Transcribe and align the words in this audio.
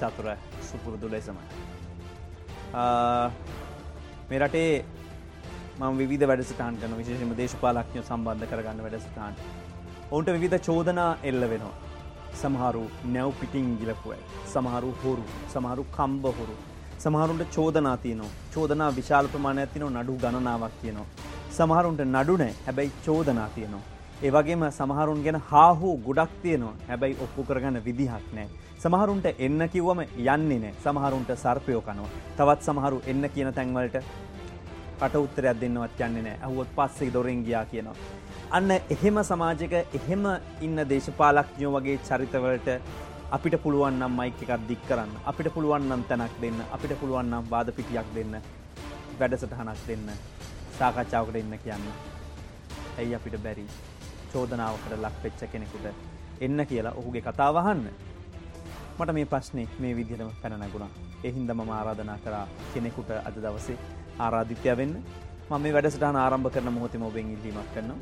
චතුර 0.00 0.26
සුපුරුදු 0.62 1.08
ලෙසම. 1.08 1.38
මේ 4.28 4.38
රටේ 4.38 4.72
ම 5.80 6.00
විධ 6.02 6.24
වැඩසටාන් 6.24 6.74
කන 6.76 6.96
විශේෂම 6.96 7.30
දේශපාලක්ඥ 7.36 8.02
සම්බන්ධ 8.02 8.50
කරගන්න 8.50 8.82
වැඩසටාන්. 8.86 9.34
ඔවුන්ට 10.10 10.28
විවිධ 10.28 10.58
චෝදනා 10.62 11.12
එල්ල 11.22 11.42
වෙනවා. 11.52 11.76
සමහරු 12.34 12.84
නැව් 13.06 13.30
පිටිං 13.34 13.70
ගිලපුයි. 13.78 14.20
සමහරු 14.46 14.90
හොරු 15.02 15.24
සමහරු 15.48 15.84
කම්බ 15.96 16.24
හොරු. 16.32 16.56
සමහරුන්ට 16.98 17.44
චෝදනා 17.50 17.96
තියනවා 17.98 18.32
චෝදනා 18.54 18.90
විශාල 18.92 19.28
ප්‍රමාණයක් 19.28 19.72
තියනවා 19.72 19.94
නඩු 19.96 20.16
ගණනාවක් 20.16 20.74
කියනවා. 20.80 21.08
සමහරුන්ට 21.50 22.02
නඩුනෑ 22.06 22.52
හැබැයි 22.66 22.92
චෝදනා 23.06 23.48
තියනවා. 23.54 23.84
ඒවගේම 24.22 24.64
සමහරුන් 24.72 25.22
ගැන 25.22 25.38
හාහෝ 25.50 25.94
ගොඩක් 25.98 26.32
තියනවා 26.42 26.74
හැබැයි 26.88 27.20
ඔප්පු 27.24 27.44
කරගන්න 27.44 27.84
විදිහක් 27.86 28.26
නෑ. 28.34 28.48
සමහරුන්ට 28.82 29.26
එන්න 29.46 29.62
කිව්වම 29.72 30.00
යන්නේ 30.02 30.58
නෑ. 30.60 30.74
සමහරුන්ට 30.84 31.30
සර්පයෝ 31.42 31.80
කනවා. 31.86 32.08
තවත් 32.36 32.62
සමහරු 32.66 32.98
එන්න 33.12 33.28
කියන 33.34 33.52
තැන්වලට 33.58 33.96
කට 35.00 35.14
උත්තරයක් 35.24 35.60
දෙන්නවත් 35.62 36.00
යන්නේ 36.06 36.22
නෑ. 36.26 36.38
ඇහුවොත් 36.44 36.70
පස්සේ 36.76 37.12
දොරෙන් 37.16 37.42
ගියා 37.46 37.64
කියනවා. 37.72 37.94
අන්න 38.58 38.70
එහෙම 38.70 39.20
සමාජක 39.30 39.74
එහෙම 39.98 40.24
ඉන්න 40.66 40.84
දේශපාලක්ඥෝ 40.92 41.72
වගේ 41.76 41.98
චරිතවලට 42.08 42.68
අපිට 43.38 43.56
පුළුවන් 43.64 44.00
නම් 44.00 44.16
මයික 44.20 44.40
එකක් 44.46 44.68
දික් 44.68 44.82
කරන්න. 44.88 45.12
අපිට 45.30 45.52
පුළුවන් 45.54 45.88
නම් 45.88 46.04
තැනක් 46.08 46.40
දෙන්න. 46.42 46.60
අපිට 46.76 46.94
පුළුවන් 47.00 47.30
නම් 47.30 47.50
වාද 47.50 47.72
පිටියක් 47.76 48.08
දෙන්න. 48.14 48.38
වැඩසටහනක් 49.18 49.82
දෙන්න. 49.88 50.08
සාකච්ඡාවකට 50.78 51.36
එන්න 51.42 51.58
කියන්න. 51.64 51.84
ඇයි 52.98 53.14
අපිට 53.18 53.42
බැරි? 53.44 53.66
චෝදනාවකට 54.32 54.96
ලක් 55.02 55.16
පෙච්ච 55.22 55.52
කෙනෙකුට 55.52 55.86
එන්න 56.40 56.66
කියලා 56.70 56.94
ඔහුගේ 57.02 57.22
කතාවහන්න 57.28 57.84
මට 59.00 59.12
මේ 59.16 59.28
ප්‍රශ්නය 59.32 59.62
මේ 59.82 59.92
විදිහටම 59.98 60.30
පැනනැගුණා 60.40 60.90
එහින්ද 61.28 61.50
මම 61.52 61.70
ආරාධනා 61.76 62.18
කරා 62.24 62.46
කෙනෙකුට 62.72 63.10
අද 63.28 63.36
දවසේ 63.44 63.76
ආරාධිත්‍යය 64.18 64.74
වෙන්න. 64.80 64.94
මම 65.50 65.62
මේ 65.64 65.72
වැඩසටහන 65.76 66.18
ආරම්භ 66.22 66.50
කරන 66.54 66.72
මොහොතම 66.74 67.04
ඔබෙන් 67.08 67.30
ඉල්ලීමක් 67.34 67.70
කරනවා. 67.74 67.98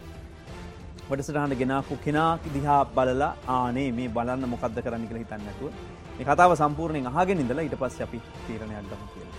වැඩසටහන 1.08 1.54
ගෙනාපු 1.60 1.96
කෙනා 2.06 2.32
දිහා 2.54 2.82
බලලා 2.96 3.30
ආනේ 3.56 3.88
මේ 3.98 4.08
බලන්න 4.16 4.48
මොකක්ද 4.54 4.82
කරන්න 4.84 5.08
කියලා 5.08 5.24
හිතන්න 5.24 5.46
නැතුව. 5.46 5.72
මේ 6.16 6.26
කතාව 6.26 6.56
සම්පූර්ණයෙන් 6.60 7.10
අහගෙන 7.12 7.42
ඉඳලා 7.44 7.66
ඊට 7.66 7.78
පස්සේ 7.82 8.06
අපි 8.06 8.22
තීරණයක් 8.46 8.90
ගමු 8.90 9.06
කියලා. 9.14 9.36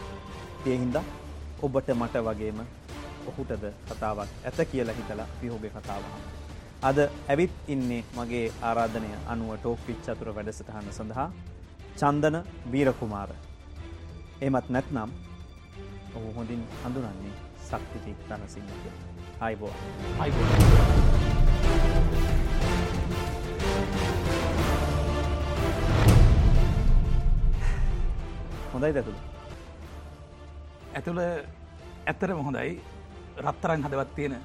ඒ 0.68 0.78
හින්දා 0.84 1.06
ඔබට 1.62 1.96
මට 2.00 2.26
වගේම 2.28 2.66
ඔහුටද 3.30 3.66
කතාවක් 3.90 4.30
ඇත 4.46 4.60
කියලා 4.72 5.00
හිතලා 5.00 5.28
අපි 5.30 5.52
ඔහුගේ 5.52 5.72
කතාව 5.72 6.04
අද 6.84 7.00
ඇවිත් 7.04 7.52
ඉන්නේ 7.68 8.02
මගේ 8.18 8.46
ආරාධනය 8.64 9.10
අනුව 9.28 9.56
ටෝක් 9.56 9.80
පිච් 9.88 9.98
චතුර 10.06 10.30
වැඩසටහන 10.36 10.92
සඳහා. 10.92 11.30
චන්දන 12.00 12.38
වීරකුමාර. 12.72 13.30
එමත් 14.46 14.68
නැත්නම් 14.76 15.10
ඔහු 16.18 16.28
හොඳින් 16.36 16.62
හඳුනන්නේ 16.84 17.34
සක්තිති 17.70 18.12
රණසිංහ 18.30 18.70
කියලා. 18.74 18.98
අයිබෝ 19.46 19.74
අයිබෝ. 20.24 20.46
හොඳයි 28.74 28.92
ඇතුළ 28.92 29.20
ඇතුළ 30.98 31.22
ඇත්තරම 32.08 32.40
හොඳයි 32.48 32.72
රත්තරන් 33.46 33.84
හදවත් 33.86 34.16
තියෙන 34.16 34.36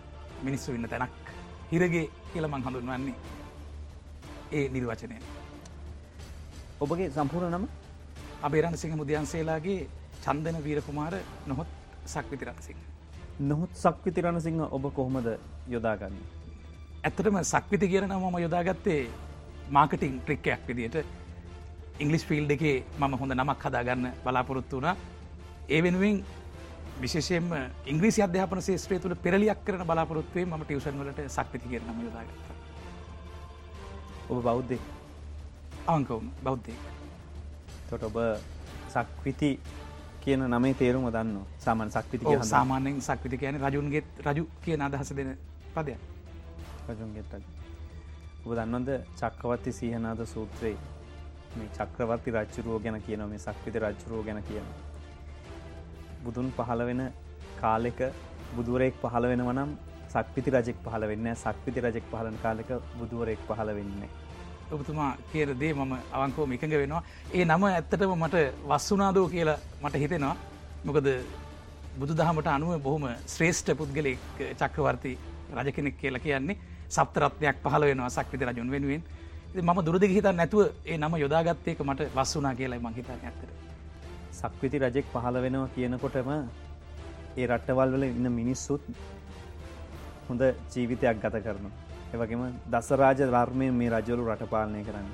මිනිස්සු 0.43 0.75
ඉන්න 0.79 0.89
තැනක් 0.93 1.33
හිරගේ 1.73 2.05
කියල 2.33 2.47
මං 2.51 2.67
හඳුන්වන්නේ 2.67 3.17
ඒ 4.59 4.67
නිර්වචනය 4.75 5.17
ඔබගේ 6.81 7.11
සම්පූර්ණ 7.11 7.55
නම? 7.55 7.67
අබේරණ 8.43 8.77
සිංහ 8.77 8.97
මුදයන්සේලාගේ 8.97 9.89
චන්දන 10.23 10.57
වීරකුමාර 10.61 11.15
නොහොත් 11.47 11.67
සක්විති 12.07 12.45
රන්සිංහ 12.45 12.81
නොහොත් 13.41 13.71
සක්විති 13.75 14.21
රණසිංහ 14.21 14.61
ඔබ 14.69 14.85
කොහොමද 14.93 15.29
යොදාගන්න. 15.69 16.17
ඇත්තටම 17.05 17.39
සක්විති 17.45 17.89
කියන 17.89 18.07
මම 18.07 18.39
යොදාගත්තේ 18.39 19.11
මාකටිං 19.71 20.21
ට්‍රික්කයක් 20.21 20.67
විදියට. 20.69 21.07
ඉංගලිස් 21.99 22.25
ෆිල් 22.25 22.51
එකේ 22.51 22.85
මම 22.99 23.15
හොඳ 23.15 23.33
නමක් 23.33 23.63
හදාගන්න 23.63 24.13
බලාපොරොත්තු 24.25 24.77
වුණ. 24.77 24.97
ඒ 25.69 25.83
වෙනුවෙන් 25.83 26.25
විශේෂයෙන්ම 27.01 27.49
ඉංග්‍රීසි 27.87 28.23
අධ්‍යාපන 28.23 28.63
ශේත්‍රය 28.63 28.99
තුළ 28.99 29.15
පෙරලියක් 29.17 29.65
කරන 29.65 29.87
බලාපොරොත්තුවේ 29.87 30.47
ම 30.47 30.65
ටියවසන් 30.65 30.99
වලට 31.01 31.31
සක්විති 31.31 31.69
කියන 31.69 31.83
නම 31.85 32.05
යොදාගත්ත. 32.05 32.45
ඔබ 34.29 34.43
බෞද්ධ 34.43 35.04
අවංකවුම් 35.87 36.27
බෞද්ධය 36.43 36.75
තොට 37.89 38.03
ඔබ 38.03 38.17
සක්විති 38.89 39.51
කියන 40.21 40.47
නමේ 40.49 40.75
තේරුම 40.75 41.07
දන්න 41.09 41.37
සාමන් 41.59 41.91
සක්විති 41.91 42.25
කිය 42.25 42.43
සාමාන්‍යෙන් 42.47 43.01
සක්විති 43.03 43.39
කියන 43.39 43.61
රජුන්ගෙත් 43.61 44.07
රජු 44.27 44.45
කියන 44.63 44.81
අදහස 44.83 45.13
දෙන 45.13 45.37
පදය 45.75 45.95
රජුන්ගෙත් 46.89 47.39
ඔබ 48.45 48.51
දන්නවද 48.53 48.91
චක්කවත්ති 49.15 49.73
සීහනාද 49.73 50.21
සූත්‍රයේ 50.27 50.77
මේ 51.57 51.69
චක්‍රවර්ති 51.77 52.31
රච්චුරුවෝ 52.33 52.81
ගැන 52.81 52.99
කියන 53.03 53.23
මේ 53.27 53.39
සක්විති 53.41 53.79
රජ්චුරුවෝ 53.79 54.25
ගැන 54.25 54.43
කියන. 54.43 54.67
බුදුන් 56.25 56.49
පහළ 56.53 56.83
වෙන 56.87 57.03
කාලෙක 57.61 58.01
බුදුවරෙක් 58.57 58.95
පහළ 59.03 59.27
වෙනවනම් 59.31 59.71
සක්විති 60.11 60.51
රජෙක් 60.51 60.79
පහළ 60.85 61.05
වෙන්න 61.11 61.29
සක්විති 61.37 61.81
රජෙක් 61.81 62.07
පහලන 62.11 62.37
කාලෙක 62.43 62.71
බුදුවරෙක් 62.99 63.41
පහළ 63.49 63.71
වෙන්නේ. 63.77 64.11
ඔබතුමා 64.77 65.11
කියර 65.33 65.49
දේ 65.63 65.73
මම 65.75 65.93
අවංකෝ 66.17 66.47
එකඟ 66.57 66.77
වෙනවා. 66.83 67.03
ඒ 67.37 67.45
නම 67.45 67.65
ඇත්තටම 67.69 68.13
මට 68.23 68.37
වස්සුනාදෝ 68.71 69.27
කියලා 69.35 69.59
මට 69.83 69.95
හිතෙනවා. 70.03 70.37
මොකද 70.87 71.09
බුදු 72.01 72.13
දහමට 72.21 72.49
අනුව 72.57 72.73
බොහොම 72.87 73.05
ශ්‍රේෂ්ඨ 73.35 73.75
පුද්ගලෙක් 73.81 74.19
චක්‍රවර්ති 74.61 75.13
රජ 75.57 75.69
කෙනෙක් 75.77 75.97
කියලා 76.01 76.25
කියන්නේ 76.27 76.59
සප්තරත්වයක් 76.97 77.57
පහල 77.65 77.85
වෙනවා 77.91 78.11
සක්විති 78.17 78.45
රජුන් 78.51 78.71
වෙනුවෙන්. 78.75 79.03
මම 79.63 79.81
දුරදිග 79.87 80.13
හිත 80.17 80.27
නැතුව 80.41 80.63
ඒ 80.91 80.99
නම 80.99 81.15
යොදාගත්තයක 81.25 81.79
මට 81.89 82.11
වස්සුනා 82.17 82.55
කියලා 82.61 82.83
මහිතා 82.87 83.19
ඇත්තර 83.23 83.51
සක්විති 84.41 84.79
රජෙක් 84.85 85.07
පහළ 85.15 85.37
වෙනවා 85.45 85.69
කියනකොටම 85.75 86.31
ඒ 87.41 87.47
රට්ටවල් 87.51 87.91
වල 87.95 88.05
ඉන්න 88.09 88.29
මිනිස්සුත් 88.41 88.83
හොඳ 90.29 90.43
ජීවිතයක් 90.73 91.17
ගත 91.23 91.37
කරනවා. 91.45 91.73
එවගේම 92.15 92.43
දසරාජ 92.69 93.19
ධර්මය 93.25 93.71
මේ 93.73 93.91
රජවලු 93.91 94.25
රටපාලනය 94.29 94.85
කරන්න. 94.85 95.09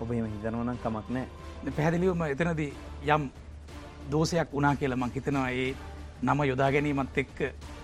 ඔබ 0.00 0.10
එම 0.12 0.26
හිතනවනම් 0.26 0.78
කමක් 0.78 1.06
නෑ 1.10 1.26
පැහැදිලිවම 1.70 2.22
එතනදී 2.24 2.72
යම් 3.08 3.28
දෝසයක් 4.10 4.48
වනා 4.52 4.74
කියලා 4.76 4.98
මං 4.98 5.14
හිතනවා 5.14 5.48
ඒ 5.52 5.70
නම 6.22 6.42
යොදා 6.44 6.70
ගැනීමත් 6.70 7.18
එක්ක 7.18 7.38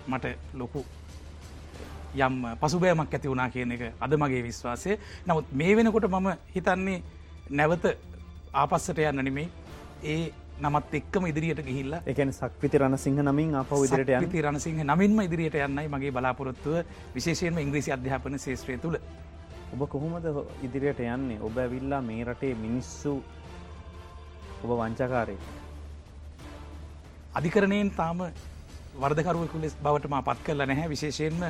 මට 0.09 0.37
ලොකු 0.55 0.85
යම් 2.17 2.37
පසුබෑමක් 2.61 3.15
ඇති 3.15 3.29
වුණනා 3.29 3.51
කියන 3.51 3.73
එක 3.73 3.83
අද 4.01 4.13
මගේ 4.15 4.43
විශ්වාසය. 4.43 4.99
නමුත් 5.27 5.53
මේ 5.53 5.77
වෙනකොට 5.77 6.07
මම 6.07 6.29
හිතන්නේ 6.55 7.03
නැවත 7.51 7.85
ආපස්සට 8.55 8.99
යන්න 9.01 9.25
නෙමේ 9.25 9.49
ඒ 10.05 10.33
නමත් 10.61 10.95
එක්කම 10.95 11.27
ඉදිරියට 11.27 11.63
ගිහිල්ල 11.65 11.95
එකන 12.07 12.33
සක්විති 12.33 12.79
රණසිංහ 12.79 13.21
නමින් 13.23 13.55
අප 13.55 13.73
ඉදිරියට 13.79 14.27
යති 14.27 14.43
රණසිංහ 14.43 14.85
නමින්ම 14.85 15.21
ඉදිරියට 15.23 15.57
යන්නයි 15.57 15.89
මගේ 15.89 16.13
බලාපොරොත්තුව. 16.13 16.85
විශේෂයෙන්ම 17.15 17.59
ඉංග්‍රීසි 17.59 17.93
අධ්‍යාපන 17.93 18.39
ශේත්‍රය 18.39 18.79
තුළ. 18.79 18.99
ඔබ 19.73 19.89
කොහොමද 19.89 20.27
ඉදිරියට 20.63 21.01
යන්නේ? 21.01 21.41
ඔබ 21.41 21.57
ඇවිල්ලා 21.57 22.03
මේ 22.03 22.25
රටේ 22.25 22.55
මිනිස්සු 22.57 23.23
ඔබ 24.63 24.71
වංචකාරය 24.73 25.37
අධිකරණයෙන් 27.35 27.91
තාම 27.91 28.19
වර්ධකරුවකු 28.95 29.61
ලෙස් 29.61 29.75
බවටම 29.77 30.17
පත් 30.23 30.39
කරල 30.45 30.67
නැහැ. 30.67 30.89
විශේෂයෙන්ම 30.89 31.43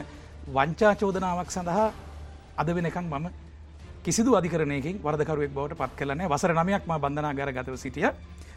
වංචා 0.49 0.95
චෝදනාවක් 0.95 1.51
සඳහා 1.51 1.89
අද 2.57 2.69
වෙනකං 2.69 3.07
මම 3.07 3.27
කිසිදු 4.03 4.35
අධිකරණයකින් 4.35 4.97
වර්ධකරුවෙක් 4.99 5.53
බවට 5.55 5.79
පත් 5.79 5.93
කලනෑ 5.99 6.29
වසර 6.29 6.53
නමයක්ම 6.55 6.93
බඳනා 6.97 7.35
ගර 7.35 7.53
ගතව 7.53 7.77
සිටිය 7.77 8.09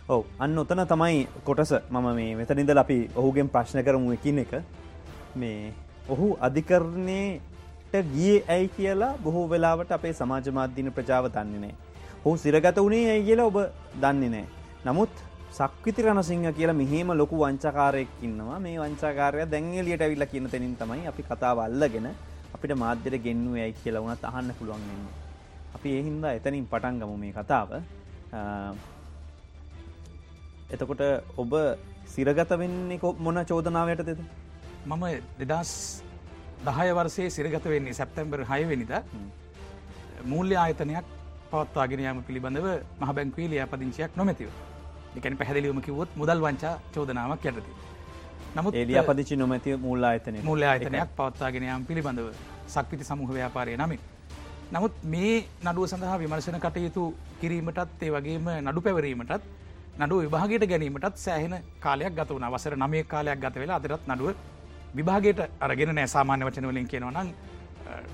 ඔව 0.08 0.26
අන්න 0.40 0.58
ඔතන 0.58 0.86
තමයි 0.86 1.28
කොටස. 1.44 1.74
මම 1.90 2.08
මේ 2.16 2.38
වෙතනිදල 2.38 2.78
අපි 2.78 2.98
ඔහුගෙන් 3.16 3.48
ප්‍රශ්න 3.50 3.82
කරමු 3.84 4.14
එකින් 4.14 4.40
එක. 4.40 4.54
මේ 5.36 5.74
ඔහු 6.10 6.38
අධිකරණයට 6.40 7.94
ගිය 8.14 8.44
ඇයි 8.48 8.68
කියලා 8.78 9.18
බොහෝ 9.24 9.50
වෙලාවට 9.50 9.92
අපේ 9.92 10.14
සමාජ 10.14 10.52
මාධ්‍යන 10.52 10.92
ප්‍රජාව 10.98 11.30
දන්නේ 11.36 11.62
නෑ 11.64 11.76
හු 12.26 12.38
සිරගත 12.38 12.78
වුණේ 12.78 13.10
ඇයි 13.12 13.26
කියලා 13.30 13.50
ඔබ 13.52 13.58
දන්නේ 14.04 14.30
නෑ 14.30 14.46
නමුත් 14.86 15.14
සක්විති 15.52 16.06
රණසිංහ 16.06 16.48
කියලා 16.54 16.80
මෙහෙම 16.84 17.10
ලොකු 17.22 17.36
වංචකාරයෙක් 17.42 18.10
ඉන්නවා. 18.22 18.60
මේ 18.60 18.78
වංචාකාරය 18.80 19.46
දැංගලියට 19.52 20.02
ඇවිල්ල 20.02 20.26
කියන 20.32 20.50
තැනින් 20.54 20.76
තමයි 20.82 21.08
අපි 21.12 21.24
කතාව 21.24 21.66
අල්ලගෙන 21.68 22.10
අපිට 22.56 22.78
මාධ්‍යයට 22.78 23.24
ගෙන්නුව 23.26 23.56
ඇයි 23.58 23.78
කියලා 23.84 24.04
වුණත් 24.06 24.26
අහන්න 24.30 24.54
පුළුවන් 24.60 24.84
වෙන්න. 24.90 25.06
අපි 25.76 25.90
එහින්දා 26.00 26.34
එතනින් 26.38 26.68
පටන්ගමු 26.74 27.18
මේ 27.24 27.34
කතාව. 27.38 27.70
එතකොට 30.74 31.02
ඔබ 31.38 31.54
සිරගත 32.14 32.52
වෙන්නේ 32.62 33.00
මොන 33.20 33.38
චෝදනාවට 33.46 34.06
දෙද 34.10 34.22
මම 34.86 35.04
දෙදස් 35.42 35.72
දහය 36.68 36.88
වර්සේ 36.98 37.30
සිරගත 37.30 37.66
වෙන්නේ 37.74 37.98
සැප්තැම්බර් 38.00 38.40
හයවෙනිද 38.52 38.94
මූල්‍ය 40.32 40.56
ආයතනයක් 40.64 41.06
පවත්වාගෙන 41.52 42.02
යාම 42.06 42.24
පිළිබඳව 42.28 42.68
මහ 43.02 43.12
බැංකුවේ 43.18 43.50
ලියාපදිංචියක් 43.52 44.18
නොමැතිව. 44.20 44.50
එකැන 45.18 45.38
පැහැදිලිවම 45.40 45.82
කිවොත් 45.88 46.10
මුදල් 46.22 46.40
වංචා 46.46 46.74
චෝදනාවක් 46.94 47.46
යටති. 47.50 47.72
නමුත් 48.56 48.74
එලිය 48.76 49.02
පදිචි 49.10 49.36
නොමැති 49.36 49.76
මුල්ල 49.86 50.04
අයතන 50.04 50.40
මුල්ල 50.50 50.64
අයතනයක් 50.72 51.12
පවත්වාගෙන 51.20 51.68
යාම 51.70 51.86
පිළිබඳව 51.90 52.32
සක්විති 52.68 53.08
සමූහ 53.10 53.30
ව්‍යාපාරය 53.38 53.78
නමින්. 53.78 54.02
නමුත් 54.74 54.94
මේ 55.14 55.36
නඩුව 55.66 55.86
සඳහා 55.92 56.18
විමර්ශන 56.24 56.58
කටයුතු 56.66 57.04
කිරීමටත් 57.42 58.04
ඒ 58.08 58.12
වගේම 58.16 58.50
නඩු 58.66 58.86
පැවරීමටත් 58.88 59.46
නඩුව 60.00 60.22
විභාගයට 60.26 60.64
ගැනීමටත් 60.72 61.18
සෑහෙන 61.26 61.54
කාලයක් 61.84 62.14
ගත 62.18 62.30
වන 62.36 62.46
වසර 62.54 62.74
නමය 62.84 63.02
කාලයක් 63.12 63.40
ගත 63.44 63.56
වෙලා 63.62 63.78
අදරත් 63.80 64.08
නඩුව 64.12 64.30
විභාගයට 64.98 65.40
අරගෙන 65.66 65.92
නෑ. 65.98 66.08
සාමාන්‍ය 66.16 66.44
වචනවලින් 66.48 66.88
කියනවනම් 66.92 67.30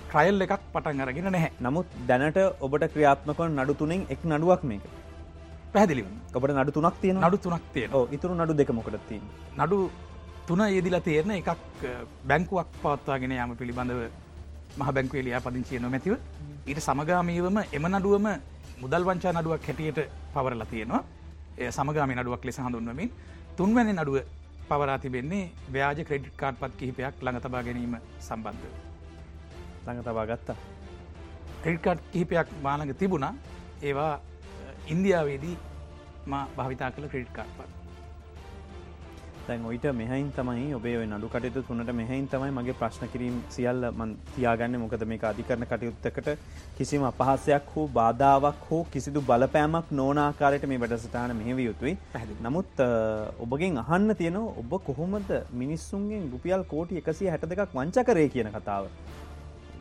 ට්‍රයිල් 0.09 0.43
එකක් 0.45 0.53
පටන් 0.73 1.01
අරගෙන 1.05 1.27
නැහැ. 1.35 1.51
නමුත් 1.65 1.87
දැනට 2.09 2.37
ඔබට 2.65 2.85
ක්‍රියාත්මකව 2.93 3.47
නඩු 3.57 3.73
තුනෙන් 3.81 4.01
එක් 4.13 4.21
නඩුවක් 4.31 4.63
මේක. 4.71 4.83
පැහදිලි 5.73 6.03
ඔබට 6.37 6.53
නඩු 6.61 6.71
තුනක් 6.77 6.97
තියෙන 7.03 7.17
නඩු 7.25 7.37
තුනක් 7.45 7.65
තියෙන 7.75 7.95
ඉතුරු 8.17 8.33
නඩු 8.39 8.53
දෙක 8.59 8.71
මොකටත්ති 8.79 9.17
නඩු 9.61 9.77
තුන 10.47 10.61
යෙදිලා 10.75 11.05
තේරන 11.07 11.31
එකක් 11.37 11.49
බැංකුවක් 12.29 12.69
පවත්වාගෙන 12.83 13.33
යාම 13.37 13.55
පිළිබඳව 13.61 14.03
මහ 14.79 14.89
බැංකුවේ 14.97 15.23
ලියා 15.27 15.41
පදිංචිය 15.45 15.79
නොමැතිව. 15.85 16.13
ඊට 16.69 16.81
සමගාමීවම 16.87 17.57
එම 17.77 17.85
නඩුවම 17.93 18.27
මුදල් 18.83 19.03
වංචා 19.09 19.33
නඩුවක් 19.37 19.67
හැටියට 19.69 19.99
පවරලා 20.35 20.69
තියෙනවා 20.73 21.01
සමගාමි 21.57 22.15
නඩුවක් 22.15 22.45
ලෙස 22.45 22.59
හඳුන්වමින් 22.59 23.11
තුන්වැනි 23.57 23.93
නඩුව 23.93 24.17
පවරා 24.69 24.99
තිබෙන්නේ 24.99 25.51
ව්‍යාජ 25.73 25.99
ක්‍රඩිට් 26.03 26.37
කාඩ් 26.37 26.55
පත් 26.59 26.77
කිහිපයක් 26.79 27.15
ළඟ 27.21 27.41
තබා 27.41 27.63
ගැනීම 27.63 27.97
සම්බන්ධ 28.19 28.65
ළඟ 29.85 30.03
තබා 30.03 30.25
ගත්තා. 30.25 30.57
ක්‍රඩිට්කාඩ් 31.63 31.99
කිහිපයක් 32.11 32.47
මාළඟ 32.63 32.95
තිබුණා. 32.95 33.33
ඒවා 33.81 34.13
ඉන්දියාවේදී 34.87 35.57
මා 36.25 36.47
භාවිතා 36.57 36.91
කළ 36.91 37.11
ක්‍රඩිට් 37.11 37.33
කාඩ් 37.33 37.53
පත් 37.57 37.80
තැන් 39.47 39.65
ඔයිට 39.69 39.85
මෙහයින් 39.99 40.27
තමයි 40.37 40.67
ඔබේ 40.77 41.05
නඩු 41.05 41.27
කටයුතු 41.33 41.61
තුනට 41.67 41.91
මෙහයින් 41.99 42.27
තමයි 42.33 42.51
මගේ 42.57 42.75
ප්‍රශ්න 42.79 43.11
කිරීම් 43.13 43.37
සියල්ල 43.55 43.83
මන් 43.91 44.11
තියාගන්න. 44.35 44.77
මොකද 44.83 45.05
මේ 45.11 45.19
අධිකරන 45.31 45.65
කටයුත්තකට 45.71 46.29
කිසිම 46.77 47.03
අපහසයක් 47.11 47.71
හෝ 47.75 47.87
බාධාවක් 47.97 48.61
හෝ 48.69 48.81
කිසිදු 48.93 49.21
බලපෑමක් 49.29 49.91
නෝනාකාරයට 49.99 50.67
මේ 50.71 50.81
වැඩසටාන 50.83 51.35
මෙහෙව 51.39 51.59
යුතුයි. 51.67 51.95
නමුත් 52.47 52.83
ඔබගෙන් 53.45 53.81
අහන්න 53.83 54.15
තියෙන 54.21 54.39
ඔබ 54.41 54.73
කොහොමද 54.89 55.31
මිනිස්සුන්ගෙන් 55.63 56.29
රුපියල් 56.33 56.63
කෝටි 56.73 57.01
එකසිය 57.03 57.31
හැට 57.33 57.49
දෙකක් 57.53 57.77
වංචකරය 57.79 58.27
කියන 58.35 58.51
කතාව. 58.57 58.89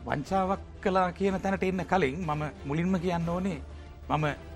වංචාවක් 0.05 0.61
කලා 0.83 1.09
කියන 1.19 1.41
තැනට 1.41 1.63
එන්න 1.63 1.83
කලින් 1.91 2.15
මම 2.21 2.43
මුලින්ම 2.65 2.95
කියන්න 3.03 3.29
ඕනේ 3.29 3.59
මම 4.09 4.50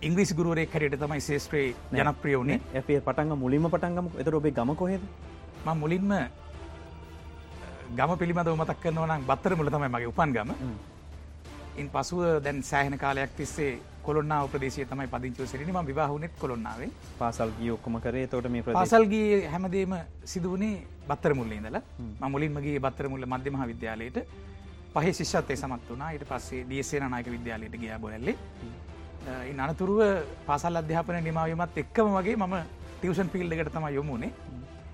ඉංග්‍රිසි 0.00 0.34
ගුරුවරේ 0.38 0.66
හැරයට 0.72 1.00
තමයි 1.00 1.20
ශේෂත්‍රයේ 1.20 1.74
ජනප්‍රිය 1.92 2.36
වුණේ. 2.38 2.60
ඇපේ 2.74 3.00
පටන්ග 3.00 3.34
මුලින්ම 3.36 3.64
පටන්ගම 3.70 4.08
එතර 4.22 4.34
ඔබේ 4.38 4.52
ගම 4.58 4.70
කොහෙද? 4.76 5.02
ම 5.64 5.68
මුලින්ම 5.76 6.12
ගම 7.98 8.12
පිළිබඳව 8.20 8.54
මතක් 8.54 8.78
කරනවනම් 8.82 9.26
බත්තර 9.30 9.56
මුල 9.56 9.70
තමයි 9.74 9.88
මගේ 9.88 10.10
උපන් 10.12 10.34
ගම. 10.36 10.50
ඉන් 11.78 11.90
පසුව 11.90 12.20
දැන් 12.44 12.62
සෑහන 12.62 12.98
කාලයක් 12.98 13.34
තිස්සේ 13.36 13.72
කොළොන්නා 14.02 14.46
ප්‍රදේශය 14.46 14.86
තමයි 14.86 15.08
පදිංචව 15.14 15.46
සිරිනිම 15.46 15.78
විවාහුනෙත් 15.90 16.38
කොළොන්නාවේ. 16.38 16.90
පාසල්ගී 17.18 17.70
ඔක්කොම 17.70 18.00
කරේ. 18.00 18.26
තොට 18.26 18.48
මේ 18.48 18.62
පාසල්ගේ 18.62 19.48
හැමදේම 19.54 19.94
සිදුවනේ 20.24 20.74
බත්තර 21.08 21.34
මුල්ල 21.34 21.52
ඉඳල. 21.52 21.80
මුලින්මගේ 22.34 22.78
බත්තර 22.78 23.08
මුල්ල 23.08 23.26
මධ්‍යමහ 23.26 23.66
විද්‍යාලයට 23.72 24.18
පහ 24.94 25.06
ශිෂ්‍යත්තය 25.20 25.56
සමත් 25.56 25.90
වනා 25.90 26.12
ඊට 26.12 26.28
පස්සේ 26.30 26.68
දියසේ 26.70 27.00
නායක 27.00 27.32
විද්‍යාලයට 27.36 27.80
ගිය 27.82 27.92
බොලල්ලේ 29.28 29.60
අනතුරුව 29.60 30.00
පාසල් 30.46 30.76
අධ්‍යාපන 30.76 31.22
නිමාවීමත් 31.22 31.76
එක්කම 31.76 32.12
වගේ 32.16 32.36
මම 32.36 32.54
ටියවෂන් 32.92 33.28
පිල් 33.28 33.52
එකට 33.52 33.72
තම 33.72 33.88
යොමුණේ 33.90 34.32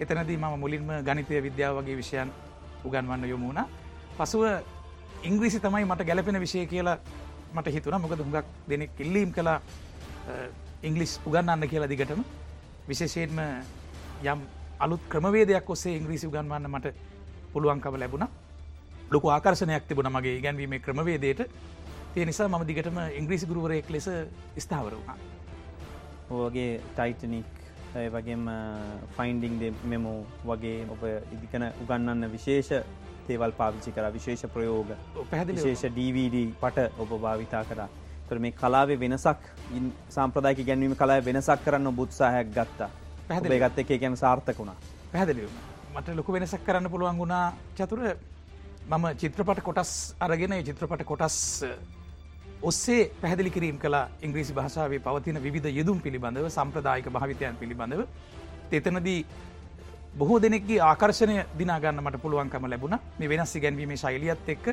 එතනදී 0.01 0.37
මම 0.37 0.59
මුලින්ම 0.59 0.89
ගනිතය 1.03 1.43
විද්‍යාව 1.43 1.79
වගේ 1.79 1.97
විෂයන් 1.97 2.31
උගන්වන්න 2.85 3.25
යොමුණ 3.25 3.61
පසුව 4.17 4.43
ඉංග්‍රීසි 5.23 5.61
තමයි 5.61 5.85
මට 5.85 6.07
ගැලපෙන 6.07 6.41
විෂය 6.41 6.67
කියලා 6.67 6.99
මට 7.55 7.67
හිතුන 7.69 8.01
මොකද 8.01 8.19
හුඟක් 8.19 8.47
දෙනෙක් 8.69 8.91
ඉල්ලීම් 8.99 9.33
කලා 9.33 9.61
ඉංගලිස් 10.83 11.21
උගන්නන්න 11.27 11.69
කියලා 11.69 11.89
දිගටම. 11.89 12.21
විශේෂයෙන්ම 12.89 13.39
යම් 14.23 14.41
අලුත් 14.79 15.01
ක්‍රමවේදයක් 15.09 15.71
ඔස්සේ 15.71 15.97
ඉංග්‍රීසි 15.97 16.27
උගන්වන්න 16.27 16.69
මට 16.69 16.95
පුළුවන්කම 17.53 17.97
ලැබුණ. 17.97 18.27
ලොකු 19.11 19.31
ආකර්ශනයක් 19.31 19.87
තිබුණ 19.89 20.11
මගේ 20.11 20.37
ඉගැන්වීම 20.39 20.81
ක්‍රමවේදයට. 20.81 21.41
ඒ 22.17 22.25
නිසා 22.25 22.47
මම 22.49 22.65
දිගටම 22.65 22.99
ඉංග්‍රීසි 23.13 23.47
ගුරුවරයෙක් 23.47 23.89
ලෙස 23.91 24.05
ස්ථාවර 24.57 24.93
වුණා. 24.93 25.17
ඕගේ 26.33 26.81
ටයිටනික් 26.91 27.47
වගේම 28.09 28.45
ෆයින්ඩිං 29.17 29.57
මෙමෝ 29.85 30.21
වගේ 30.45 30.77
ඔබ 30.89 31.03
ඉදිකන 31.33 31.65
උගන්නන්න 31.83 32.29
විශේෂ 32.31 32.71
තේවල් 33.27 33.53
පාවිච්චි 33.53 33.93
කර 33.93 34.07
විශේෂ 34.13 34.47
ප්‍රයෝග 34.49 34.93
පැහදි 35.27 35.57
විශේෂ 35.57 35.83
DVD 35.91 36.43
පට 36.61 36.85
ඔබ 36.99 37.15
භාවිතා 37.19 37.63
කරා. 37.65 37.89
තොර 38.29 38.39
මේ 38.39 38.53
කලාවේ 38.53 38.99
වෙනසක් 38.99 39.43
සම්ප්‍රදායක 40.11 40.63
ගැනීම 40.63 40.95
කලා 40.95 41.19
වෙනසක් 41.21 41.65
කරන්න 41.65 41.91
බුත්සාහයක් 41.93 42.53
ගත්තා. 42.53 42.91
පැහදිලේ 43.29 43.59
ගත්ත 43.59 43.87
එක 43.87 44.01
ගැන 44.01 44.17
සාර්ථක 44.17 44.57
වුණා. 44.57 44.77
පැහදිලිව 45.11 45.51
මට 45.95 46.15
ලොකු 46.15 46.33
වෙනසක් 46.33 46.63
කරන්න 46.63 46.89
පුළුවන් 46.89 47.19
වුණා 47.19 47.45
චතුර. 47.75 48.01
මම 48.87 49.05
චිත්‍රපට 49.17 49.61
කොටස් 49.63 50.15
අරගෙන 50.21 50.57
චිත්‍රපට 50.63 51.05
කොටස් 51.05 51.37
ඔස්සේ 52.65 53.01
පැහදිලි 53.23 53.51
කිරීම් 53.51 53.79
කළ 53.79 53.97
ඉංග්‍රීසි 54.23 54.53
භාෂාවේ 54.53 55.01
පවතින 55.01 55.39
විධ 55.47 55.69
යෙදුම් 55.71 55.99
පිළිබඳව 56.01 56.47
සම්ප්‍රදායික 56.49 57.09
භාවිතයන් 57.09 57.57
පිළිබඳව. 57.57 58.03
තෙතනදී 58.71 59.21
බොහෝ 60.15 60.39
දෙනෙක්ගේ 60.39 60.81
ආකර්ශණය 60.83 61.37
දිනාගන්න 61.59 62.01
මට 62.01 62.23
පුළුවන්කම 62.23 62.67
ලැබුණ. 62.67 62.97
මේ 63.19 63.29
වෙනස් 63.29 63.55
ගැන්වීමේ 63.57 63.97
ශෛලියත් 63.97 64.49
එක්ක 64.49 64.67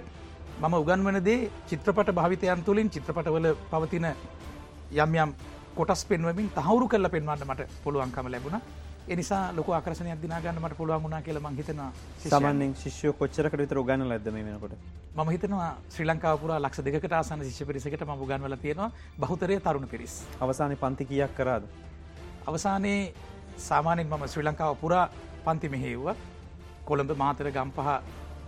මම 0.60 0.74
උගන්වනදේ 0.74 1.40
චිත්‍රපට 1.70 2.12
භාවිතයන් 2.12 2.64
තුළින් 2.64 2.90
චිත්‍රපටවල 2.90 3.48
පවතින 3.72 4.08
යම් 4.98 5.16
යම් 5.16 5.34
කොටස් 5.76 6.06
පෙන්වමින් 6.06 6.50
තහවුරු 6.52 6.88
කල්ල 6.88 7.10
පෙන්වන්න 7.10 7.48
මට 7.48 7.70
පුළුවන්කම 7.84 8.28
ලැබුණ. 8.28 8.62
එනිසා 9.12 9.52
ලොක 9.52 9.70
ආකර්ශනයක් 9.70 10.20
දිනාගන්නමට 10.22 10.76
පුළුවන් 10.78 11.04
වුණනා 11.04 11.22
කියල 11.22 11.40
මං 11.40 11.56
හිතනවා 11.58 11.90
සමන්ෙන් 12.26 12.76
ශිෂ්‍යය 12.76 13.12
කොච්චරකට 13.14 13.58
විතර 13.58 13.80
ගන්න 13.82 14.08
ලද 14.08 14.32
මේ 14.34 14.46
වෙනකොට? 14.46 14.76
ම 15.16 15.32
හිතනවා 15.32 15.68
ශ්‍රී 15.90 16.08
ලංකාපුර 16.08 16.54
ලක්ෂ 16.56 16.86
දෙකට 16.88 17.14
ආසන 17.14 17.44
ශිෂ්‍ය 17.44 17.66
පිරිසකට 17.66 18.06
ම 18.06 18.24
ගන්වල 18.24 18.56
තියෙනවා. 18.58 18.90
බහතරය 19.20 19.60
තරුණ 19.60 19.88
පිරිස්. 19.88 20.16
අවසානය 20.40 20.78
පන්ති 20.78 21.06
කියක් 21.06 21.36
කරාද? 21.36 21.68
අවසානයේ 22.48 23.14
සාමානෙන් 23.60 24.08
මම 24.10 24.28
ශ්‍රී 24.28 24.48
ලංකාව 24.48 24.76
පුරා 24.78 25.06
පන්ති 25.46 25.70
මෙහෙව්ව 25.70 26.16
කොළඹ 26.86 27.16
මාතර 27.18 27.52
ගම්පහ 27.52 27.90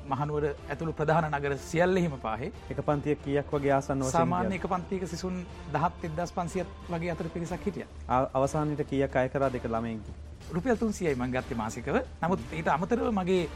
මහනුවර 0.07 0.45
ඇතුළු 0.47 0.93
ප්‍රධාන 0.93 1.31
නගර 1.31 1.57
සියල්ලෙහිම 1.61 2.19
පාහේ. 2.19 2.51
එක 2.69 2.79
පන්තිය 2.81 3.15
කියක් 3.17 3.51
වගේ 3.51 3.73
ආසන්න 3.73 4.09
සාමාන්‍ය 4.11 4.55
එක 4.55 4.67
පන්තික 4.69 5.07
සිසුන් 5.09 5.45
දහත් 5.73 6.11
එදස් 6.11 6.31
පන්සියත් 6.33 6.77
වගේ 6.89 7.11
අතර 7.11 7.27
පිරිසක් 7.29 7.65
හිටිය. 7.65 7.87
අවසානයට 8.09 8.85
කියක් 8.89 9.15
අය 9.17 9.29
කරා 9.29 9.51
දෙක 9.51 9.67
ළමයකි 9.67 10.21
රුපියල් 10.51 10.77
තුන්සියයි 10.77 11.15
මං 11.15 11.31
ගත්ත 11.31 11.55
මාසිකව. 11.55 11.95
නමුත් 12.21 12.39
ඊට 12.51 12.67
අමතරව 12.69 13.11
මගේ 13.11 13.49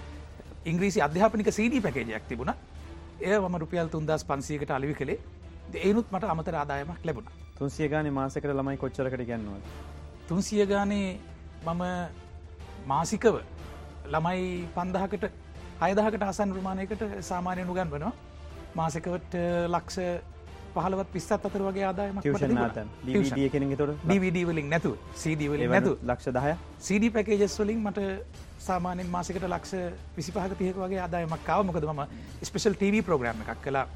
ඉංග්‍රීසි 0.65 1.01
අධ්‍යාපනික 1.01 1.51
සීඩී 1.51 1.82
පැකේජයක් 1.82 2.27
තිබුණ. 2.27 2.53
එය 3.20 3.39
මම 3.39 3.58
රුපියල් 3.58 3.89
තුන්දස් 3.89 4.24
පන්සියකට 4.24 4.72
අලිවි 4.72 4.94
කළේ. 4.94 5.20
ඒනුත් 5.75 6.08
මට 6.12 6.24
අමතර 6.25 6.56
ආදායමක් 6.56 7.03
ලැබුණ. 7.03 7.48
තුන්සිය 7.56 7.89
ගාන 7.89 8.08
මාසකට 8.12 8.46
ළමයි 8.50 8.77
කොච්චරකට 8.77 9.24
ගැන්නවා 9.24 9.60
තුන්සිය 10.27 10.65
ගානේ 10.65 11.20
මම 11.65 11.84
මාසිකව 12.86 13.38
ළමයි 14.08 14.44
පන්දහකට 14.75 15.25
හයදහකට 15.82 16.24
අසන් 16.24 16.53
ප්‍රමාණයකට 16.53 17.01
සාමානය 17.22 17.63
නුගන් 17.63 17.89
වනවා 17.89 18.13
මාසකවට 18.75 19.38
ලක්ෂ 19.70 19.98
පහලවත් 20.77 21.13
පිස්සත් 21.15 21.36
අතර 21.38 21.63
වගේ 21.67 21.86
ආදායම 21.89 22.19
DVD 24.10 24.46
වලින් 24.50 24.69
නැතු 24.74 24.91
CD 25.24 25.51
වලින් 25.53 25.72
නැතු 25.75 25.93
ලක්ෂ 26.10 26.36
දහය 26.38 26.53
CD 26.88 27.13
පැකේජස් 27.17 27.60
වලින් 27.62 27.84
මට 27.86 28.10
සාමානෙන් 28.69 29.13
මාසකට 29.15 29.48
ලක්ෂ 29.51 29.74
විසි 30.17 30.36
පහක 30.38 30.60
තියක 30.63 30.81
වගේ 30.86 31.03
ආදායමක් 31.05 31.46
කාව 31.50 31.65
මොකද 31.69 31.88
ම 31.91 32.03
ස්පෙශල් 32.50 32.81
TV 32.84 33.05
ප්‍රෝග්‍රම් 33.10 33.46
එකක් 33.46 33.63
කලා 33.67 33.88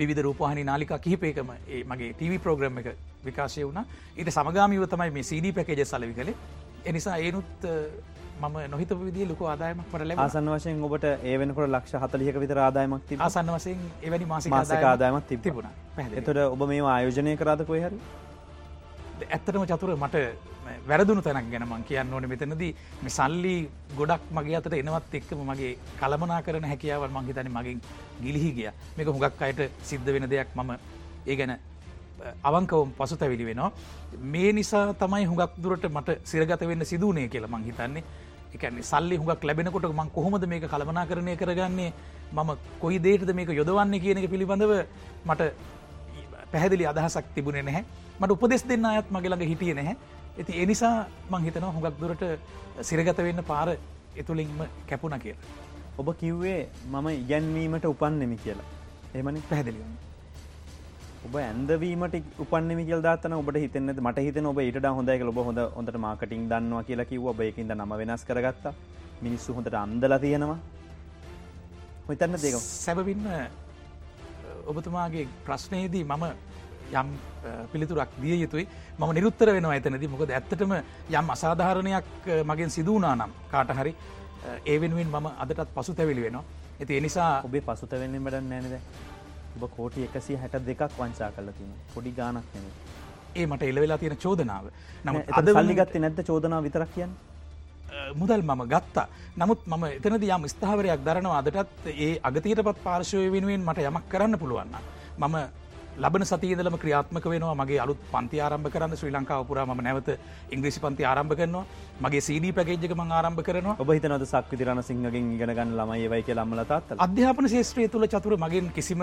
විධ 0.00 0.22
රූපහනි 0.22 0.64
නාලික 0.64 0.92
කිහිපේකම 1.04 1.50
ඒ 1.68 1.82
මගේ 1.84 2.12
TV 2.20 2.38
ප්‍රෝග්‍රම් 2.38 2.78
එක 2.78 2.88
විකාශය 3.24 3.64
වුණ. 3.64 3.84
ඊට 4.16 4.30
සමගාමීව 4.30 4.86
තමයි 4.86 5.10
මේ 5.10 5.22
CD 5.22 5.52
පැකේජ 5.52 5.84
සලවි 5.84 6.14
කළේ. 6.14 6.36
එනිසා 6.84 7.16
ඒනුත් 7.18 7.66
මම 8.40 8.56
නොහිත 8.70 8.90
විදි 9.00 9.26
ලොක 9.28 9.40
ආදායමක් 9.44 9.88
පරල 9.92 10.12
ආසන්න 10.16 10.50
වශයෙන් 10.52 10.82
ඔබට 10.88 11.04
ඒ 11.04 11.36
වෙනකොට 11.40 11.70
ලක්ෂ 11.70 11.94
හතලියක 12.02 12.36
විතර 12.42 12.58
ආදායමක් 12.64 13.06
ති 13.08 13.18
ආසන්න 13.26 13.50
වසයෙන් 13.54 13.80
එවැනි 14.02 14.26
මාසික 14.32 14.84
ආදායමක් 14.84 15.26
තිබුණ. 15.46 15.68
එතොට 16.20 16.38
ඔබ 16.44 16.62
මේ 16.70 16.84
ආයෝජනය 16.92 17.36
කරාද 17.40 17.64
කොයි 17.70 17.82
හරි? 17.86 17.98
ඇත්තටම 19.26 19.64
චතුර 19.70 19.90
මට 19.96 20.16
වැරදුණු 20.88 21.22
තැනක් 21.22 21.50
ගැනමන් 21.54 21.84
කියන්න 21.88 22.14
ඕන 22.14 22.28
මෙතනදී. 22.32 22.72
මේ 23.02 23.16
සල්ලි 23.18 23.56
ගොඩක් 23.98 24.30
මගේ 24.30 24.56
අතට 24.60 24.76
එනවත් 24.82 25.18
එක්කම 25.20 25.42
මගේ 25.50 25.72
කළමනා 26.00 26.42
කරන 26.42 26.68
හැකියාව 26.72 27.08
මංහිතන 27.16 27.50
මගින් 27.56 27.80
ගිලිහි 28.22 28.52
ගිය. 28.52 28.70
මේක 28.96 29.08
හුඟක් 29.08 29.42
අයට 29.48 29.64
සිද්ධ 29.90 30.12
වෙන 30.14 30.30
දෙයක් 30.34 30.54
මම 30.54 30.70
ඒ 31.26 31.36
ගැන 31.36 31.54
අවංකවම් 32.44 32.94
පසු 32.98 33.16
තැවිලි 33.16 33.50
වෙනවා. 33.50 33.72
මේ 34.32 34.52
නිසා 34.52 34.86
තමයි 34.94 35.26
හුඟක් 35.26 35.60
දුරට 35.62 35.84
මට 35.90 36.18
සිරගත 36.24 36.66
වෙන්න 36.70 36.84
සිදුවනේ 36.84 37.28
කියලා 37.28 37.54
මං 37.54 37.68
හිතන්නේ 37.68 38.04
එකන්නේ 38.54 38.82
සල්ලි 38.90 39.16
හුඟක් 39.20 39.44
ලැබෙනකොට 39.48 39.88
මං 39.92 40.10
කොහොමද 40.16 40.44
මේක 40.52 40.64
කළමනා 40.72 41.06
කරණය 41.10 41.36
කරගන්නේ? 41.36 41.92
මම 42.32 42.50
කොයි 42.82 42.98
දේටද 43.06 43.32
මේක 43.38 43.50
යොදවන්නේ 43.60 44.00
කියන 44.04 44.18
එක 44.20 44.30
පිළිබඳව 44.34 44.72
මට 45.28 45.52
පැහැදිලි 46.52 46.86
අදහසක් 46.92 47.26
තිබුණේ 47.34 47.62
නැහැ. 47.68 47.84
මට 48.20 48.30
උපදෙස් 48.36 48.64
දෙන්න 48.70 48.88
අයත් 48.92 49.10
මගේළඟ 49.10 49.46
හිටිය 49.52 49.74
නැහැ. 49.74 49.96
ඇති 50.38 50.60
එනිසා 50.64 50.96
මං 51.30 51.46
හිතනවා 51.46 51.72
හුඟක් 51.76 52.00
දුරට 52.02 52.24
සිරගත 52.88 53.24
වෙන්න 53.28 53.44
පාර 53.52 53.68
එතුළින්ම 54.16 54.60
කැපුණ 54.90 55.20
කියලා. 55.24 55.56
ඔබ 56.00 56.08
කිව්වේ 56.20 56.60
මම 56.92 57.08
ඉගැන්වීමට 57.20 57.88
උපන්නෙමි 57.94 58.36
කියලා. 58.44 58.68
එමනි 59.14 59.42
පැහැදිලි. 59.50 60.07
ඔබ 61.26 61.34
ඇන්දවීමට 61.36 62.14
උපන්නෙමි 62.38 62.84
කියල් 62.88 63.00
දාතන 63.02 63.32
ඔබට 63.34 63.56
හිතන්න 63.62 63.90
මට 63.98 64.22
හිතන 64.26 64.46
ඔබ 64.46 64.58
ඉට 64.60 64.84
හොඳයි 64.88 65.24
ඔබ 65.24 65.38
හොඳ 65.40 65.60
හොඳට 65.76 65.98
මාකටින් 65.98 66.44
දන්නවා 66.48 66.82
කියලා 66.82 67.08
කිව්ව. 67.10 67.26
ඔබ 67.26 67.40
එකින්ද 67.40 67.72
නම 67.74 67.92
වෙනස් 68.00 68.24
කරගත්තා. 68.24 68.72
මිනිස්සු 69.22 69.54
හොඳට 69.54 69.74
අන්දල 69.74 70.14
තියෙනවා. 70.18 70.58
හිතන්න 72.08 72.36
දෙක 72.36 72.54
සැබවින්න 72.58 73.26
ඔබතුමාගේ 74.66 75.26
ප්‍රශ්නයේදී 75.46 76.04
මම 76.04 76.24
යම් 76.92 77.08
පිළිතුරක් 77.72 78.14
දිය 78.22 78.38
යුතුයි. 78.42 78.68
ම 78.98 79.02
නිරුත්තර 79.12 79.52
වෙන 79.52 79.66
ඇතනද 79.66 80.06
මොකද 80.08 80.30
ඇත්තටම 80.30 80.72
යම් 81.12 81.34
අසාධාරණයක් 81.36 82.30
මගෙන් 82.44 82.70
සිදුවනා 82.70 83.14
නම් 83.16 83.34
කාට 83.50 83.74
හරි 83.74 83.94
ඒ 84.64 84.80
වෙනුවෙන් 84.80 85.10
මම 85.10 85.28
අදටත් 85.36 85.74
පසු 85.74 85.94
තැවිලි 85.94 86.22
වෙනවා 86.22 86.44
ඇති 86.80 86.96
එනිසා 86.96 87.30
ඔබේ 87.42 87.62
පසුත 87.62 87.92
වෙන්න 87.92 88.18
බඩ 88.24 88.44
නෑනද 88.44 88.74
ඔබ 89.58 89.70
කෝටි 89.76 90.08
එකසි 90.08 90.40
හැට 90.42 90.58
දෙකක් 90.70 90.82
වංචා 91.00 91.30
කල 91.36 91.50
තින 91.58 91.70
පොඩි 91.94 92.12
ගානක් 92.18 92.54
නෙම 92.54 92.66
ඒ 93.36 93.46
මට 93.46 93.62
එලවෙලා 93.72 93.98
තියෙන 93.98 94.16
චෝදනාව. 94.24 94.64
නම 95.04 95.16
අද 95.38 95.50
සල්ලිගත්ත 95.56 95.94
නැත්ත 96.04 96.20
චෝදනාව 96.30 96.62
විතරක් 96.68 96.90
කියන්න? 96.96 97.14
මුදල් 98.20 98.42
මම 98.42 98.62
ගත්තා. 98.72 99.06
නමුත් 99.36 99.60
මම 99.66 99.84
එතනද 99.98 100.24
යම් 100.28 100.48
ස්ථාවරයක් 100.54 101.04
දරනවා 101.06 101.38
අදටත් 101.40 101.88
ඒ 101.94 102.12
අගතීට 102.28 102.62
පත් 102.66 102.84
පාර්ශවය 102.88 103.30
වෙනුවෙන් 103.36 103.64
මට 103.68 103.88
යමක් 103.90 104.06
කරන්න 104.12 104.38
පුළුවන්න 104.42 104.76
මම 105.18 105.36
ලබන 105.98 106.24
සතියදලම 106.30 106.76
ක්‍රියාත්මක 106.82 107.24
වෙනවා. 107.32 107.54
මගේ 107.60 107.78
අලුත් 107.84 108.02
පන්ති 108.12 108.40
ආරම්භ 108.40 108.70
කරන්න 108.74 108.98
ශ්‍රී 108.98 109.14
ලංකාව 109.16 109.46
පුරා 109.48 109.66
ම 109.66 109.80
නැවත 109.86 110.10
ඉංග්‍රිසි 110.54 110.80
පන්ති 110.84 111.04
ආරම්භ 111.04 111.34
කරනවා. 111.40 111.64
මගේ 112.04 112.20
සීඩී 112.28 112.52
පැකේජ්ක 112.58 112.94
ම 112.98 113.02
ආරම්භ 113.18 113.42
කරනවා. 113.48 113.76
ඔබ 113.82 113.90
හිතනද 113.96 114.26
සක්විතිරණ 114.32 114.82
සිංහගෙන් 114.90 115.32
ඉගෙනගන්න 115.36 115.74
ළමයි 115.80 116.06
වයි 116.12 116.22
කිය 116.28 116.36
ලම්මලතත් 116.38 116.94
අධ්‍යාපන 117.06 117.50
ශේත්‍රය 117.54 117.88
තුළ 117.88 118.06
චතුර 118.14 118.36
මගෙන් 118.44 118.70
කිසිම 118.76 119.02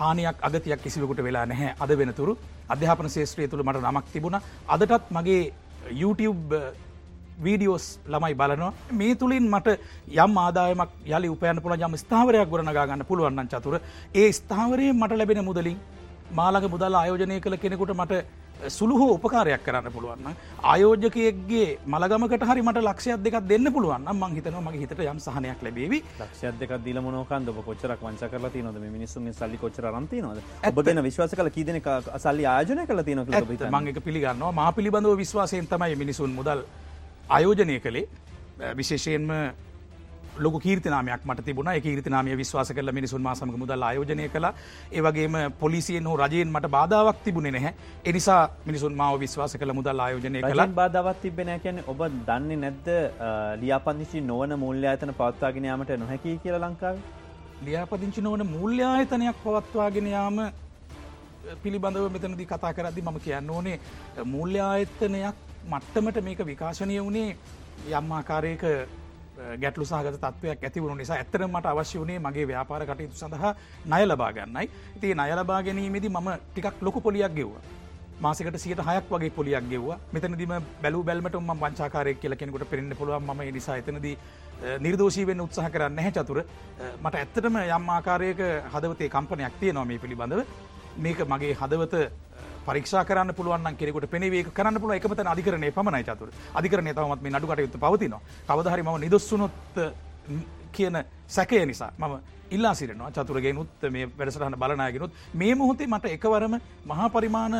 හානියක් 0.00 0.36
අගතියක් 0.48 0.82
කිසිවකුට 0.84 1.20
වෙලා 1.26 1.46
නැහැ. 1.52 1.74
අද 1.82 1.90
වෙනතුරු 2.00 2.32
අධ්‍යාපන 2.74 3.08
ශේත්‍රය 3.16 3.48
තුළ 3.48 3.64
මට 3.66 3.82
නමක් 3.86 4.06
තිබුණ. 4.14 4.38
අදටත් 4.74 5.10
මගේ 5.16 5.42
YouTube 6.02 6.60
වීඩියෝස් 7.44 7.86
ළමයි 8.12 8.34
බලනවා. 8.40 8.72
මේ 8.98 9.14
තුළින් 9.20 9.46
මට 9.54 9.68
යම් 10.24 10.36
ආදායමක් 10.44 10.90
යලි 11.14 11.28
උපයන 11.34 11.60
පුළ 11.64 11.86
යම් 11.86 11.96
ස්ථාවරයක් 12.02 12.50
ගොඩනගාගන්න 12.52 13.06
පුළුවන්න 13.10 13.50
චතුර. 13.52 13.80
ඒ 14.22 14.28
ස්ථාවරය 14.40 14.92
මට 14.92 15.18
ලැබෙන 15.20 15.42
මුදලින් 15.48 15.78
මාළඟ 16.38 16.68
මුදල් 16.74 17.00
ආයෝජනය 17.00 17.40
කළ 17.44 17.56
කෙනෙකුට 17.64 17.94
මට 17.96 18.24
සුළුහෝ 18.68 19.14
උපකාරයක් 19.14 19.62
කරන්න 19.64 19.92
පුළුවන්න 19.92 20.34
ආයෝජකයගේ 20.72 21.68
මළගමකට 21.86 22.44
හරි 22.50 22.62
මට 22.62 22.82
ලක්ෂයක් 22.88 23.22
දෙකක් 23.26 23.36
දෙන්න 23.52 23.72
පුළුවන් 23.72 24.08
මං 24.12 24.36
හිතනවා 24.36 24.64
මගේ 24.66 24.80
හිතට 24.82 25.00
යම් 25.12 25.20
සහනයක් 25.26 25.62
ලැබේවි. 25.66 26.02
ලක්ෂයක් 26.20 26.58
දෙක 26.60 26.72
දිල 26.84 27.00
මොනකන්ද 27.00 27.48
කොච්චරක් 27.68 28.00
වංච 28.06 28.30
කරලා 28.32 28.50
තියෙනවද? 28.50 28.78
මේ 28.84 28.90
මිනිස්සුන්ගේ 28.96 29.32
සල්ලි 29.32 29.58
කොච්චර 29.64 29.86
අරන් 29.86 30.08
තියෙනවද? 30.08 30.42
ඔබ 30.68 30.82
ගැන 30.84 31.02
විශ්වාස 31.08 31.34
කළ 31.34 31.50
කී 31.56 31.64
දෙනෙක් 31.64 31.88
සල්ලි 32.26 32.46
ආයෝජනය 32.46 32.86
කළ 32.86 33.04
හිතන්නේ? 33.50 33.70
මම 33.70 33.86
ඒක 33.88 34.04
පිළිගන්නවා. 34.04 34.52
මා 34.52 34.70
පිළිබඳව 34.72 35.16
විශ්වාසයෙන් 35.24 35.66
තමයි 35.66 35.96
මිනිසුන් 35.96 36.30
මුදල් 36.30 36.62
ආයෝජනය 37.28 37.80
කළේ. 37.80 38.08
විශේෂයෙන්ම 38.76 39.30
ලොක 40.40 40.56
කීර්තිනාමයක් 40.62 41.24
මට 41.24 41.44
තිබුණ. 41.44 41.70
එක 41.70 41.86
ීර්තිනාමය 41.86 42.36
විශ්වාස 42.36 42.72
කල 42.72 42.92
මිනිසුන් 42.92 43.22
මාසමක 43.22 43.56
මුදල් 43.56 43.82
ආයෝජනය 43.82 44.28
කළ. 44.28 44.48
ඒවගේම 44.92 45.38
පොලිසියෙන් 45.60 46.06
හෝ 46.06 46.16
රජයෙන් 46.16 46.50
මට 46.50 46.70
බාධාවක් 46.70 47.22
තිබුණේ 47.24 47.52
නැහැ. 47.52 47.74
එනිසා 48.04 48.42
මිනිසුන් 48.66 48.94
මාව 48.94 49.20
විශ්වාස 49.20 49.56
කළ 49.56 49.72
මුදල් 49.72 50.00
ආයෝජනය 50.00 50.42
කළ. 50.42 50.66
බාධවත් 50.74 51.22
තිබෙන 51.22 51.54
කියැන 51.60 51.82
ඔබ 51.86 52.04
දන්නේ 52.28 52.60
නැද්ද 52.64 52.90
ලියාපදිචි 53.62 54.20
නොවන 54.22 54.58
මුල්්‍යාතන 54.58 55.14
පවත්වාගෙනයාමට 55.14 55.96
නොහැකි 55.98 56.38
කියල 56.44 56.60
ලංකාව? 56.60 56.98
ලියාපදිංචි 57.62 58.20
නොවන 58.22 58.42
මුල්්‍යායතනයක් 58.48 59.40
පවත්වාගෙනයාම 59.44 60.38
පිළිබඳව 61.56 62.06
මෙතනදි 62.10 62.46
කතා 62.46 62.72
කරදදි 62.72 63.02
මම 63.02 63.18
කියන්න 63.20 63.50
ඕනේ 63.50 63.76
මුල්්‍යායත්තනයක් 64.26 65.36
මට්ටමට 65.64 66.22
මේක 66.22 66.40
විකාශනය 66.46 66.96
වුණේ 66.98 67.36
යම් 67.90 68.12
ආකාරයක 68.12 68.64
ගැටලු 69.62 69.84
සහගත 69.84 70.16
තත්වයක් 70.24 70.64
ඇතිවුණු 70.68 70.96
නිසා 71.00 71.18
ඇත්තර 71.18 71.42
මට 71.48 71.66
අවශ්‍ය 71.72 71.98
වුණේ 72.00 72.18
මගේ 72.26 72.46
ව්‍යාපාර 72.50 72.82
කටයුතු 72.88 73.20
සඳහා 73.20 73.52
නය 73.92 74.02
ලබා 74.06 74.32
ගන්නයි. 74.32 74.66
ඉතිේ 74.96 75.14
නය 75.20 75.30
ලබා 75.40 75.60
ගැනීමේදී 75.62 76.12
මම 76.16 76.30
ටිකක් 76.52 76.82
ලොකු 76.86 77.00
පොලියක් 77.00 77.34
ගෙව්වා. 77.38 77.62
මාසකට 78.20 78.58
සියට 78.64 78.82
හයක් 78.88 79.06
වගේ 79.10 79.30
පොලියක් 79.38 79.64
ගෙව්වා. 79.72 79.98
මෙතනදිම 80.12 80.52
බැලු 80.82 81.02
බැල්මට 81.02 81.36
ම 81.40 81.52
වංචාකාරයක් 81.64 82.20
කියල 82.22 82.36
කෙනෙකුට 82.36 82.70
පෙරෙන්න්න 82.70 82.96
පුළුවන්. 82.96 83.24
ම 83.28 83.40
නිසා 83.58 83.76
එතනදී 83.82 84.16
නිර්දෝෂී 84.84 85.26
වෙන්න 85.26 85.44
උත්සාහ 85.46 85.70
කරන්න 85.74 85.96
නැහැ 85.98 86.12
චතුර. 86.16 86.40
මට 87.04 87.14
ඇත්තටම 87.20 87.56
යම් 87.62 87.88
ආකාරයක 87.96 88.40
හදවතේ 88.74 89.08
කම්පනයක් 89.08 89.54
තිය 89.60 89.72
නොමේ 89.72 89.98
පිළිබඳව. 89.98 90.44
මේක 91.04 91.18
මගේ 91.32 91.54
හදවත 91.54 91.94
පරික්ෂා 92.66 93.04
කරන්න 93.04 93.34
පුළුවන් 93.34 93.76
කෙනෙකුට 93.76 94.10
පෙනවේ. 94.10 94.44
කරන්න 94.50 94.80
පුළුව 94.80 94.96
එකමත 94.96 95.20
අධිකරණය 95.26 95.70
පමණයි 95.70 96.04
චතුර. 96.04 96.28
අධිකරණය 96.54 96.94
තවමත් 96.94 97.22
මේ 97.22 97.32
නඩුකට 97.32 97.60
යුතු 97.60 97.78
පවතින 97.78 98.14
කවදහරි 98.48 98.82
ම 98.82 99.00
නිදොස්සුනොත් 99.00 99.52
කියන 100.72 101.04
සැකය 101.28 101.66
නිසා 101.66 101.92
මම 101.98 102.20
ඉල්ලා 102.50 102.74
සිරනවා 102.74 103.10
චතුරගේ 103.10 103.52
නුත් 103.52 103.86
මේ 103.90 104.08
වැඩසටහන 104.08 104.58
බලනාගෙනුත් 104.58 105.12
මේ 105.34 105.54
මොහොතේ 105.54 105.86
මට 105.86 106.12
එකවරම 106.16 106.58
මහා 106.86 107.08
පරිමාණ 107.08 107.56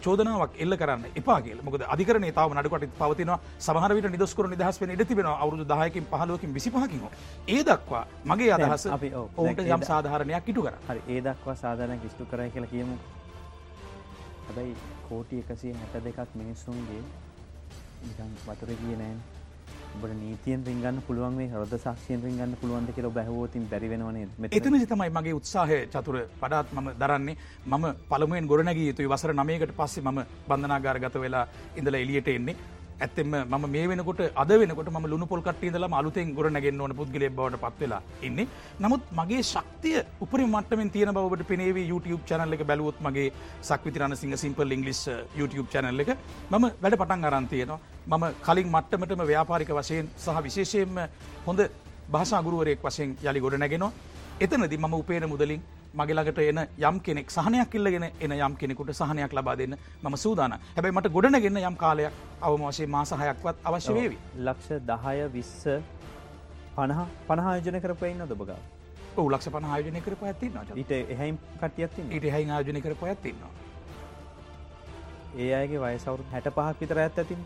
චෝදනාවක් 0.00 0.54
එල්ල 0.58 0.76
කරන්න 0.76 1.04
එපාගේ 1.14 1.56
මොකද 1.62 1.84
අධිකරන 1.86 2.26
තාව 2.32 2.54
නඩුකට 2.54 2.98
පවතින 3.00 3.32
සමහරවිට 3.60 4.10
නිදස්කර 4.10 4.48
නිදහස් 4.48 4.80
වෙන 4.82 4.94
ඉඩ 4.96 5.04
තිබෙන 5.04 5.30
අවුදු 5.34 5.64
දහයකින් 5.64 6.06
පහලුවකින් 6.12 6.54
විසිපහකින් 6.54 7.02
ඒ 7.48 7.62
දක්වා 7.62 8.04
මගේ 8.26 8.52
අදහස 8.58 8.86
ඔවුන්ට 9.36 9.66
යම් 9.68 9.82
සාධාරණයක් 9.82 10.48
ඉටු 10.48 10.62
කර 10.62 10.76
හරි. 10.88 11.02
ඒ 11.08 11.20
දක්වා 11.20 11.56
සාධාරණ 11.56 12.00
කිස්තු 12.00 12.26
කරයි 12.26 12.50
කියලා 12.50 12.72
කියමු 12.74 12.96
හැබැයි 14.52 14.74
කෝටි 15.08 15.38
එකසිය 15.42 15.72
හැට 15.74 16.04
දෙකක් 16.04 16.34
මිනිස්සුන්ගේ 16.34 17.02
නිකන් 18.02 18.34
වතුර 18.46 18.68
කිය 18.80 18.96
නෑන්. 18.96 19.20
ඔබට 19.94 20.14
නීතියෙන් 20.18 20.64
රිංගන්න 20.66 20.98
පුළුවන් 21.06 21.34
මේ 21.34 21.48
හරද 21.48 21.78
සක්ෂයෙන් 21.78 22.22
රිංගන්න 22.22 22.56
පුළුවන්ද 22.60 22.92
කියල 22.96 23.08
බැහවෝතින් 23.10 23.64
බැරිවෙනවනේ 23.70 24.50
එතන 24.50 24.78
තමයි 24.84 25.10
මගේ 25.10 25.34
උත්සාහය 25.40 25.78
චතුර 25.86 26.18
පඩාත් 26.40 26.72
මම 26.72 26.92
දරන්නේ. 27.00 27.36
මම 27.66 27.86
පළමුුවෙන් 28.10 28.46
ගොඩනැගී 28.46 28.86
යුතුයි. 28.88 29.08
වසර 29.08 29.34
නමයකට 29.34 29.74
පස්සේ 29.80 30.04
මම 30.04 30.20
බන්ධනාගාර 30.48 31.00
ගත 31.00 31.24
වෙලා 31.24 31.46
ඉඳලා 31.76 32.00
එලියට 32.00 32.28
එන්නේ. 32.28 32.56
ඇත්තෙම 33.04 33.34
ම 33.50 33.64
මේ 33.74 33.84
වෙනකොට 33.90 34.20
අද 34.42 34.50
වෙනකොට 34.62 34.90
ම 34.92 35.06
ලුණු 35.12 35.26
පොල් 35.32 35.42
කට්ටියදල 35.46 35.86
අලුතෙන් 36.00 36.34
ගොර 36.36 36.46
නැගෙන් 36.50 36.80
ඕන 36.80 36.94
පුද්ගල 37.00 37.24
බවට 37.30 37.62
පත්වෙලා 37.64 38.02
ඉන්නේ. 38.22 38.46
නමුත් 38.80 39.02
මගේ 39.12 39.42
ශක්තිය 39.52 39.98
උපරි 40.24 40.46
මට්ටමෙන් 40.46 40.90
තියෙන 40.90 41.14
බවට 41.18 41.48
පෙනේ 41.50 41.86
YouTube 41.92 42.22
චැනල්ල 42.30 42.56
එක 42.56 42.64
බැලුවොත් 42.64 43.00
මගේ 43.00 43.28
Sakvithirana 43.62 44.16
Sinha 44.16 44.36
simple 44.36 44.76
English 44.76 45.02
uh, 45.08 45.20
YouTube 45.36 45.68
චැනල්ල 45.74 46.00
එක. 46.00 46.10
මම 46.50 46.64
වැඩ 46.82 46.98
පටන් 47.02 47.28
අරන්තියනවා 47.30 47.80
මම 48.08 48.24
කලින් 48.46 48.68
මට්ටමටම 48.68 49.22
ව්‍යාපාරික 49.24 49.70
වශයෙන් 49.72 50.08
සහ 50.16 50.42
විශේෂයෙන්ම 50.46 50.98
හොඳ 51.46 51.60
භාෂාගුරුවරයෙක් 52.08 52.80
වශයෙන් 52.80 53.16
යළි 53.22 53.40
ගොඩ 53.40 53.58
නැගෙනවා. 53.58 53.92
එතනදි 54.40 54.76
මම 54.76 54.94
උපේන 54.94 55.28
මුදලින් 55.28 55.62
මගේලකට 55.94 56.38
එන 56.40 56.60
යම් 56.80 57.00
කෙනෙක් 57.00 57.30
සහනයක් 57.30 57.74
ඉල්ලගෙන 57.74 58.04
එන 58.20 58.32
යම් 58.32 58.56
කෙනෙකුට 58.56 58.92
සහනයක් 58.94 59.32
ලබා 59.32 59.56
දෙන්න 59.56 59.76
ම 60.02 60.16
සූදාන 60.16 60.58
හැබැයි 60.68 60.94
මට 60.94 61.12
ගොඩනගන්න 61.12 61.58
යම් 61.62 61.76
කාලයක් 61.76 62.12
අවම 62.42 62.62
වශයෙන් 62.64 62.90
මාසහයක්වත් 62.90 63.56
අවශ්‍ය 63.64 63.94
වේවි. 63.94 64.18
ලක්ෂ 64.38 64.70
දහය 64.84 65.28
විස්ස 65.30 65.66
පණහ 66.74 67.02
පණහායජන 67.26 67.80
කරපයින්න 67.80 68.28
දොබගා 68.28 68.60
ලක්ෂ 69.18 69.50
පණහායජනය 69.50 70.00
කරප 70.00 70.22
ඇතින්න 70.24 70.56
ඊට 70.74 70.92
එහැයිම් 70.92 71.38
කටියත් 71.58 71.98
ඊට 72.00 72.24
එහයි 72.26 72.50
ආයජනය 72.50 72.80
කරප 72.80 73.02
ඇතින්නවා 73.04 73.50
ඒ 75.36 75.52
අයගේ 75.54 75.80
වයසවරු 75.80 76.24
හැට 76.32 76.48
පහක් 76.50 76.80
විතර 76.80 76.98
ඇත් 76.98 77.18
ඇතින් 77.18 77.44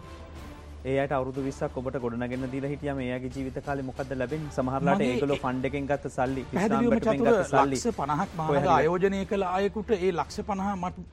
ඒයට 0.87 1.13
අවුදු 1.17 1.43
විස්සක් 1.47 1.77
ඔබට 1.81 1.97
ගොඩනගෙන 2.05 2.47
දීල 2.53 2.67
හිටියම 2.73 2.99
ඒයාගේ 3.05 3.31
ජීවිත 3.37 3.59
කාල 3.67 3.83
මොකද 3.89 4.11
ලැබෙන 4.21 4.43
සමහරලාට 4.57 5.05
ඒගල 5.07 5.35
ෆන්ඩකින් 5.45 5.89
ගත්ත 5.91 6.13
සල්ලි 6.17 6.43
ලක්ෂ 6.53 7.87
පණහක් 7.99 8.37
මාහ 8.41 8.69
අයෝජනය 8.77 9.21
කළ 9.31 9.47
අයකුට 9.51 9.91
ඒ 9.97 10.13
ලක්ෂ 10.13 10.47
පණහ 10.51 10.69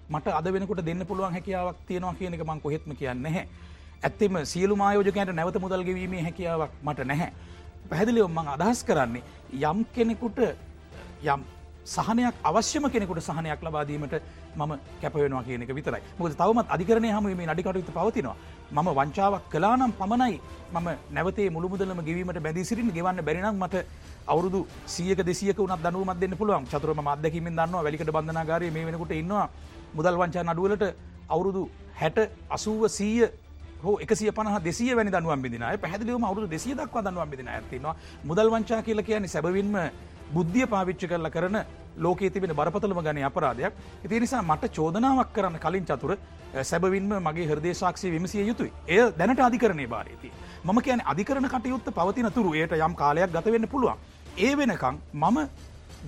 මට 0.10 0.36
අද 0.40 0.50
වෙනකට 0.56 0.84
දෙන්න 0.90 1.06
පුළුවන් 1.12 1.38
හැකියාවක් 1.38 1.80
තියෙනවා 1.90 2.20
කියන 2.20 2.38
එක 2.40 2.46
මං 2.48 2.62
කොහෙත්ම 2.68 3.00
කියන්න 3.02 3.32
හැ 3.38 3.46
ඇත්තෙම 4.04 4.40
සියලු 4.46 4.76
මායෝජකයට 4.76 5.34
නැවත 5.34 5.60
මුදල්ගවීමේ 5.66 6.24
හැකියාවක් 6.28 6.72
මට 6.84 7.10
නැහැ. 7.12 7.32
පැහැදිලිව 7.90 8.30
මං 8.30 8.48
අදහස් 8.56 8.80
කරන්නේ 8.88 9.24
යම් 9.72 9.84
කෙනෙකුට 9.96 10.40
යම් 11.24 11.42
සහනයක් 11.86 12.36
අවශ්‍යම 12.44 12.90
කෙනෙකුට 12.90 13.22
සහනයක් 13.22 13.64
ලබාදීමට 13.68 14.16
මම 14.56 14.74
කැපවෙනවා 15.02 15.44
කියනක 15.44 15.72
විතරයි. 15.78 16.02
මොද 16.20 16.36
තවමත් 16.42 16.68
අධිකරණය 16.70 17.10
හම 17.12 17.26
මේ 17.40 17.48
අඩිකටයුතු 17.54 17.96
පවතිනවා 17.98 18.36
මම 18.74 18.90
වංචාවක් 18.98 19.44
කලානම් 19.52 19.92
පමණයි 19.94 20.40
මම 20.74 20.88
නැවතේ 21.12 21.50
මුළුමුදලම 21.50 22.00
ගෙවීමට 22.08 22.40
බැදි 22.40 22.66
සිරින් 22.66 22.90
ගෙවන්න 22.90 23.22
බැරිනම් 23.28 23.56
මට 23.56 23.86
අවුරුදු 24.28 24.62
සියක 24.88 25.20
දෙසියක 25.22 25.58
වනත් 25.60 25.82
දනුවමත් 25.86 26.20
දෙන්න 26.20 26.36
පුළුවන්. 26.36 26.66
චතුරම 26.66 27.08
අදකිමින් 27.08 27.54
දන්නවා 27.54 27.84
වැලිකට 27.86 28.12
බඳනාගාරය 28.12 28.72
මේ 28.72 28.86
වෙනකුට 28.86 29.14
ඉන්නවා. 29.14 29.48
මුදල් 29.94 30.18
වංචා 30.18 30.44
නඩුවලට 30.44 30.84
අවුරුදු 31.30 31.62
හැට 31.96 32.18
අසුව 32.50 32.82
සීය 32.90 33.30
හෝ 33.84 33.96
එකසිය 34.00 34.32
පහ 34.32 34.58
දෙසිය 34.64 34.96
වැනි 34.96 35.12
දනුවම් 35.12 35.42
බිදිනය 35.42 35.78
පැහදිලිවම 35.78 36.24
අවුදු 36.24 36.48
දෙසිය 36.48 36.74
දක්වා 36.74 37.04
දනුවම් 37.04 37.30
බිදින 37.30 37.48
ඇතිනවා 37.48 37.96
මුදල් 38.24 38.50
වංචා 38.50 38.82
කියල 38.82 39.04
කියන්නේ 39.04 39.34
සැබවින්ම 39.36 39.76
බුද්ධිය 40.34 40.66
පාවිච්චි 40.66 41.08
කරල 41.08 41.30
කරන 41.30 41.58
ලෝකේ 41.98 42.30
තිබෙන 42.30 42.56
බරපතලම 42.56 43.02
ගන 43.02 43.24
අපරාධයක්. 43.24 43.74
ඉති 44.06 44.20
නිසා 44.20 44.42
මට 44.42 44.72
චෝදනාවක් 44.72 45.34
කරන්න 45.34 45.60
කලින් 45.60 45.86
චතුර 45.86 46.18
සැබවින්ම 46.62 47.14
මගේ 47.20 47.48
හරදේශාක්ෂය 47.48 48.12
විමසිය 48.12 48.48
යුතුයි. 48.48 48.72
එය 48.88 49.12
දැනට 49.18 49.40
අධිකරණය 49.40 49.88
බාරයති 49.88 50.32
මම 50.64 50.82
කියන 50.82 51.02
අධිකරන 51.06 51.48
කටයුත්ත 51.48 51.88
පවතින 51.92 52.32
තුරු 52.32 52.54
ඒයට 52.54 52.74
යම් 52.80 52.96
කාලයක් 52.96 53.32
ගතවෙන්න 53.32 53.68
පුළුවන්. 53.68 53.98
ඒ 54.38 54.56
වෙනකං 54.58 54.98
මම 55.14 55.38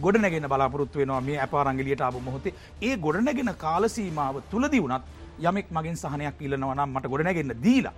ගොඩනැගෙන 0.01 0.49
බලාපොරොත්තු 0.49 0.99
වෙනවා 0.99 1.21
මේ 1.21 1.37
ඇපාරංගලියට 1.39 2.01
ආපු 2.01 2.19
මොහොතේ. 2.19 2.53
ඒ 2.81 2.97
ගොඩනැගෙන 2.97 3.53
කාලසීමාව 3.57 4.41
තුළදී 4.51 4.81
වුණත් 4.81 5.03
යමෙක් 5.39 5.71
මගින් 5.71 5.97
සහනයක් 5.97 6.41
ඉල්ලනවනම් 6.41 6.89
මට 6.89 7.11
ගොඩනැගෙන්න්න 7.13 7.63
දීලා 7.63 7.93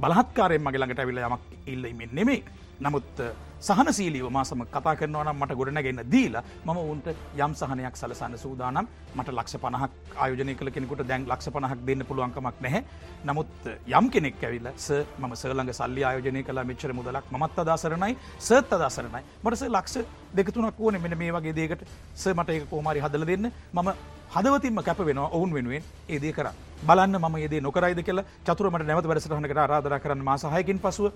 බලහත්කාරයෙන් 0.00 0.62
මගේ 0.62 0.80
ළඟට 0.80 1.02
ඇවිල 1.02 1.18
යමක් 1.18 1.42
ඉල්ලීමෙන් 1.66 2.10
නෙමේ 2.12 2.40
නමුත් 2.78 3.20
සහනසීලීව 3.58 4.28
මාසම 4.28 4.62
කතා 4.66 4.94
කරනවනම් 4.94 5.36
මට 5.36 5.54
ගොඩනැගන්න 5.54 6.00
දීලා 6.06 6.42
මම 6.64 6.78
උන්ට 6.84 7.06
යම් 7.36 7.52
සහනයක් 7.54 7.96
සලසන්න 7.96 8.36
සූදානම් 8.36 8.88
මට 9.16 9.28
ලක්ෂ 9.30 9.56
පණහක් 9.56 9.92
ආයෝජනය 10.16 10.54
කළ 10.54 10.70
කෙනෙකුට 10.70 11.02
දැන් 11.02 11.24
ලක්ෂ 11.26 11.50
පණහක් 11.50 11.86
දෙන්න 11.86 12.04
පුළුවන්කමක් 12.04 12.60
නැහැ. 12.60 12.82
නමුත් 13.24 13.68
යම් 13.90 14.10
කෙනෙක් 14.10 14.42
ඇවිල්ල 14.42 14.68
ස 14.76 14.88
ම 15.18 15.34
සලඟ 15.34 15.72
සල්ලි 15.72 16.04
ආයෝජනය 16.04 16.42
කලා 16.42 16.64
මෙච්චර 16.64 16.92
මුදලක් 16.92 17.32
මත් 17.32 17.58
අදාසරණයි 17.58 18.16
සත් 18.38 18.72
අදාසරණයි 18.72 19.22
මටස 19.42 19.64
ලක්ෂ 19.68 19.96
දෙකතුනක් 20.32 20.80
ඕන 20.80 21.00
මෙන 21.00 21.16
මේ 21.16 21.32
වගේ 21.32 21.54
දේකට. 21.54 21.86
ස 22.14 22.26
මට 22.28 22.50
එක 22.50 22.68
කෝමාරි 22.68 23.00
හදල 23.00 23.24
දෙන්න. 23.24 23.52
මම 23.72 23.88
හදවතින්ම 24.30 24.82
කැප 24.82 25.00
වෙන 25.00 25.18
ඔවුන් 25.18 25.52
වෙනුවෙන් 25.52 25.82
ඒදේ 26.08 26.32
කර 26.32 26.50
බලන්න 26.82 27.16
ම 27.18 27.36
ඒදේ 27.36 27.60
නොකරයිද 27.60 28.02
කියලා. 28.02 28.28
චතුරමට 28.44 28.84
නැවත 28.84 29.06
වැඩසටහනකට 29.06 29.58
ආරාධර 29.58 29.98
කරන්න 29.98 30.24
මාසාහයකින් 30.24 30.78
පසුව 30.78 31.12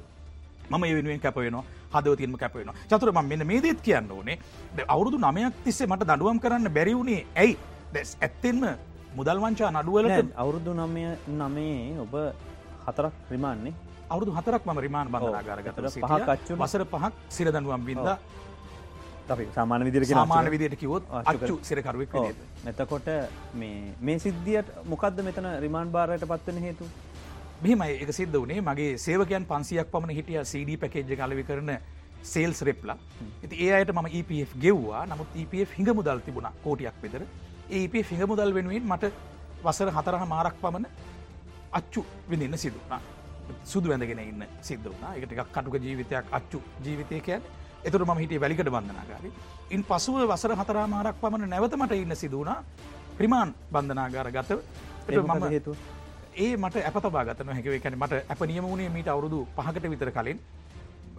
ඒ 0.71 0.95
වෙනුවෙන් 0.95 1.21
කැප 1.21 1.37
වෙනවා 1.37 1.65
හදවතින්ම 1.95 2.37
කැප 2.43 2.55
වෙනවා 2.55 2.77
චතුර 2.91 3.13
ම 3.13 3.29
මෙන්න 3.29 3.47
මේ 3.47 3.61
දේත් 3.63 3.81
කියන්න 3.83 4.11
ඕනේ. 4.11 4.39
අවුරුදු 4.89 5.19
නමයක් 5.19 5.55
තිස්සේ 5.65 5.87
මට 5.87 6.09
දඩුවම් 6.11 6.39
කරන්න 6.39 6.73
බැරිවුණේ 6.79 7.27
ඇයි? 7.37 7.57
දැස් 7.95 8.17
ඇත්තෙන්ම 8.21 8.63
මුදල් 9.19 9.39
වංචා 9.45 9.71
නඩුවලට 9.73 10.35
අවුරුදු 10.37 10.75
නමය 10.75 11.05
නමේ 11.39 11.99
ඔබ 12.01 12.15
හතරක් 12.87 13.15
රිමාන්නේ? 13.31 13.75
අවුදු 14.11 14.31
හතරක් 14.37 14.63
ම 14.67 14.79
රිමාන් 14.87 15.09
බඳනාගාරගතර 15.09 15.91
පහක්ච්චු 15.97 16.61
වසර 16.63 16.85
පහක් 16.93 17.13
සිරදනුවම් 17.29 17.83
බින්ද. 17.89 18.09
සාමාන 19.55 19.85
විදිර 19.85 20.05
සාමාන 20.07 20.51
විදියට 20.51 20.79
කිවොත් 20.79 21.05
අච්චු 21.25 21.59
සිරකරුවක් 21.63 22.15
නැතකොට 22.65 23.09
මේ 23.55 23.95
මේ 24.01 24.19
සිද්ධියට 24.19 24.69
මොකක්ද 24.93 25.23
මෙතන 25.23 25.47
රිමාන් 25.65 25.93
භාරයට 25.95 26.27
පත්වන 26.33 26.59
හේතු 26.67 26.85
මෙහමයි 27.63 27.97
එක 28.03 28.11
සිද්ධ 28.13 28.37
වනේ 28.37 28.61
මගේ 28.63 28.93
සේවකයන් 28.99 29.45
පන්සියක් 29.45 29.89
පමණ 29.93 30.17
හිටිය 30.19 30.45
CD 30.45 30.77
පැකේජ් 30.77 31.11
කලවි 31.15 31.43
කරන 31.45 31.71
සේල්ස් 32.25 32.63
රෙප්ලා 32.63 32.97
ඇති 33.43 33.57
ඒ 33.59 33.71
අයට 33.79 33.93
ම 33.93 34.07
EPF 34.11 34.53
ගෙව්වා. 34.57 35.03
නමුත් 35.07 35.37
EPF 35.37 35.77
හිඟ 35.79 35.93
මුදල් 35.95 36.21
තිබුණ 36.21 36.49
කෝටියක් 36.65 36.97
පෙදර 37.03 37.23
EP 37.71 37.95
හිඟ 38.03 38.25
මුදල් 38.27 38.55
වෙනුවෙන් 38.55 38.87
මට 38.87 39.13
වසර 39.65 39.91
හතරහ 39.91 40.25
මාරක් 40.27 40.57
පමණ 40.63 40.87
අච්චු 41.73 42.05
විඳන්න 42.31 42.59
සිදුනා 42.59 43.01
සුදු 43.65 43.89
වැඳගෙන 43.89 44.23
ඉන්න 44.23 44.43
සිද්ධ 44.63 44.89
වනා 44.89 45.15
එකට 45.17 45.33
එකක් 45.35 45.53
කටුක 45.53 45.77
ජීවිතයක් 45.79 46.33
අච්චු 46.33 46.63
ජීවිතය 46.85 47.21
කියන්න. 47.21 47.43
එතුර 47.83 48.05
ම 48.05 48.17
හිටිය 48.17 48.41
වැලිකට 48.41 48.69
බන්ධනාගාරි 48.71 49.31
ඉන් 49.71 49.85
පසුව 49.85 50.25
වසර 50.25 50.57
හතරාමාරක් 50.57 51.21
පමණ 51.21 51.49
නැවතමට 51.51 51.93
ඉන්න 51.95 52.17
සිදුවනා 52.17 52.59
ප්‍රමාන් 53.17 53.55
බන්ධනාගාර 53.71 54.33
ගත 54.33 54.61
හේතු 55.51 55.77
ඒ 56.41 56.57
මට 56.57 56.83
ඇපතබා 56.83 57.25
ගතන 57.25 57.51
හැකව 57.51 57.77
කැන 57.79 57.99
මට 57.99 58.21
ඇප 58.27 58.43
නියම 58.45 58.65
වුණේ 58.65 58.91
මීට 58.91 59.09
අවුරුදු 59.09 59.39
පහකට 59.57 59.91
විතර 59.91 60.11
කලින්. 60.13 60.39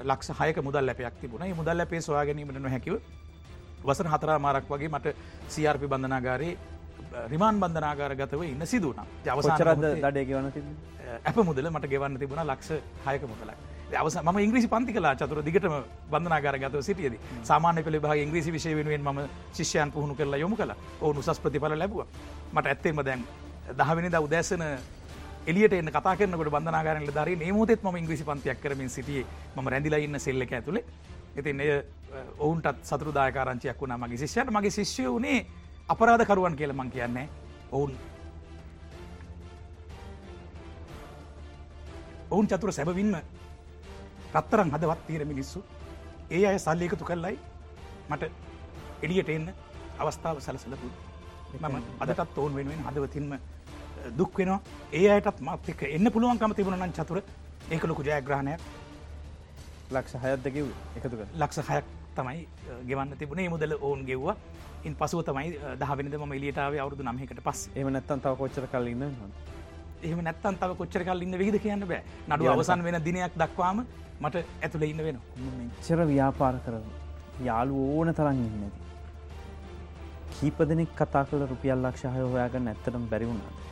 ලක්ෂ 0.01 0.29
හයක 0.39 0.57
මුදල් 0.59 0.85
ලැපයක් 0.85 1.19
තිබුණ. 1.21 1.55
මුදල් 1.55 1.77
ලැපේ 1.77 2.01
සොයා 2.01 2.25
ගැනීමට 2.25 2.69
හැකිව 2.69 2.95
වසන 3.83 4.07
හතරා 4.07 4.39
මාරක් 4.39 4.69
වගේ 4.69 4.89
මට 4.89 5.15
සියාර්පි 5.47 5.87
බන්ධනාගාරයේ 5.87 6.57
රිමාන් 7.27 7.59
බන්ධනාගාර 7.59 8.15
ගතව 8.15 8.41
ඉන්න 8.45 8.65
සිදුවන 8.65 9.03
අවසරද 9.27 9.85
දඩේ 9.97 10.25
ගෙවන 10.25 10.47
ඇප 11.23 11.37
මුදල 11.43 11.69
මට 11.69 11.87
ගෙවන්න 11.87 12.17
තිබුණ 12.17 12.43
ලක්ෂ 12.45 12.71
හයක 13.05 13.23
මුදලක්. 13.23 13.57
අවස 13.93 14.15
ම 14.23 14.39
ඉංග්‍රිසි 14.39 14.67
පන්ති 14.67 14.93
කලා 14.93 15.13
චතුර 15.15 15.43
දිගටම 15.43 15.75
බන්ධනාගාර 16.09 16.57
ගතව 16.57 16.81
සිටියද 16.81 17.19
සාමාන්‍ය 17.43 17.83
පෙළ 17.83 17.99
භාග 17.99 18.19
ඉංග්‍රිසි 18.19 18.51
විශය 18.51 18.73
වෙනුවෙන් 18.73 19.03
ම 19.03 19.21
ශිෂ්‍යයන් 19.53 19.91
පුහුණු 19.91 20.15
කරලා 20.15 20.39
යොමු 20.39 20.55
කළ. 20.55 20.73
ඕ 21.01 21.13
උසස් 21.13 21.39
ප්‍රතිඵල 21.39 21.75
ලැබුව. 21.75 22.05
මට 22.53 22.65
ඇත්තේම 22.67 23.03
දැන් 23.03 23.23
දහවෙනි 23.73 24.09
ද 24.09 24.17
උදැසන 24.19 24.63
එලියට 25.47 25.73
එන්න 25.73 25.89
කතා 25.89 26.15
කරනකට 26.15 26.49
බඳනාගරන 26.49 27.07
දරි 27.07 27.35
නේමෝතෙත් 27.35 27.83
ම 27.83 27.97
ඉංග්‍රිසි 27.97 28.23
පන්තියක් 28.23 28.61
කරමින් 28.61 28.89
සිටිය. 28.89 29.25
ම 29.55 29.67
රැඳිලා 29.67 29.99
ඉන්න 29.99 30.19
සෙල්ලක 30.19 30.51
ඇතුළේ 30.51 30.83
ඉතින් 31.35 31.59
එය 31.59 31.83
ඔවුන්ටත් 32.39 32.83
සතුරදායකාරංචියක් 32.83 33.81
වුණා 33.81 33.97
මගේ 33.97 34.17
ශිෂ්‍යයට. 34.17 34.51
මගේ 34.51 34.71
ශිෂ්‍යය 34.71 35.09
වනේ 35.09 35.45
අපරාධකරුවන් 35.89 36.55
කියල 36.55 36.73
මං 36.73 36.91
කියන්නේ. 36.91 37.29
ඔවුන් 37.71 37.97
ඔවුන් 42.29 42.47
චතුර 42.47 42.71
සැබවින්ම 42.71 43.15
රත්තරන් 44.33 44.71
හදවත් 44.71 45.07
තීර 45.07 45.25
මිනිස්සු. 45.25 45.63
ඒ 46.29 46.45
අය 46.47 46.59
සල්ලියකතු 46.59 47.05
කල්ලයි 47.05 47.39
මට 48.09 48.23
එඩියට 49.01 49.29
එන්න 49.29 49.49
අවස්ථාව 49.99 50.37
සලසලපු 50.39 50.87
මම 51.53 51.75
අදටත් 51.99 52.37
ඔවුන් 52.37 52.55
වෙනුවෙන් 52.55 52.85
හදවතින්ම 52.85 53.33
දුක් 54.17 54.37
වෙනවා. 54.37 54.59
ඒ 54.93 55.07
අයටත් 55.15 55.41
මත් 55.47 55.69
එක 55.73 55.83
එන්න 55.95 56.11
පුළුවන්කම 56.15 56.53
තිබුණනන් 56.59 56.93
චතුර. 56.99 57.21
ඒක 57.71 57.83
ලොකු 57.91 58.03
ජයග්‍රහණයක්. 58.03 58.61
ලක්ෂ 59.91 60.15
හයත්දකිව 60.23 60.67
එකතු 60.97 61.15
ලක්ෂ 61.41 61.69
හයක් 61.69 61.85
තමයි 62.17 62.47
ගෙවන්න 62.89 63.17
තිබුණේ. 63.21 63.49
මුදල 63.49 63.77
ඕන් 63.81 64.05
ගෙව්වා. 64.09 64.35
ඉන් 64.87 64.93
පසුව 64.99 65.23
තමයි 65.25 65.49
දහවෙනිද 65.79 66.15
ම 66.19 66.33
එලියටාව 66.33 66.75
අවුදු 66.83 67.03
නමහකට 67.03 67.41
පස් 67.47 67.59
එම 67.75 67.89
නැත්තන් 67.95 68.21
තව 68.23 68.33
කොච්චර 68.41 68.65
කල්ලන්න 68.73 69.03
එහම 70.09 70.21
නැත්තන් 70.27 70.55
තව 70.61 70.77
කොච්චර 70.79 71.03
කල්ලන්න 71.07 71.37
විහිද 71.41 71.57
කියන්න 71.65 71.85
බෑ. 71.91 72.01
නඩු 72.29 72.49
අවසන් 72.53 72.81
වෙන 72.87 72.97
දිනයක් 73.07 73.35
දක්වාම 73.41 73.85
මට 74.21 74.45
ඇතුළ 74.65 74.85
ඉන්න 74.91 75.03
වෙන 75.07 75.19
මෙච්චර 75.57 75.99
ව්‍යාපාර 76.11 76.55
කරන 76.65 76.87
යාලු 77.49 77.75
ඕන 77.97 78.13
තරන් 78.19 78.39
ඉන්නද? 78.47 78.73
කීප 80.39 80.59
දෙනෙක් 80.69 80.91
කතා 80.99 81.23
කළ 81.29 81.45
රුපියල් 81.51 81.79
ලක්ෂහය 81.85 82.25
හොයාගන්න 82.33 82.71
ඇත්තටම 82.71 83.05
බැරිවුණාද 83.11 83.70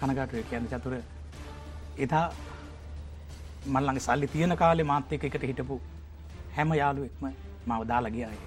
කනගාටුව 0.00 0.48
කියන්න 0.50 0.68
චතුර. 0.68 0.94
එදා 1.98 2.26
මල්ලඟ 3.66 4.00
සල්ලි 4.00 4.26
තියෙන 4.28 4.56
කාලෙ 4.56 4.84
මාත්‍යක 4.84 5.24
එකට 5.24 5.44
හිටපු 5.50 5.80
හැම 6.56 6.72
යාළුවෙක්ම 6.74 7.26
මව 7.68 7.80
දාලගේ 7.88 8.26
අය 8.26 8.38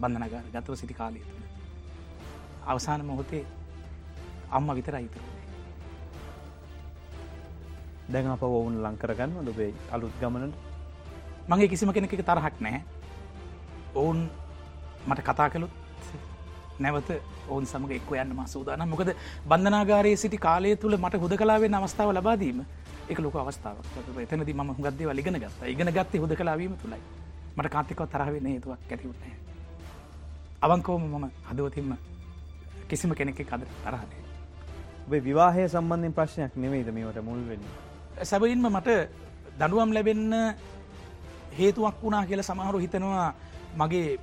බන්ධනගර 0.00 0.46
ගතව 0.54 0.74
සිටි 0.76 0.94
කාලය 0.94 1.20
තුළ 1.22 1.44
අවසාන 2.66 3.06
මොහොතේ 3.06 3.44
අම්ම 4.50 4.68
විතර 4.78 4.94
අයිතරුණේ 4.94 5.40
දැන් 8.10 8.26
අප 8.28 8.42
ඔවුන් 8.42 8.82
ලංකරගන්න 8.82 9.46
දොබේ 9.46 9.72
අලුත් 9.92 10.14
ගමනට? 10.20 10.54
මගේ 11.48 11.68
කිසිම 11.68 11.92
කෙනෙක 11.92 12.10
තරහක් 12.10 12.56
නැහැ. 12.60 12.82
ඔවුන් 13.94 14.18
මට 15.06 15.20
කතා 15.22 15.48
කළුත් 15.48 15.72
නැවත 16.80 17.10
ඔවුන් 17.48 17.66
සමඟ 17.66 17.92
එක්ව 17.92 18.12
යන්න 18.14 18.34
මසූදාන 18.34 18.84
මොකද 18.86 19.14
බන්ධනාගාරයේ 19.44 20.16
සිටි 20.16 20.38
කාලය 20.38 20.76
තුළ 20.76 20.96
මට 20.96 21.14
හුද 21.16 21.34
කලාවේ 21.36 21.70
අවස්ථාව 21.72 22.12
ලබාදීම 22.12 22.64
එක 23.08 23.18
ලොක 23.18 23.34
අවස්ථාවක්. 23.36 23.84
එතනති 24.18 24.54
ම 24.54 24.70
හුගදේ 24.70 25.06
වලිගෙන 25.06 25.36
ගත්ත. 25.36 25.60
ඉගෙන 25.66 25.90
ගත්තේ 25.90 26.20
හුද 26.20 26.32
කලාවීම 26.34 26.76
තුළයි 26.76 27.02
මට 27.56 27.68
කාන්තිකව 27.68 28.06
තරහවෙන 28.06 28.46
හේතුවක් 28.46 28.80
ඇතිවුණේ 28.86 29.34
අවංකෝම 30.62 31.02
මම 31.04 31.26
හදවතින්ම 31.46 31.96
කිසිම 32.86 33.10
කෙනෙක් 33.12 33.40
කද 33.42 33.62
තරහනේ 33.82 34.22
ඔබේ 35.06 35.20
විවාහය 35.20 35.66
සම්බන්ධින් 35.66 36.12
ප්‍රශ්නයක් 36.12 36.52
නෙවෙයිද 36.56 36.88
මේට 36.90 37.18
මුල්වෙන 37.20 37.62
සැබයින්ම 38.22 38.66
මට 38.68 38.88
දඩුවම් 39.58 39.90
ලැබෙන්න 39.90 40.32
හේතුවක් 41.52 41.96
වුණා 41.98 42.24
කියල 42.24 42.42
සමහරු 42.42 42.78
හිතනවා 42.78 43.34
මගේ 43.76 44.18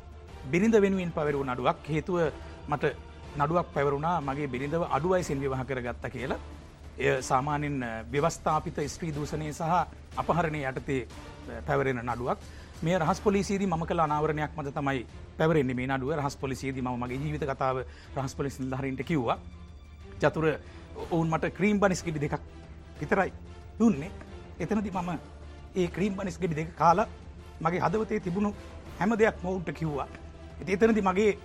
බිරිඳ 0.46 0.76
වෙනුවෙන් 0.76 1.12
පවරු 1.12 1.44
නඩුවක් 1.44 1.80
හේතුව 1.86 2.18
මට 2.68 2.86
නඩුවක් 3.38 3.74
පැවරුණා 3.74 4.22
මගේ 4.22 4.48
බිරිඳව 4.48 4.84
අඩුවයි 4.90 5.24
සින් 5.24 5.40
විවාහ 5.40 5.66
කර 5.66 5.82
ගත්ත 5.82 6.10
කියලා. 6.10 6.40
එය 7.00 7.22
සාමාන්‍යෙන් 7.22 7.76
ව්‍යවස්ථාපිත 8.12 8.78
ස්ත්‍රී 8.88 9.12
දූෂණය 9.12 9.52
සහ 9.52 9.62
අපහරණය 10.18 10.62
යටතේ 10.64 11.08
පැවරෙන 11.66 12.02
නඩුවක්. 12.04 12.40
මේ 12.82 12.98
රහස් 12.98 13.20
පොලිසිේදී 13.20 13.68
ම 13.68 13.86
කලා 13.86 14.08
නාවරණයක් 14.08 14.52
මත 14.56 14.74
තමයි 14.74 15.06
පැවරෙන්නේ 15.38 15.76
මේ 15.76 15.88
නඩුව. 15.88 16.12
රහස් 16.14 16.36
පොලිසිේදී 16.36 16.82
ම 16.82 16.90
මගේ 16.96 17.18
ජීවිත 17.18 17.44
කතාව 17.44 17.78
රහස් 18.16 18.36
පොලිසි 18.36 18.64
හරින්ට 18.72 19.04
කිව්වා. 19.04 19.38
චතුර 20.20 20.46
ඔවුන් 21.12 21.30
මට 21.30 21.54
ක්‍රීම් 21.54 21.80
බනිස් 21.80 22.04
ගෙඩි 22.04 22.20
දෙකක් 22.20 22.42
විතරයි 23.00 23.32
දුන්නේ. 23.80 24.12
එතනති 24.60 24.92
මම 24.92 25.10
ඒ 25.76 25.88
ක්‍රීම් 25.88 26.14
බනිස් 26.14 26.40
ගෙඩි 26.40 26.56
දෙක 26.56 26.76
කාලා 26.76 27.08
මගේ 27.62 27.80
හදවතේ 27.80 28.20
තිබුණු 28.20 28.54
හැම 29.00 29.12
දෙයක් 29.14 29.44
මොවුන්ට 29.44 29.70
කිව්වා. 29.72 30.08
එතනති 30.68 31.02
මගේ 31.02 31.38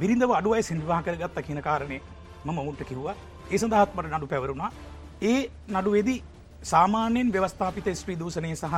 බිරිඳව 0.00 0.32
අඩුවයි 0.32 0.62
සිල්වා 0.62 1.00
කරගත්ත 1.02 1.38
කියන 1.46 1.62
කාරණය 1.62 2.00
මම 2.44 2.58
ඔවුන්ට 2.58 2.82
කිව්වා. 2.84 3.16
ඒ 3.50 3.58
සඳහත්මට 3.58 4.12
නඩු 4.12 4.26
පැවරුණා. 4.26 4.70
ඒ 5.22 5.40
නඩුවේදී 5.70 6.22
සාමාන්‍යයෙන් 6.64 7.32
ව්‍යවස්ථාපිත 7.32 7.88
ස්ත්‍රී 7.94 8.18
දූෂණය 8.18 8.54
සහ 8.54 8.74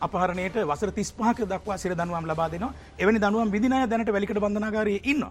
අපහරණයට 0.00 0.56
වසර 0.62 0.92
තිස්පාක 0.92 1.38
දක්වා 1.44 1.78
සිර 1.78 1.94
දනුවම් 1.94 2.26
ලබා 2.26 2.48
දෙනවා. 2.50 2.72
එවැනි 2.98 3.20
දනුවම් 3.20 3.52
විදිනය 3.52 3.86
දැනට 3.86 4.12
වැලිකට 4.12 4.40
බඳනාගාරය 4.40 5.00
ඉන්න. 5.04 5.24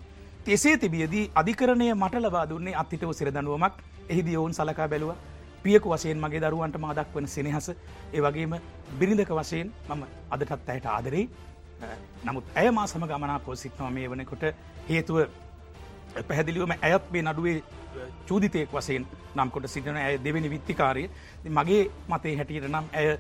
එසේ 0.48 0.78
තිබියදී 0.78 1.32
අධිකරණය 1.36 1.88
මට 1.94 2.22
ලබා 2.22 2.46
දුන්නේ 2.46 2.76
අත්තිටව 2.76 3.12
සිර 3.14 3.32
දනුවමක් 3.32 3.74
එහිදි 4.10 4.38
ඔවුන් 4.38 4.54
සලකා 4.54 4.88
බැලුව. 4.88 5.16
පියකු 5.64 5.90
වශයෙන් 5.90 6.20
මගේ 6.20 6.42
දරුවන්ට 6.42 6.78
මාදක් 6.78 7.16
වන 7.16 7.28
සෙනහස. 7.28 7.70
ඒ 8.14 8.22
වගේම 8.22 8.56
බිරිඳක 9.00 9.32
වශයෙන් 9.32 9.72
මම 9.90 10.04
අදටත් 10.32 10.70
ඇයට 10.70 10.86
ආදරෙයි. 10.88 11.30
නමුත් 12.26 12.46
ඇය 12.56 12.72
මා 12.72 12.88
සම 12.88 13.06
ගමනා 13.06 13.40
පෝසික්නවා 13.40 13.92
මේ 13.92 14.08
වනකොට. 14.08 14.44
හේතුව 14.90 15.18
පැහැදිලිවම 16.24 16.74
ඇයත් 16.80 17.12
මේ 17.12 17.24
නඩුවේ 17.24 17.64
චූදිතයෙක් 18.26 18.72
වසයෙන් 18.72 19.08
නම්කොට 19.36 19.68
සිටින 19.68 19.98
ඇය 19.98 20.20
දෙවෙනි 20.20 20.50
විත්තිකාරය. 20.50 21.10
මගේ 21.50 21.82
මතේ 22.08 22.36
හැටියට 22.36 22.70
නම් 22.70 22.86
ඇය 22.94 23.18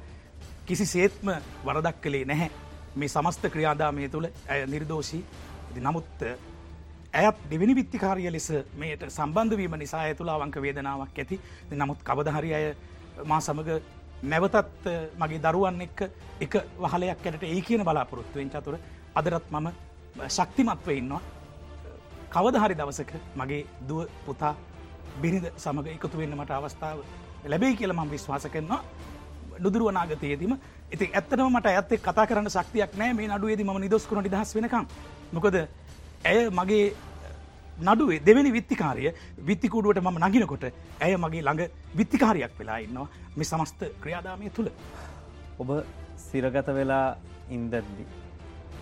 කිසි 0.65 0.85
සේත්ම 0.85 1.31
වරදක් 1.65 2.01
කළේ 2.01 2.25
නැහැ. 2.25 2.51
මේ 2.95 3.07
සමස්ත 3.09 3.49
ක්‍රියාදාමය 3.49 4.09
තුළ 4.09 4.29
ඇය 4.47 4.65
නිර්දෝෂී. 4.67 5.23
නමුත් 5.77 6.23
ඇත් 7.13 7.37
දෙවිනි 7.49 7.75
විත්තිකාරිය 7.75 8.31
ලෙස 8.31 8.51
මේට 8.75 9.09
සම්බන්ධවීම 9.09 9.77
නිසා 9.77 10.01
ඇ 10.01 10.15
තුළ 10.15 10.29
අවංක 10.29 10.61
වේදනාවක් 10.61 11.17
ඇති. 11.17 11.39
නමුත් 11.73 12.03
කවදහරි 12.03 12.53
අය 12.53 12.75
මා 13.25 13.41
සමඟ 13.41 13.81
නැවතත් 14.23 14.89
මගේ 15.17 15.41
දරුවන් 15.41 15.81
එක්ක 15.81 15.99
එක 16.41 16.53
වහලයක් 16.77 17.25
ඇයට 17.25 17.43
ඒ 17.45 17.61
කියන 17.61 17.83
බලාපොරොත්තුවෙන් 17.83 18.49
චතුර 18.49 18.77
අදරත් 19.15 19.51
මම 19.51 19.67
ශක්තිමත්ව 20.27 20.89
ඉන්නවා. 20.91 21.21
කවදහරි 22.29 22.75
දවසක 22.75 23.11
මගේ 23.35 23.65
දුව 23.81 24.07
පුතා 24.25 24.53
බිරිඳ 25.21 25.45
සමඟ 25.55 25.87
එකතු 25.89 26.17
වෙන්න 26.17 26.35
මට 26.35 26.51
අවස්ථාව 26.51 26.97
ලැබේ 27.45 27.75
කියල 27.75 27.93
මම 27.93 28.09
විශ්වාස 28.09 28.47
කරනවා. 28.47 28.81
නුදුරුවනාගතයේදීම 29.59 30.53
ඉති 30.91 31.09
ඇත්තනම 31.09 31.49
මට 31.49 31.67
ඇත්තෙ 31.69 31.97
කතා 31.99 32.25
කරන්න 32.25 32.49
ශක්තියක් 32.49 32.97
නෑ 32.97 33.13
මේ 33.13 33.27
නඩුවේද 33.29 33.61
ම 33.63 33.71
නිදොස්කුණ 33.79 34.23
නිදහස් 34.23 34.55
වෙනකම්. 34.55 34.85
මොකද 35.33 35.55
ඇය 36.25 36.49
මගේ 36.51 36.85
නඩුවේ 37.79 38.19
දෙවැනි 38.21 38.51
විත්තිකාරය 38.51 39.13
විත්තිකුඩුවට 39.41 40.01
මම 40.01 40.19
නගිනකොට 40.25 40.63
ඇය 40.99 41.15
මගේ 41.17 41.41
ළඟ 41.41 41.63
විත්තිකාරයක් 41.95 42.59
වෙලා 42.59 42.77
ඉන්නවා. 42.79 43.07
මේ 43.37 43.45
සමස්ත 43.45 43.79
ක්‍රියාදාමය 44.01 44.49
තුළ. 44.51 44.69
ඔබ 45.59 45.69
සිරගත 46.27 46.69
වෙලා 46.73 47.07
ඉන්දද්දි 47.49 48.05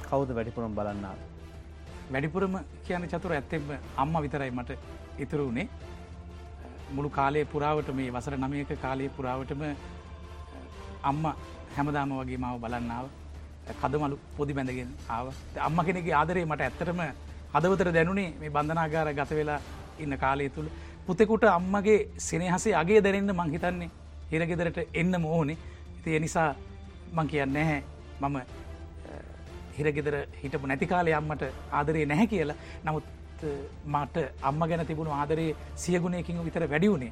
කවුද 0.08 0.30
වැඩිපුරම් 0.32 0.76
බලන්නාව 0.76 1.35
වැඩිපුරම 2.12 2.56
කියන 2.86 3.08
චතුර 3.12 3.34
ඇත්තෙම 3.34 3.64
අම්ම 3.98 4.16
විතරයි 4.24 4.52
මට 4.52 4.72
ඉතුරු 5.20 5.46
වුණේ. 5.48 5.68
මුළු 6.96 7.10
කාලය 7.10 7.46
පුරාවට 7.54 7.90
මේ 7.98 8.14
වසර 8.16 8.36
නමයක 8.38 8.72
කාලය 8.82 9.10
පුරාවටම 9.18 9.62
අම්ම 11.04 11.24
හැමදාම 11.76 12.12
වගේ 12.20 12.42
මාව 12.44 12.58
බලන්නාව 12.64 13.06
කදමලු 13.82 14.18
පොදි 14.38 14.54
බැඳගෙන 14.54 14.92
ආව. 15.10 15.28
අම්ම 15.68 15.78
කෙනෙගේ 15.88 16.16
ආදරේ 16.22 16.46
මට 16.46 16.62
ඇත්තටම 16.62 17.02
හදවතර 17.56 17.90
දැනුනේ 17.98 18.30
මේ 18.40 18.54
බන්ධනාගාර 18.56 19.10
ගත 19.20 19.32
වෙලා 19.40 19.60
ඉන්න 20.04 20.18
කාලය 20.24 20.50
තුළ 20.50 20.70
පුතෙකුට 21.08 21.44
අම්මගේ 21.58 22.00
සෙනහසේ 22.28 22.76
අගේ 22.82 23.02
දැනෙන්න 23.06 23.36
මංහිතන්නේ 23.40 23.90
හිරගෙදරට 24.32 24.80
එන්න 24.94 25.14
මෝහනේ. 25.22 25.58
ඉතිය 25.98 26.20
නිසා 26.20 26.50
මං 27.14 27.28
කියන්න 27.28 27.54
නැහැ. 27.54 27.82
මම 28.22 28.38
හිරගෙදර 29.78 30.16
හිටපු 30.42 30.68
නැති 30.72 30.88
කාලය 30.94 31.14
අම්මට 31.20 31.44
ආදරේ 31.80 32.06
නැහැ 32.12 32.28
කියලා. 32.34 32.58
නමුත් 32.86 33.06
මට 33.94 34.18
අම්ම 34.50 34.62
ගැන 34.70 34.86
තිබුණු 34.90 35.12
ආදරේ 35.12 35.50
සියගුණයකින් 35.84 36.44
විතර 36.48 36.68
වැඩි 36.74 36.92
වුණේ 36.94 37.12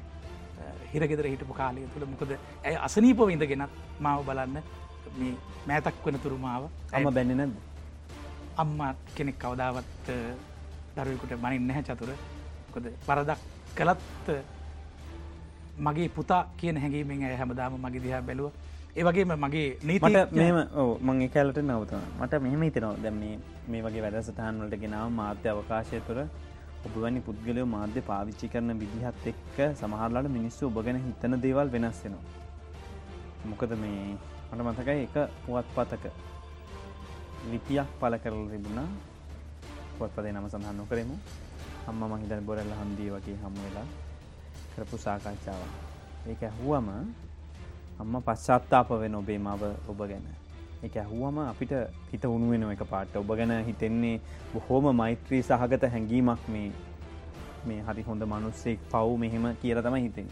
හිරගෙදර 0.92 1.26
හිටපු 1.32 1.54
කාලය 1.60 1.86
තුළ. 1.94 2.06
මොකද 2.12 2.32
ඇය 2.64 2.76
අසනීපව 2.86 3.28
ඉඳගෙනත් 3.36 3.72
මාව 4.06 4.24
බලන්න 4.28 4.56
මේ 5.18 5.34
මෑතක් 5.68 6.04
වන 6.06 6.18
තුරුමාව 6.24 6.62
ඇම 6.92 7.08
බැන්නනද 7.18 7.54
අම්ම 8.62 8.80
කෙනෙක් 9.16 9.38
කවදාවත් 9.42 10.10
දරුවකුට 10.96 11.32
මනින් 11.44 11.66
නැහැ 11.68 11.84
චතුර. 11.88 12.10
කොද 12.74 12.86
පරදක් 13.06 13.40
කළත් 13.78 14.28
මගේ 15.86 16.08
පුතා 16.16 16.42
කියන 16.58 16.76
හැඟීමෙන් 16.82 17.22
ඇය 17.28 17.36
හැමදාම 17.40 17.76
මගේ 17.84 18.02
දිහා 18.04 18.22
බැලුව 18.28 18.52
ඒවගේම 18.96 19.32
මගේ 19.42 19.68
නීමට 19.88 20.34
මෙම 20.38 20.56
මං 21.06 21.20
කැලට 21.34 21.56
නවතන 21.60 22.02
මට 22.18 22.38
මෙහම 22.44 22.60
හිතනවා. 22.66 22.94
දැම 23.04 23.16
මේ 23.70 23.80
වගේ 23.86 24.02
වැඩසටහන් 24.04 24.60
වලට 24.60 24.78
ගෙනාව 24.82 25.08
මාධ්‍ය 25.20 25.48
අවකාශය 25.52 25.98
තුර 26.08 26.18
ඔබවැනි 26.86 27.20
පුද්ගලයෝ 27.28 27.66
මාධ්‍ය 27.72 28.00
පාවිච්චි 28.10 28.50
කරන 28.52 28.70
විදිහත් 28.82 29.26
එක්ක 29.32 29.58
සමහරලාට 29.80 30.28
මිනිස්සු 30.36 30.68
ඔබ 30.70 30.78
ගැන 30.86 31.00
හිතන 31.06 31.34
දේවල් 31.44 31.72
වෙනස් 31.74 31.98
වෙනවා. 32.04 32.22
මොකද 33.50 33.74
මේ 33.82 34.14
මට 34.52 34.60
මතකයි 34.68 35.02
එක 35.08 35.16
පුවත් 35.46 35.74
පතක 35.76 36.04
ලිපියක් 37.50 37.98
පල 38.00 38.14
කරල 38.22 38.46
තිබුණා. 38.52 38.88
පොත්පදේ 39.98 40.32
නම 40.36 40.48
සඳහන් 40.52 40.76
නොකරමු. 40.82 41.18
අම්ම 41.88 42.02
මහිතන 42.12 42.46
බොරල්ල 42.48 42.72
හන්දී 42.80 43.10
වගේ 43.16 43.36
හම්ම 43.42 43.60
වෙලා 43.66 43.88
කරපු 44.72 44.96
සාකච්ඡාව 45.06 45.62
ඒක 46.30 46.42
ඇහුවම 46.48 46.88
අම්ම 48.00 48.16
පශ්චාත්තාප 48.22 48.88
වෙන 49.00 49.14
ඔබේ 49.14 49.38
මව 49.38 49.62
ඔබ 49.88 50.00
ගැන. 50.04 50.24
එක 50.82 50.96
ඇහුවම 50.96 51.38
අපිට 51.42 51.72
හිත 52.12 52.24
උුණුවෙන 52.24 52.64
එක 52.70 52.82
පාට. 52.90 53.16
ඔබ 53.16 53.30
ගැන 53.30 53.52
හිතෙන්නේ 53.66 54.20
බොහෝම 54.52 54.96
මෛත්‍රී 54.96 55.42
සහගත 55.42 55.90
හැඟීමක් 55.92 56.48
මේ 56.48 56.72
මේ 57.66 57.80
හරි 57.82 58.02
හොඳ 58.02 58.22
මනුස්සෙක් 58.24 58.78
පව් 58.90 59.18
මෙහෙම 59.18 59.46
කියල 59.62 59.82
තම 59.82 59.96
හිතෙන් 59.96 60.28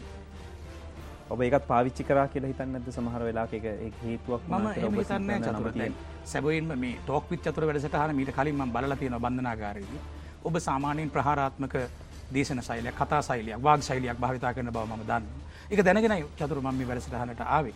ඔබ 1.29 1.41
ඒකත් 1.41 1.67
පාවිච්චි 1.67 2.03
කරා 2.03 2.27
කියලා 2.27 2.51
හිතන්න 2.51 2.75
ඇද 2.75 2.89
සමහර 2.91 3.23
වෙලා 3.27 3.47
එක 3.87 3.95
හේතුවක් 4.03 4.49
ම 4.49 4.67
හිතන්න 4.97 5.95
සැබයින් 6.25 6.73
මේ 6.77 6.97
ටෝක් 6.99 7.31
විත් 7.31 7.41
චතුර 7.41 7.67
වැඩසටහන 7.69 8.15
මීට 8.15 8.35
කලින්ම 8.37 8.65
බලලා 8.69 8.97
තියෙන 8.97 9.17
බන්ධනාගාරයේදී. 9.19 10.01
ඔබ 10.43 10.59
සාමානයෙන් 10.59 11.09
ප්‍රහාරාත්මක 11.09 11.75
දේශන 12.33 12.61
සයිලයක් 12.61 12.95
කතා 12.95 13.21
සයිලයක් 13.21 13.63
වාග 13.63 13.81
සයිලයක් 13.81 14.19
භාවිතා 14.19 14.53
කරන 14.53 14.71
බව 14.71 14.85
ම 14.91 15.07
දන්න 15.07 15.42
එක 15.69 15.79
දැනගෙන 15.81 16.25
චතුර 16.37 16.59
මම 16.59 16.81
වැඩසටහනට 16.83 17.41
ආවේ 17.47 17.75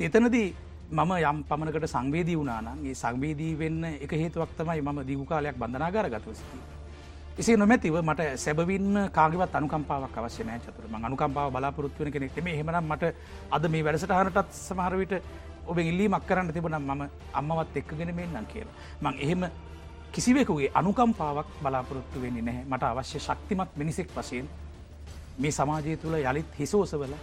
එතනදී 0.00 0.48
මම 0.90 1.12
යම් 1.12 1.38
පමණකට 1.44 1.86
සංවේදී 1.86 2.36
වුණනාගේ 2.36 2.94
සංවේදී 2.94 3.52
වෙන්න 3.54 3.84
එක 3.84 4.12
හේතුවක් 4.12 4.50
තමයි 4.56 4.80
මම 4.80 5.00
දිගු 5.04 5.24
කාලයක් 5.24 5.56
බඳනාගර 5.56 6.08
ගතුව 6.08 6.32
සිටි. 6.32 6.58
එසේ 7.36 7.56
නොමැතිව 7.56 7.96
මට 8.00 8.20
සැබවින්න 8.36 9.10
කාගවත් 9.10 9.54
අනුකම්පාවක් 9.54 10.16
අවශ්‍යනය 10.16 10.58
චතුරම 10.60 10.94
අනුකම්පාව 11.00 11.52
බලාපොරොත්තුවන 11.52 12.10
කෙනෙක් 12.10 12.36
මේ 12.38 12.56
හෙමනම් 12.56 12.84
මට 12.84 13.12
අද 13.50 13.68
මේ 13.68 13.84
වැඩසටහනටත් 13.84 14.54
සමහරවිට 14.58 15.12
ඔබ 15.66 15.78
ඉල්ලීමක් 15.80 16.24
කරන්න 16.24 16.50
තිබුණම් 16.50 16.82
මම 16.84 17.02
අම්මවත් 17.34 17.76
එක්කගෙන 17.76 18.14
මෙන්නම් 18.14 18.46
කියලා. 18.46 18.74
මං 19.02 19.14
එහෙම 19.18 19.44
කිසිවෙකුගේ 20.10 20.70
අනුකම්පාවක් 20.74 21.50
බලාපොරොත්තු 21.60 22.22
වෙන්නේ 22.22 22.42
නැහැ 22.42 22.64
මට 22.66 22.82
අවශ්‍ය 22.84 23.18
ශක්තිමත් 23.20 23.76
මිනිසෙක් 23.76 24.08
වශයෙන් 24.10 24.48
මේ 25.38 25.52
සමාජය 25.52 25.96
තුළ 25.96 26.16
යළිත් 26.20 26.50
හිසෝසවල 26.58 27.14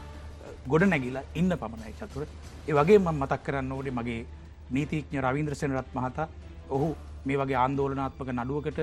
ගොඩ 0.68 0.84
නැගිලා 0.86 1.24
ඉන්න 1.36 1.52
පමණයි 1.56 1.94
චතුර 1.96 2.24
ඒ 2.68 2.74
වගේ 2.74 3.00
ම 3.00 3.10
මතක් 3.14 3.42
කරන්න 3.44 3.72
ඕඩේ 3.72 3.92
මගේ 3.92 4.22
නීතිඥ 4.70 5.22
රවීන්ද්‍රසෙනරත් 5.22 5.90
මහතා. 5.94 6.28
ඔහු 6.70 6.88
මේ 7.26 7.38
වගේ 7.38 7.58
ආන්දෝලනාත්මක 7.58 8.30
නඩුවකට 8.32 8.80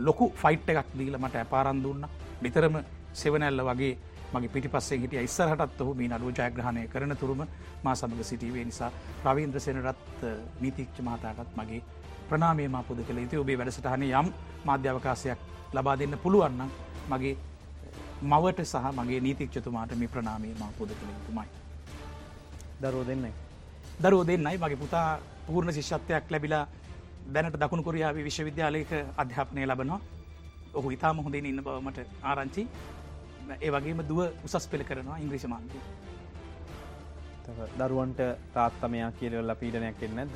ලොකු 0.00 0.32
ෆයිට් 0.32 0.68
එකක් 0.70 0.92
දීල 0.94 1.18
මට 1.18 1.34
ඇපාරන් 1.36 1.82
දුන්න. 1.82 2.04
නිතරම 2.42 2.76
සෙවනැල්ල 3.12 3.62
වගේ 3.62 3.98
මගේ 4.32 4.48
පිටි 4.48 4.68
පස්සේ 4.68 4.98
හිටිය. 4.98 5.22
ඉස්සරහටත් 5.22 5.80
ඔහු 5.80 5.94
මේ 5.94 6.08
නඩුව 6.08 6.30
ජයග්‍රහණය 6.32 6.86
කරන 6.88 7.16
තුරුම 7.16 7.42
මා 7.84 7.94
සමඟ 7.94 8.24
සිටීවේ. 8.24 8.64
නිසා 8.64 8.90
ප්‍රවීන්ද්‍රසෙනරත් 9.22 10.22
නීතිච්ච 10.60 11.00
මහතාටත් 11.00 11.56
මගේ 11.56 11.82
ප්‍රනාමේ 12.28 12.68
මා 12.68 12.82
පුද 12.82 13.00
කළ. 13.00 13.18
ඉති 13.18 13.36
ඔබේ 13.36 13.58
වැඩසටහන 13.58 14.02
යම් 14.04 14.32
මාධ්‍යවකාශයක් 14.64 15.38
ලබා 15.72 15.96
දෙන්න 15.96 16.18
පුළුවන්න 16.18 16.70
මගේ 17.10 17.36
මවට 18.22 18.64
සහ 18.64 18.92
මගේ 18.94 19.20
නීතික්ෂතුමාට 19.20 19.94
මේ 19.96 20.08
ප්‍රනාමේ 20.08 20.54
මා 20.58 20.70
පුද 20.78 20.90
කළෙතුමයි. 20.90 21.48
දරෝ 22.82 23.04
දෙන්නයි. 23.04 23.32
දරුව 24.00 24.26
දෙන්නයි. 24.26 24.58
මගේ 24.58 24.76
පුතා 24.76 25.18
පූර්ණ 25.46 25.72
ශිෂ්‍යත්වයක් 25.72 26.30
ලැබිලා 26.30 26.66
දැනට 27.32 27.56
දකුණු 27.56 27.82
කොරියාව 27.82 28.16
විශ්වවිද්‍යාලයක 28.18 28.90
අධ්‍යාපනය 29.16 29.66
ලබනවා. 29.66 30.00
ඔහු 30.74 30.90
ඉතාම 30.90 31.24
හොඳින් 31.24 31.46
ඉන්න 31.46 31.62
බවමට 31.62 31.98
ආරංචි. 32.24 32.68
ඒ 33.56 33.70
වගේම 33.70 34.02
දුව 34.08 34.20
උසස් 34.46 34.66
පෙළ 34.68 34.84
කරනවා 34.84 35.18
ඉංග්‍රිසි 35.18 35.48
මාන්තය 35.48 35.78
දරුවන්ට 37.78 38.20
තාත්තමයා 38.54 39.10
කියලවල්ල 39.12 39.54
පීඩනයක් 39.60 40.02
එන්න 40.02 40.16
නැද්ද? 40.16 40.34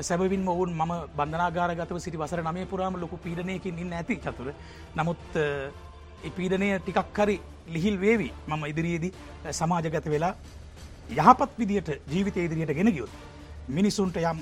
සැබවින් 0.00 0.48
ඔවුන් 0.48 0.72
ම 0.72 0.92
බන්ධනාගාරගතව 1.18 1.98
සිටි 1.98 2.18
වසර 2.18 2.42
නමය 2.42 2.64
පුරාම 2.66 2.96
ලොකු 3.00 3.16
පීඩනයකින් 3.18 3.78
ඉන්න 3.78 3.92
ඇති 3.92 4.16
චතුර. 4.16 4.52
නමුත් 4.96 5.22
පීඩනය 6.30 6.68
ටිකක් 6.78 7.18
හරි 7.18 7.36
ලිහිල් 7.68 7.96
වේවි 8.00 8.28
මම 8.48 8.64
ඉදිරියේදී 8.72 9.12
සමාජගත 9.52 10.06
වෙලා 10.06 10.34
යහපත් 11.10 11.58
විදියට 11.58 11.90
ජීවිත 12.12 12.36
ඉදිරියට 12.36 12.74
ගෙන 12.74 12.92
ගියොත්. 12.92 13.10
මිනිසුන්ට 13.68 14.16
යම් 14.16 14.38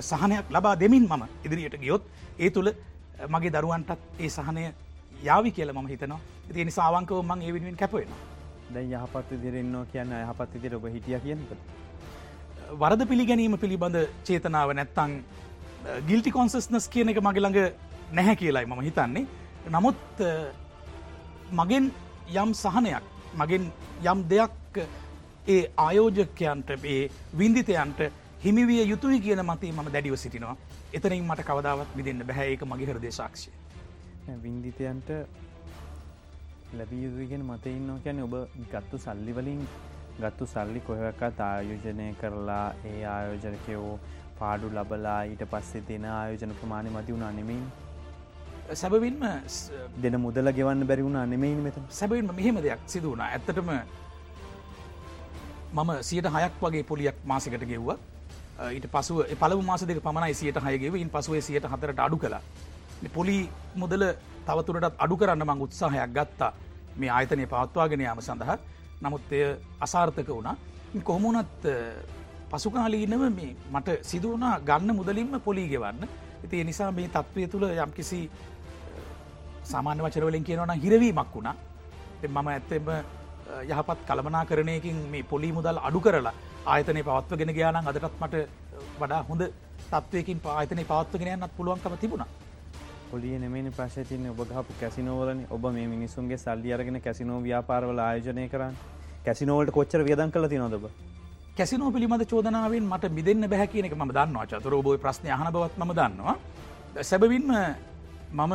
සහනයක් 0.00 0.50
ලබා 0.50 0.74
දෙමින් 0.76 1.06
මම 1.06 1.24
ඉදිරියට 1.44 1.80
ගියොත් 1.80 2.02
ඒ 2.38 2.50
තුළ 2.50 2.70
මගේ 3.28 3.50
දරුවන්ටත් 3.50 4.20
ඒ 4.20 4.28
සහනය 4.28 4.64
යාවි 5.22 5.50
කියල 5.50 5.72
ම 5.72 5.86
හිතනවා 5.86 6.20
ති 6.54 6.64
නිසාවංකව 6.64 7.22
මං 7.22 7.42
ඒ 7.42 7.52
වෙනුවෙන් 7.54 7.76
කැපවෙනවා. 7.76 8.20
දැන් 8.74 8.92
යහපත් 8.92 9.30
විදිරෙන්නවා 9.32 9.84
කියන්න 9.92 10.12
යහපත් 10.20 10.54
විදිර 10.54 10.76
ඔබ 10.76 10.86
හිටිය 10.94 11.20
කියන්නට. 11.20 11.52
වරද 12.80 13.02
පිළිගැනීම 13.10 13.58
පිළිබඳ 13.58 13.98
චේතනාව 14.24 14.72
නැත්තං 14.72 15.12
ගිල්ටි 16.08 16.30
කොන්සස්නස් 16.30 16.88
කියන 16.88 17.08
එක 17.08 17.20
මගළඟ 17.20 17.58
නැහැ 18.12 18.36
කියලායි 18.36 18.66
මම 18.66 18.80
හිතන්නේ. 18.88 19.26
නමුත් 19.70 20.00
මගෙන් 21.52 21.90
යම් 22.34 22.54
සහනයක් 22.54 23.04
මගෙන් 23.34 23.70
යම් 24.04 24.22
දෙයක් 24.28 24.80
ඒ 25.48 25.60
ආයෝජකයන්ට 25.78 26.70
ඒ 26.86 27.10
වින්දිතයන්ට 27.34 28.00
හිමිවිය 28.44 28.82
යුතුයි 28.84 29.20
කියන 29.20 29.42
මතේ 29.42 29.72
ම 29.72 29.92
දැඩිව 29.92 30.16
සිටිනවා. 30.16 30.56
එතනින් 30.94 31.24
මට 31.24 31.44
කවදාවත් 31.44 31.96
විදින්න 31.96 32.26
බැහැ. 32.26 32.52
ඒක 32.52 32.62
මගේ 32.64 32.86
හරදේ 32.86 33.10
සාක්ෂය. 33.10 33.50
වින්දිතයන්ට 34.36 35.08
ලැබියුතුගෙන 36.72 37.44
මත 37.44 37.66
ඉන්නවා 37.68 37.98
කියැන 37.98 38.22
ඔබ 38.22 38.34
ගත්තු 38.70 38.98
සල්ලිවලින් 38.98 39.66
ගත්තු 40.20 40.46
සල්ලි 40.46 40.80
කොහකත් 40.80 41.40
ආයෝජනය 41.40 42.08
කරලා 42.20 42.66
ඒ 42.84 43.04
ආයෝජනකයෝ 43.06 43.98
පාඩු 44.38 44.70
ලබලා 44.70 45.20
ඊට 45.24 45.44
පස්සේ 45.52 45.82
දෙන 45.88 46.04
ආයෝජන 46.12 46.56
ප්‍රමාණය 46.60 46.90
මති 46.90 47.12
වුණ 47.12 47.28
අනෙමින් 47.28 47.62
සැබවින්ම 48.72 49.22
දෙන 49.96 50.20
මුදල 50.20 50.52
ගෙවන්න 50.52 50.86
බැරි 50.86 51.02
වුණ 51.02 51.16
අනෙමයින් 51.16 51.62
මෙත 51.62 51.74
සැබවින්ම 51.90 52.30
මෙහෙම 52.32 52.56
දෙයක් 52.56 52.80
සිදුවන 52.86 53.20
ඇත්තටම 53.20 53.70
මම 55.72 55.90
සියට 56.02 56.26
හයක් 56.26 56.54
වගේ 56.60 56.82
පොලියක් 56.84 57.16
මාසකට 57.24 57.64
ගෙව්ව. 57.64 57.96
ඊට 58.68 58.86
පසුව 58.86 59.24
පල 59.34 59.54
මාස 59.62 59.82
දෙක 59.82 60.00
පමණයි 60.00 60.34
සියට 60.34 60.58
හයගේ 60.58 60.96
ඉන් 60.96 61.10
පසුවේ 61.10 61.40
සියට 61.40 61.64
හතරට 61.64 61.98
අඩු 61.98 62.16
කලා 62.16 62.40
පොලි 63.08 63.48
මුදල 63.74 64.04
තවතුරටත් 64.46 64.96
අඩු 64.98 65.16
කරන්න 65.16 65.44
මං 65.44 65.60
උත්සාහයක් 65.60 66.10
ගත්තා. 66.10 66.52
මේ 66.96 67.10
ආයතනය 67.10 67.46
පවත්වාගෙන 67.46 68.00
යාම 68.00 68.20
සඳහා. 68.20 68.58
නමුත් 69.00 69.32
එය 69.32 69.56
අසාර්ථක 69.80 70.28
වුණා. 70.28 70.56
කොහොමුණත් 71.02 71.64
පසුකාලීනව 72.50 73.22
මේ 73.30 73.56
මට 73.72 73.88
සිදුවනා 74.02 74.60
ගන්න 74.60 74.96
මුදලින්ම 74.96 75.40
පොලී 75.40 75.68
ගෙවන්න. 75.68 76.08
ඉති 76.44 76.64
නිසා 76.64 76.92
මේ 76.92 77.08
තත්ත්වය 77.08 77.48
තුළ 77.48 77.64
යම් 77.64 77.92
කිසි 77.92 78.30
සාමාන්‍ය 79.72 80.02
වචරවලින් 80.06 80.44
කියනවන 80.48 80.72
හිරවීමක් 80.84 81.32
වුණා. 81.36 81.56
මම 82.34 82.48
ඇත්තෙම 82.54 82.88
යහපත් 83.72 84.00
කළමනා 84.08 84.44
කරණයකින් 84.50 84.98
මේ 85.12 85.22
පොලි 85.30 85.50
මුදල් 85.56 85.78
අඩු 85.88 86.00
කරලා 86.06 86.34
ආයතනය 86.72 87.02
පවත්වගෙන 87.08 87.52
ගයානම් 87.58 87.88
අදටත් 87.90 88.20
මට 88.22 88.34
වඩා 89.00 89.22
හොඳ 89.30 89.42
තත්වයකින් 89.92 90.38
පාතනය 90.46 90.84
පවත්වගෙන 90.90 91.32
යන්නත් 91.34 91.56
පුළුවන්කම 91.56 91.96
තිබුණා. 92.02 92.28
පොලිය 93.10 93.38
නෙමනි 93.42 93.70
ප්‍රශතින 93.78 94.26
ඔබ 94.32 94.40
හපු 94.56 94.72
කැසිනෝවලන 94.80 95.40
ඔබ 95.56 95.64
මේ 95.76 95.86
මිනිසුන්ගේ 95.94 96.38
සල්ලි 96.44 96.74
අරගෙන 96.76 97.00
කැසිනෝ 97.06 97.38
ව්‍යාපාරවල 97.46 98.00
ආයෝජනය 98.06 98.48
කරන්න. 98.54 98.74
කැසිනෝවලට 99.26 99.72
කොච්චර 99.76 100.00
වියදන් 100.08 100.30
කල 100.34 100.46
තිනොදබ 100.54 100.84
කැසිනෝ 101.58 101.90
පිළිබඳ 101.94 102.24
චෝදනාවෙන් 102.32 102.84
මට 102.92 103.12
මිදන්න 103.18 103.48
බැහැ 103.52 103.68
කියනක 103.72 103.94
ම 103.96 104.04
දන්නවා. 104.16 104.46
චතුර 104.50 104.74
ඔබයි 104.80 104.98
ප්‍රශ්නය 105.04 105.30
හන 105.40 105.48
බවත් 105.54 105.74
ම 105.78 105.92
දන්නවා. 105.98 106.36
සැබවින්ම 107.10 107.48
මම 108.32 108.54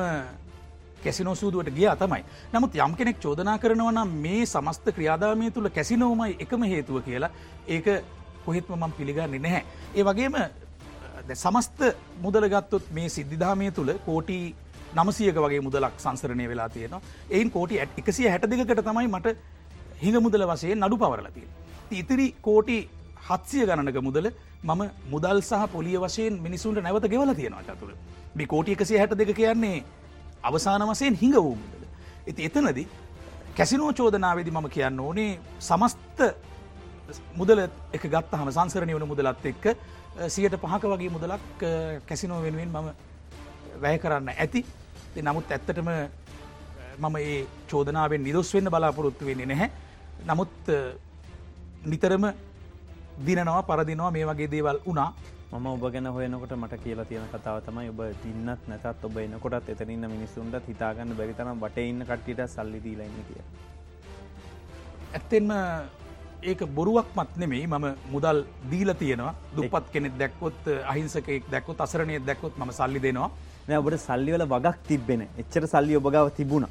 කැසිනෝ 1.03 1.35
සූදුවට 1.35 1.71
ගිය 1.71 1.89
තමයි 1.97 2.23
නමුත් 2.53 2.75
යම් 2.77 2.95
කෙනෙක් 2.95 3.19
චෝදනා 3.19 3.57
කරනවනම් 3.57 4.17
මේ 4.19 4.41
සමස්ත 4.45 4.85
ක්‍රියාදාමය 4.89 5.51
තුළ 5.51 5.69
කැසිනෝමයි 5.69 6.37
එකම 6.39 6.63
හේතුව 6.65 7.01
කියලා 7.03 7.31
ඒක 7.69 7.87
කොහෙත්ම 8.45 8.73
මම 8.73 8.91
පිළිගන්නේ 8.93 9.39
නැහැ. 9.39 9.63
ඒ 9.95 10.03
වගේම 10.03 10.35
සමස්ත 11.35 11.79
මුදලගත්තොත් 12.21 12.91
මේ 12.91 13.09
සිද්ධිධාමය 13.09 13.71
තුළ 13.71 13.91
කෝටි 14.05 14.39
නමසියක 14.95 15.37
වගේ 15.37 15.61
මුදලක් 15.61 15.95
සංසරණය 15.97 16.47
වෙලා 16.47 16.69
තියෙනවා 16.69 17.01
එයින් 17.31 17.51
කෝටි 17.51 17.79
ඇත් 17.79 17.97
එකසිය 17.97 18.27
හැට 18.27 18.49
දෙකට 18.51 18.81
තමයි 18.81 19.07
මට 19.09 19.37
හිඟ 20.01 20.19
මුදල 20.21 20.43
වශයෙන් 20.45 20.79
නඩු 20.79 20.97
පවරලතිය. 20.97 21.47
ඉතිරි 21.93 22.27
කෝටි 22.41 22.77
හත්සිය 23.23 23.65
ගණනක 23.65 23.99
මුදල 24.01 24.27
මම 24.63 24.81
මුදල් 25.09 25.39
සහ 25.41 25.63
පොලිය 25.71 25.97
වශයෙන් 25.97 26.41
මිනිසුන්ට 26.41 26.79
නැවත 26.79 27.07
ගෙවල 27.07 27.33
තියෙනවා 27.33 27.63
චතුර 27.69 27.91
මේ 28.35 28.47
කෝටි 28.47 28.75
එකසිය 28.75 28.97
හැට 28.97 29.17
දෙක 29.17 29.31
කියන්නේ 29.33 29.77
අවසාන 30.43 30.83
වසයෙන් 30.89 31.15
හිඟ 31.21 31.37
වූ 31.37 31.55
මුදල. 31.55 31.83
ඇති 32.27 32.45
එතනද 32.47 32.79
කැසිනෝ 33.57 33.91
චෝදනාවේදි 33.99 34.51
මම 34.51 34.67
කියන්න 34.75 34.99
ඕනේ 34.99 35.39
සමස්ත 35.59 36.19
මුදල 37.35 37.59
එක 37.95 38.03
ගත් 38.13 38.39
හම 38.39 38.51
සංසරණය 38.51 38.95
වන 38.97 39.07
මුදලත් 39.07 39.45
එක්ක 39.51 39.65
සියට 40.27 40.55
පහක 40.63 40.83
වගේ 40.93 41.13
මුදලක් 41.15 41.65
කැසිනෝ 42.07 42.41
වෙනුවෙන් 42.41 42.71
මම 42.71 42.89
වැය 43.81 43.97
කරන්න 43.99 44.29
ඇති. 44.29 44.65
නමුත් 45.21 45.51
ඇත්තටම 45.51 45.89
මම 46.99 47.15
ඒ 47.17 47.45
චෝදනාවෙන් 47.69 48.23
නිදොස් 48.23 48.53
වෙන්න 48.53 48.69
බලාපොරොත්තු 48.69 49.25
වෙන්නේ 49.25 49.45
නැහැ. 49.45 49.69
නමුත් 50.25 50.53
නිතරම 51.85 52.25
දිනනවා 53.25 53.63
පරදිනවා 53.63 54.11
මේ 54.11 54.25
වගේ 54.25 54.51
දේවල් 54.51 54.79
වනා 54.85 55.09
ම 55.53 55.65
ඔබ 55.67 55.83
ගැන 55.93 56.07
හොයනකොට 56.13 56.53
මට 56.55 56.77
කියලා 56.83 57.05
තියෙන 57.05 57.27
කතාව 57.31 57.57
තමයි 57.65 57.89
ඔබ 57.91 57.99
තින්නත් 58.21 58.63
නැතත් 58.69 59.03
ඔබ 59.07 59.17
එනකොටත් 59.23 59.67
එතනන්න 59.73 60.05
මිනිස්සුන්ට 60.13 60.69
හිතාගන්න 60.69 61.13
බැරිතරම් 61.19 61.59
වට 61.63 61.83
ඉන්න 61.89 62.05
කට්ටිට 62.07 62.41
සල්ලි 62.53 62.79
දීලන්න 62.85 63.19
කිය. 63.27 63.43
ඇත්තෙන්ම 65.13 65.51
ඒක 66.43 66.63
බොරුවක් 66.77 67.13
මත් 67.15 67.37
නෙමෙයි. 67.43 67.67
මම 67.67 67.85
මුදල් 68.13 68.41
දීල 68.71 68.93
තියෙනවා. 69.01 69.35
දුපත් 69.55 69.91
කෙනෙක් 69.93 70.17
දැක්කොත් 70.21 70.71
අහිංසකෙක් 70.91 71.51
දැක්කොත් 71.53 71.85
අසරණය 71.85 72.19
දැක්කොත් 72.29 72.57
ම 72.57 72.71
සල්ලි 72.79 73.03
දෙනවා. 73.05 73.29
නෑ 73.67 73.77
ඔබට 73.77 73.99
සල්ලිවල 74.07 74.45
වගක් 74.53 74.75
තිබෙන 74.87 75.21
එච්චර 75.41 75.67
සල්ලි 75.73 75.99
ඔබගාව 76.01 76.33
තිබුණ 76.39 76.65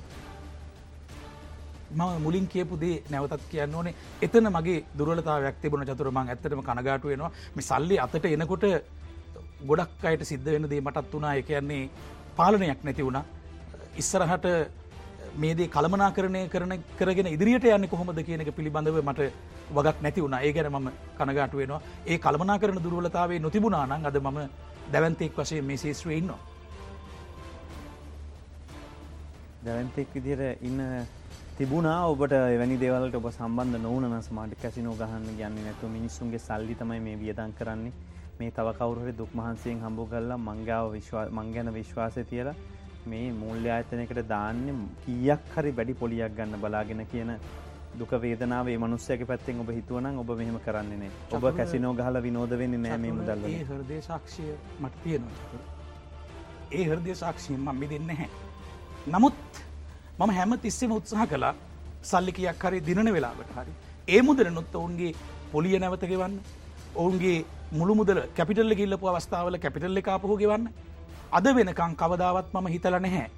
ම 1.98 2.02
මුලින් 2.24 2.46
කියපු 2.48 2.80
දේ 2.80 2.96
නැවතත් 3.10 3.44
කියන්න 3.50 3.74
ඕනේ. 3.74 3.94
එතන 4.22 4.48
මගේ 4.56 4.84
දුරලතාවයක් 4.98 5.56
තිබුණ 5.62 5.86
චතුරම 5.86 6.18
ඇත්තටම 6.18 6.62
කනගාට 6.68 7.04
වෙනවා. 7.04 7.30
මේ 7.56 7.68
සල්ලි 7.70 7.98
අතට 8.04 8.24
එනකොට 8.24 8.64
ගොඩක් 9.68 10.04
අයට 10.10 10.24
සිද්ධ 10.30 10.50
වෙන 10.54 10.68
දේ 10.70 10.80
මටත් 10.80 11.12
වුණා 11.12 11.34
එකයන්නේ 11.40 11.90
පාලනයක් 12.36 12.84
නැති 12.84 13.06
වුණ. 13.06 13.20
ඉස්සරහට 13.96 14.46
මේදේ 15.36 15.68
කළමනා 15.68 16.10
කරණය 16.16 16.48
කරන 16.48 16.72
කරගෙන 16.98 17.32
ඉදිරියට 17.36 17.64
යන්න 17.64 17.88
කොහොමද 17.88 18.22
කියනක 18.28 18.50
පිළිබඳව 18.56 18.98
මට 19.02 19.20
වගක් 19.76 19.98
නැති 20.02 20.24
වුණ. 20.24 20.38
ඒ 20.40 20.52
ගැන 20.52 20.72
මම 20.72 20.88
කනගාට 21.18 21.54
වෙනවා. 21.60 21.80
ඒ 22.06 22.18
කළමනා 22.18 22.58
කරන 22.58 22.82
දුර්වලතාවේ 22.84 23.38
නොතිබුණානං 23.38 24.06
අද 24.06 24.16
මම 24.20 24.40
දැවන්තෙක් 24.92 25.36
වශයෙන් 25.36 25.64
මේ 25.64 25.76
ශේත්‍රය 25.76 26.16
ඉන්නවා. 26.18 26.40
දැවන්තෙක් 29.64 30.08
විදිර 30.14 30.40
ඉන්න 30.60 30.80
තිබුණා. 31.58 32.06
ඔබට 32.06 32.32
වැනි 32.32 32.76
දේවලට 32.78 33.14
ඔබ 33.14 33.26
සම්බන්ධ 33.28 33.80
නොවන 33.80 34.14
සමාට 34.22 34.52
කැසිනෝ 34.56 34.94
ගහන්න 34.94 35.24
ගන්න 35.38 35.56
නැතු 35.64 35.88
මිනිස්සුන්ගේ 35.88 36.40
සල්ලි 36.40 36.74
තමයි 36.74 37.00
මේ 37.00 37.16
වියදන් 37.16 37.52
කරන්නේ. 37.58 37.92
මේ 38.38 38.50
තව 38.50 38.68
කවරුහරි 38.78 39.12
දුක් 39.12 39.32
මහන්සයෙන් 39.34 39.82
හම්බු 39.84 40.06
කරලා 40.06 40.38
මංගාව 40.40 40.94
මංගැන 41.30 41.68
විශ්වාසය 41.74 42.24
තියලා 42.24 42.54
මේ 43.06 43.26
මූල්‍ය 43.32 43.68
ආයතනයකට 43.70 44.20
දාන්න 44.28 44.62
කියක් 45.02 45.50
හරි 45.54 45.72
වැඩි 45.72 45.94
පොලියක් 45.94 46.36
ගන්න 46.36 46.62
බලාගෙන 46.62 47.02
කියන 47.06 47.32
දුක 47.94 48.14
වේදනාවේ 48.22 48.76
මනුස්සයක 48.78 49.26
පැත්තෙන් 49.26 49.60
ඔබ 49.60 49.70
හිතුවනම් 49.70 50.22
ඔබ 50.22 50.32
මෙහෙම 50.38 50.56
කරන්නේනේ 50.66 51.10
ඔබ 51.32 51.44
කැසිනෝ 51.58 51.92
ගහල 51.94 52.20
විනෝද 52.22 52.54
වෙන්න 52.60 52.78
නෑ 52.84 52.98
මේ 52.98 53.12
මුදල්ල 53.12 53.44
හරදේ 53.64 54.00
සාක්ෂය 54.02 54.46
මට 54.80 54.94
තියෙනවා. 55.02 55.60
ඒ 56.72 56.84
හරදය 56.84 57.14
සාක්ෂීන් 57.16 57.60
මම 57.62 57.84
දෙන්න 57.90 58.16
හැ 58.16 58.30
නමුත් 59.08 59.62
මම 60.18 60.30
හැම 60.30 60.52
තිස්සෙම 60.58 60.92
උත්සාහ 60.92 61.26
කලා 61.26 61.54
සල්ලිකයක් 62.02 62.62
හරි 62.62 62.80
දිනන 62.80 63.08
වෙලාවට 63.08 63.52
හරි. 63.56 63.72
ඒ 64.08 64.22
මුදල 64.22 64.48
නොත්ත 64.50 64.74
ඔවුන්ගේ 64.74 65.12
පොලිය 65.52 65.78
නැවත 65.78 66.04
ගෙවන්න. 66.04 66.34
ඔවුන්ගේ 66.94 67.44
මුළු 67.72 67.94
මුදල 67.94 68.18
කැපිටල්ල 68.36 68.74
ගිල්ලපු 68.74 69.06
අවස්ථාවල 69.08 69.58
කැපිටල්ල 69.58 70.00
කාපහෝ 70.00 70.36
ගෙවන්න. 70.36 70.64
අද 71.32 71.46
වෙනකං 71.50 71.94
කවදාවත් 71.96 72.48
මම 72.54 72.66
හිතල 72.68 72.96
නැහැ. 72.98 73.28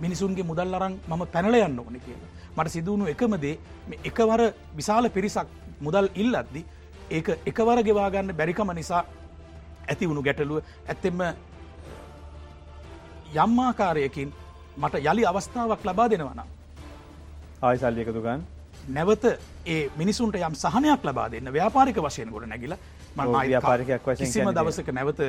මිනිසුන්ගේ 0.00 0.44
මුදල් 0.44 0.74
අරං 0.74 0.94
මම 1.08 1.22
පැනල 1.28 1.54
යන්න 1.56 1.78
ඕන 1.78 2.00
කියලා. 2.00 2.30
මට 2.56 2.68
සිදුවුණු 2.68 3.06
එකමදේ 3.06 3.58
එකවර 4.04 4.40
විශාල 4.76 5.10
පිරිසක් 5.10 5.48
මුදල් 5.80 6.08
ඉල්ලද්දි 6.14 6.62
ඒක 7.10 7.28
එකවර 7.46 7.78
ගෙවාගන්න 7.82 8.32
බැරිකම 8.32 8.70
නිසා 8.74 9.02
ඇති 9.88 10.08
වුණු 10.08 10.22
ගැටලුව 10.22 10.58
ඇත්තෙම 10.60 11.20
යම්මාකාරයකින් 13.34 14.32
මට 14.76 14.94
යළි 15.00 15.26
අවස්ථාවක් 15.26 15.84
ලබා 15.84 16.08
දෙනවනම්. 16.10 16.40
ආය 17.62 17.78
සල්ලි 17.78 18.00
එකතු 18.00 18.22
ගන්න. 18.22 18.42
නැවත 18.88 19.24
ඒ 19.66 19.90
මිනිසුන්ට 19.96 20.36
යම් 20.36 20.54
සහනයක් 20.54 21.04
ලබා 21.04 21.28
දෙන්න. 21.30 21.52
ව්‍යාපාරික 21.52 21.96
වශයෙන් 21.96 22.30
ගොඩ 22.30 22.48
නැගිල 22.48 22.72
ඔව්, 22.72 23.32
ව්‍යාපාරිකයක් 23.48 24.02
වශයෙන් 24.04 24.54
දවසක 24.54 24.92
නැවත 24.92 25.20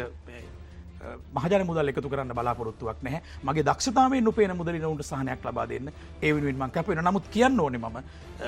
මහජන 1.36 1.66
මුදල් 1.66 1.88
එකතු 1.88 2.10
කරන්න 2.10 2.34
බලාපොරොත්තුවක් 2.34 3.00
නැහැ. 3.04 3.22
මගේ 3.44 3.64
දක්ෂතාවෙන් 3.64 4.28
උපේන 4.28 4.58
මුදලින් 4.58 4.86
ඔවුන්ට 4.86 5.06
සහනයක් 5.06 5.46
ලබා 5.46 5.70
දෙන්න. 5.70 5.94
ඒ 6.22 6.34
වෙනුවෙන් 6.36 6.58
මං 6.58 6.72
කැපෙන 6.72 7.04
නමුත් 7.04 7.28
කියන්න 7.32 7.60
ඕනේ 7.60 7.80
මම 7.80 7.98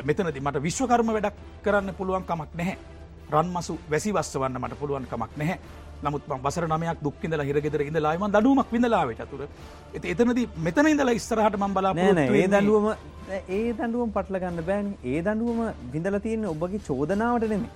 මෙතනදි 0.03 0.39
මට 0.39 0.63
විශ්වකර්ම 0.67 1.13
වැඩක් 1.13 1.35
කරන්න 1.63 1.93
පුළුවන් 1.93 2.25
කමක් 2.25 2.53
නැහැ. 2.55 2.77
රන්මසු 3.29 3.77
වැසි 3.91 4.13
වස්සවන්න 4.13 4.59
මට 4.59 4.79
පුළුවන් 4.79 5.05
කමක් 5.05 5.37
නැහැ 5.37 5.59
නමුත් 6.03 6.23
මං 6.29 6.41
වසර 6.45 6.65
නමයක් 6.67 6.99
දුක්කින්දලා 7.05 7.45
හිරගෙදර 7.49 7.81
ඉඳලා 7.89 8.09
ආයි 8.11 8.21
මං 8.23 8.31
දඩුවමක් 8.35 8.69
විඳලාවේ 8.75 9.17
චතුර. 9.19 9.41
ඉතින් 9.95 10.09
එතනදී 10.13 10.47
මෙතන 10.65 10.87
ඉඳලා 10.93 11.15
ඉස්සරහට 11.19 11.55
මං 11.57 11.61
නෑ 11.63 11.75
බලාපොරොත්තු 11.75 12.15
නෑ 12.19 12.41
ඒ 12.41 12.47
දඩුවම 12.53 12.87
ඒ 13.57 13.73
දඩුවම 13.79 14.09
පටල 14.15 14.39
ගන්න 14.43 14.63
බෑන්. 14.69 14.87
ඒ 15.03 15.19
දඩුවම 15.21 15.59
විඳලා 15.93 16.23
තියෙන 16.25 16.45
ඔබගේ 16.53 16.81
චෝදනාවට 16.87 17.49
නෙමේ 17.49 17.71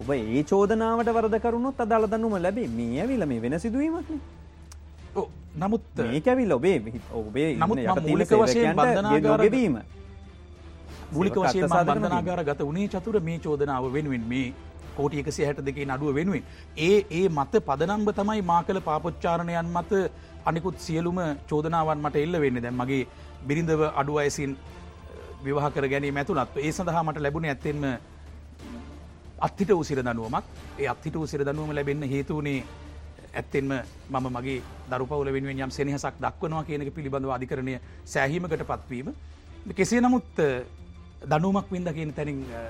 ඔබ 0.00 0.10
ඒ 0.14 0.42
චෝදනාවට 0.50 1.12
වරද 1.16 1.36
කරුණොත් 1.44 1.80
අදාළ 1.80 2.06
දනුම 2.14 2.34
ලැබේ 2.46 2.68
මේ 2.78 3.00
ඇවිල 3.02 3.26
මේ 3.26 3.42
වෙන 3.44 3.58
සිදුවීමක්න 3.60 4.20
ඔව්, 5.14 5.26
නමුත් 5.56 5.84
මේක 6.12 6.26
ඇවිල් 6.28 6.52
ඔබේ 6.52 6.78
ඔබේ 7.20 7.50
නමුත් 7.56 7.78
මම 7.78 8.08
මූලික 8.08 8.30
වශයෙන් 8.30 8.44
වශයෙන් 8.44 8.78
අත්සාධක 8.78 9.26
නොවීම. 9.42 9.76
බන්ධනාගාර 11.12 12.40
ගත 12.44 12.60
උනේ 12.62 12.88
චතුර 12.88 13.16
මේ 13.20 13.38
චෝදනාව 13.38 13.84
වෙනුවෙන් 13.94 14.24
මේ 14.28 14.46
කෝටි 14.98 15.22
එකසි 15.22 15.44
හැට 15.44 15.60
දෙකේ 15.62 15.86
නඩුව 15.86 16.14
වෙනුවෙන්. 16.14 16.44
ඒ 16.78 16.96
ඒ 17.10 17.26
මත 17.30 17.54
පදනම්බ 17.68 18.08
තමයි 18.12 18.42
මා 18.42 18.62
කළ 18.62 18.80
පාපොච්චාරණයන් 18.80 19.68
මත 19.68 19.92
අනිකුත් 20.44 20.78
සියලුම 20.78 21.18
චෝදනාවන් 21.48 22.00
මට 22.00 22.16
එල්ල 22.18 22.40
වෙන්න. 22.40 22.62
දැන් 22.62 22.76
මගේ 22.76 23.02
බිරිඳව 23.46 23.82
අඩු 23.94 24.18
අයසින් 24.18 24.52
විවාහ 25.44 25.70
කර 25.70 25.86
ගැනීම 25.88 26.16
ඇතුළත් 26.16 26.56
ඒ 26.58 26.72
සඳහා 26.72 27.02
මට 27.04 27.18
ලැබුණ 27.20 27.46
ඇත්තෙන්ම 27.46 27.82
අත්හිට 29.40 29.70
උසිර 29.72 29.98
දනුවමක් 30.00 30.44
ඒ 30.78 30.88
අත්හිට 30.88 31.16
උසිර 31.16 31.40
දනුවම 31.42 31.72
ලැබෙන්න 31.72 32.02
හේතුවනේ 32.04 32.58
ඇත්තෙන්ම 33.34 33.70
මම 34.10 34.26
මගේ 34.30 34.58
දරුපවල 34.90 35.28
වෙනුවෙන් 35.30 35.60
යම් 35.60 35.70
සෙනහසක් 35.70 36.14
දක්වනවා 36.18 36.64
කියනක 36.64 36.90
පිළිබඳව 36.90 37.30
අධිකරණය 37.30 37.74
සෑහීමකට 38.04 38.64
පත්වීම. 38.64 39.08
කෙසේ 39.74 40.00
නමුත් 40.00 40.40
දනුවමක් 41.24 41.66
වින්ද 41.70 41.88
කියන 41.92 42.12
තැනින් 42.12 42.38
අ, 42.50 42.60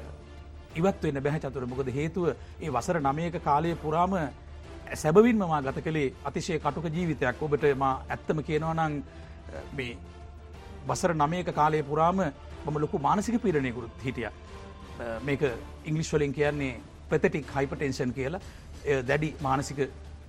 ඉවත් 0.76 1.02
වෙන්න 1.02 1.20
බැහැ 1.20 1.40
චතුර 1.40 1.66
මොකද 1.66 1.88
හේතුව 1.90 2.26
ඒ 2.28 2.70
වසර 2.70 3.00
නමයක 3.02 3.38
කාලය 3.42 3.74
පුරාම 3.76 4.16
සැබවින්ම 4.94 5.38
මා 5.44 5.62
ගත 5.62 5.82
කළේ 5.82 6.12
අතිශය 6.24 6.58
කටුක 6.58 6.86
ජීවිතයක්. 6.88 7.42
ඔබට 7.42 7.64
මා 7.76 7.94
ඇත්තම 8.08 8.42
කියනවනං 8.42 9.02
මේ 9.72 9.96
වසර 10.86 11.14
නමයක 11.14 11.52
කාලය 11.52 11.82
පුරාම 11.84 12.20
මම 12.64 12.76
ලොකු 12.76 12.98
මානසික 13.00 13.40
පීරණයකුරුත් 13.40 14.04
හිටිය. 14.04 14.30
මේක 15.22 15.42
ඉංගලිස්වලින් 15.84 16.32
කියන්නේ 16.32 16.80
ප්‍රතටික් 17.08 17.46
හයිපටෙන්ෂන් 17.50 18.12
කියලා. 18.12 18.40
එය 18.84 19.02
දැඩි 19.02 19.34
මානසික 19.40 19.78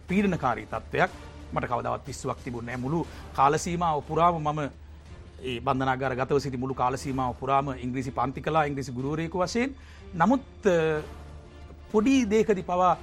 පීඩනකාරී 0.08 0.68
තත්ත්වයක් 0.68 1.12
මට 1.54 1.66
කවදවත් 1.66 2.06
පිස්සුවක් 2.06 2.44
තිබුණ 2.44 2.70
මුළු 2.78 3.08
කාලසීමාව 3.34 4.02
පුරාම 4.04 4.42
මම 4.44 4.60
ඒ 5.40 5.60
බන්ධනාගර 5.62 6.16
ගතව 6.16 6.40
සිටි 6.40 6.58
මුළු 6.58 6.76
කාලසීමාව 6.76 7.36
පුරාම 7.36 7.68
ඉංග්‍රීසි 7.78 8.12
පන්ති 8.12 8.42
කලා 8.42 8.64
ඉංග්‍රිසි 8.64 8.92
ගුරුවරයකු 8.92 9.40
වශයෙන් 9.40 9.76
නමුත් 10.14 10.66
අ, 10.66 11.02
පොඩි 11.92 12.26
දේකදි 12.26 12.64
පවා 12.64 12.98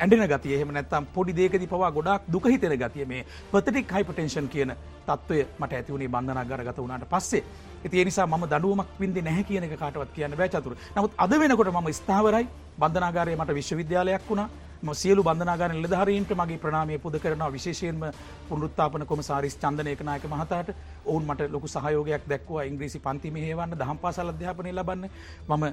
ඇඩෙන 0.00 0.24
ගතිය 0.28 0.54
එහෙම 0.56 0.72
නැත්තම් 0.72 1.06
පොඩි 1.14 1.32
දේකදි 1.32 1.66
පවා 1.66 1.90
ගොඩක් 1.92 2.22
දුකහිතෙන 2.32 2.76
ගතිය 2.78 3.04
මේ 3.04 3.24
පතටික් 3.52 3.92
හයිපටෙන්ෂන් 3.92 4.48
කියන 4.48 4.72
තත්වය 5.06 5.44
මට 5.58 5.72
ඇතිවුණේ 5.72 6.08
බන්ධනාගර 6.08 6.64
ගත 6.64 6.78
වුණට 6.78 7.08
පස්සේ. 7.10 7.44
ඒ 7.84 8.04
නිසා 8.04 8.26
ම 8.26 8.46
දනුවමක් 8.46 8.88
වින්දි 9.00 9.22
නැහැ 9.22 9.44
කියන 9.44 9.64
එක 9.64 9.78
කාටවත් 9.78 10.12
කියන්න 10.14 10.36
බෑචතුර 10.36 10.76
නමුත් 10.96 11.12
අද 11.18 11.30
වෙනකොට 11.30 11.72
ම 11.72 11.92
ස්ථාවරයි. 11.92 12.48
බන්ධනාගාරය 12.78 13.36
මට 13.36 13.54
විශ්වවිද්‍යාලයක් 13.54 14.28
වුණා. 14.28 14.48
ම 14.48 14.69
සියලු 14.92 15.22
බන්ධනාගාර 15.22 15.70
නිලධාරීන්ට 15.70 16.30
මගේ 16.32 16.58
ප්‍රනාමය 16.58 16.98
පුද 16.98 17.14
කරනවා. 17.16 17.50
විශේෂයෙන්ම 17.50 18.00
පුනරුත්තාපන 18.48 19.06
කොමසාරිස් 19.06 19.56
චන්දනයකනායක 19.56 20.24
මහතාට. 20.26 20.74
ඔවුන් 21.04 21.24
මට 21.24 21.50
ලොකු 21.50 21.68
සහයෝගයක් 21.68 22.24
දැක්වා 22.26 22.64
ඉංග්‍රීසි 22.64 22.98
පන්තිම 23.00 23.36
හේවන්න 23.36 23.76
දහම් 23.76 23.98
පාසල් 23.98 24.28
අධ්‍යාපනය 24.28 24.72
ලබන්න. 24.72 25.10
මම 25.48 25.64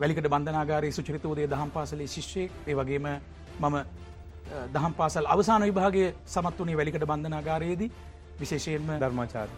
වැලිකට 0.00 0.28
බන්ධනාගාරයේ 0.28 0.92
සුචරිතෝදය 0.92 1.46
දහම් 1.46 1.70
පාසලේ 1.70 2.06
ශිෂ්‍යයෙක්. 2.08 2.50
ඒ 2.66 2.74
වගේම 2.74 3.08
මම 3.60 3.76
දහම් 4.72 4.92
පාසල් 4.94 5.26
අවසාන 5.28 5.62
විභාගේ 5.62 6.14
සමත් 6.26 6.58
වනේ 6.58 6.76
වැලිකට 6.76 7.06
බන්ධනාගාරයේදී. 7.06 7.90
විශේෂයෙන්ම 8.38 9.00
ධර්මාචාර 9.00 9.48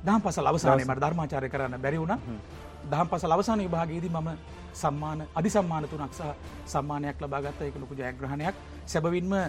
දහම් 0.00 0.20
පසල් 0.20 0.46
අවසානය 0.46 0.84
මට 0.84 1.00
ධර්මාචාරය 1.00 1.48
කරන්න 1.48 1.80
බැරි 1.80 1.98
වුණ 1.98 2.14
දහම් 2.84 3.08
පසල් 3.08 3.32
අවසාන 3.32 3.60
විභාගේදී 3.60 4.10
මම 4.10 4.28
සම්මාන 4.74 5.20
අධි 5.34 5.50
සම්මාන 5.50 5.88
තුනක් 5.88 6.12
සහ 6.12 6.22
සම්මානයක් 6.66 7.20
ලබාගත්ත 7.20 7.60
එක 7.62 7.76
ලොකු 7.76 7.94
ජයග්‍රහණයක්. 7.96 8.54
සැබවින්ම 8.86 9.32
අ, 9.32 9.42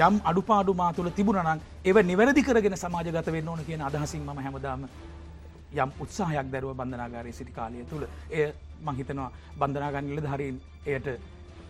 යම් 0.00 0.14
අඩුපාඩු 0.24 0.74
මා 0.74 0.92
තුළ 0.92 1.10
තිබුණනං 1.10 1.60
ඒව 1.84 1.96
නිවැරදි 2.02 2.42
කරගෙන 2.42 2.76
සමාජගත 2.76 3.28
වෙන්න 3.28 3.48
ඕන 3.48 3.64
කියන 3.64 3.82
අදහසින් 3.82 4.22
ම 4.24 4.38
හැමදාම 4.38 4.88
යම් 5.74 5.90
උත්සාහයක් 6.00 6.50
දැරුව 6.50 6.74
බන්ධනාගාරය 6.74 7.32
සිටි 7.32 7.52
කාලය 7.52 7.84
තුළ. 7.84 8.04
එය 8.30 8.52
මහිතනවා 8.82 9.30
බන්ධනාගන් 9.58 10.04
නිලධහරින් 10.04 10.56
එයට 10.86 11.08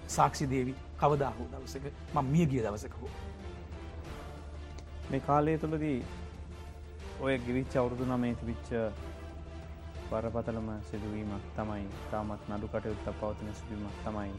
සාක්ෂි 0.08 0.46
දේවි 0.46 0.74
කවදා 1.00 1.32
හෝ 1.38 1.46
දවසක 1.52 1.84
ම 2.14 2.24
මිය 2.26 2.46
ගිය 2.46 2.62
දවසක 2.62 2.94
හෝ. 3.00 3.10
මේ 5.10 5.20
කාලය 5.20 5.58
තුළදී 5.58 5.98
ඔය 7.20 7.34
ගිවිච්ච 7.38 7.76
අවුරුදු 7.76 8.04
නමේ 8.06 8.34
තිබිච්ච 8.34 8.68
බරපතලම 10.10 10.68
සිදුවීමක් 10.88 11.46
තමයි 11.56 11.86
තාමත් 12.10 12.42
නඩු 12.48 12.66
කටයුත්ත 12.68 13.06
පවතින 13.20 13.48
සිදුවීමක් 13.58 13.96
තමයි. 14.04 14.32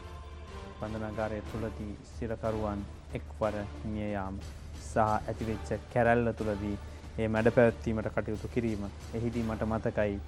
බඳනාගාරය 0.79 1.39
තුළදී 1.51 1.93
සිරකරුවන් 2.09 2.81
එක්වර 3.13 3.55
මියයාම 3.85 4.35
සහ 4.81 4.97
ඇතිවෙච්ච 4.99 5.69
කැරැල්ල 5.93 6.31
තුළදී 6.39 6.75
ඒ 7.19 7.27
මැඩ 7.27 7.51
පැවැත්වීමට 7.55 8.09
කටයුතු 8.15 8.47
කිරීම. 8.55 8.83
එහිදී 9.13 9.43
මට 9.43 9.69
මතකයි 9.71 10.19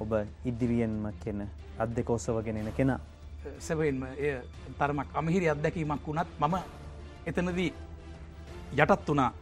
ඔබ 0.00 0.12
ඉදිරියෙන්ම 0.44 1.04
කෙන 1.24 1.48
අත් 1.78 1.90
දෙක 1.96 2.10
ඔස්සවගෙන 2.10 2.56
එන 2.56 2.72
කෙනා. 2.72 3.00
සැබෙන්ම 3.58 4.02
එය 4.16 4.34
තරමක් 4.78 5.08
අමහිරි 5.14 5.48
අත්දැකීමක් 5.48 6.06
වුණත් 6.06 6.40
මම 6.40 6.56
එතනදී 7.26 7.72
යටත් 8.74 9.08
වනා 9.08 9.32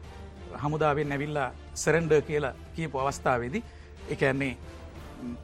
හමුදාවෙන් 0.63 1.13
ඇවිල්ලා 1.13 1.51
සරෙන්ඩ 1.75 2.13
කියලා 2.29 2.59
කියපු 2.77 2.99
අවස්ථාවේදී 2.99 3.65
එකන්නේ 4.15 4.57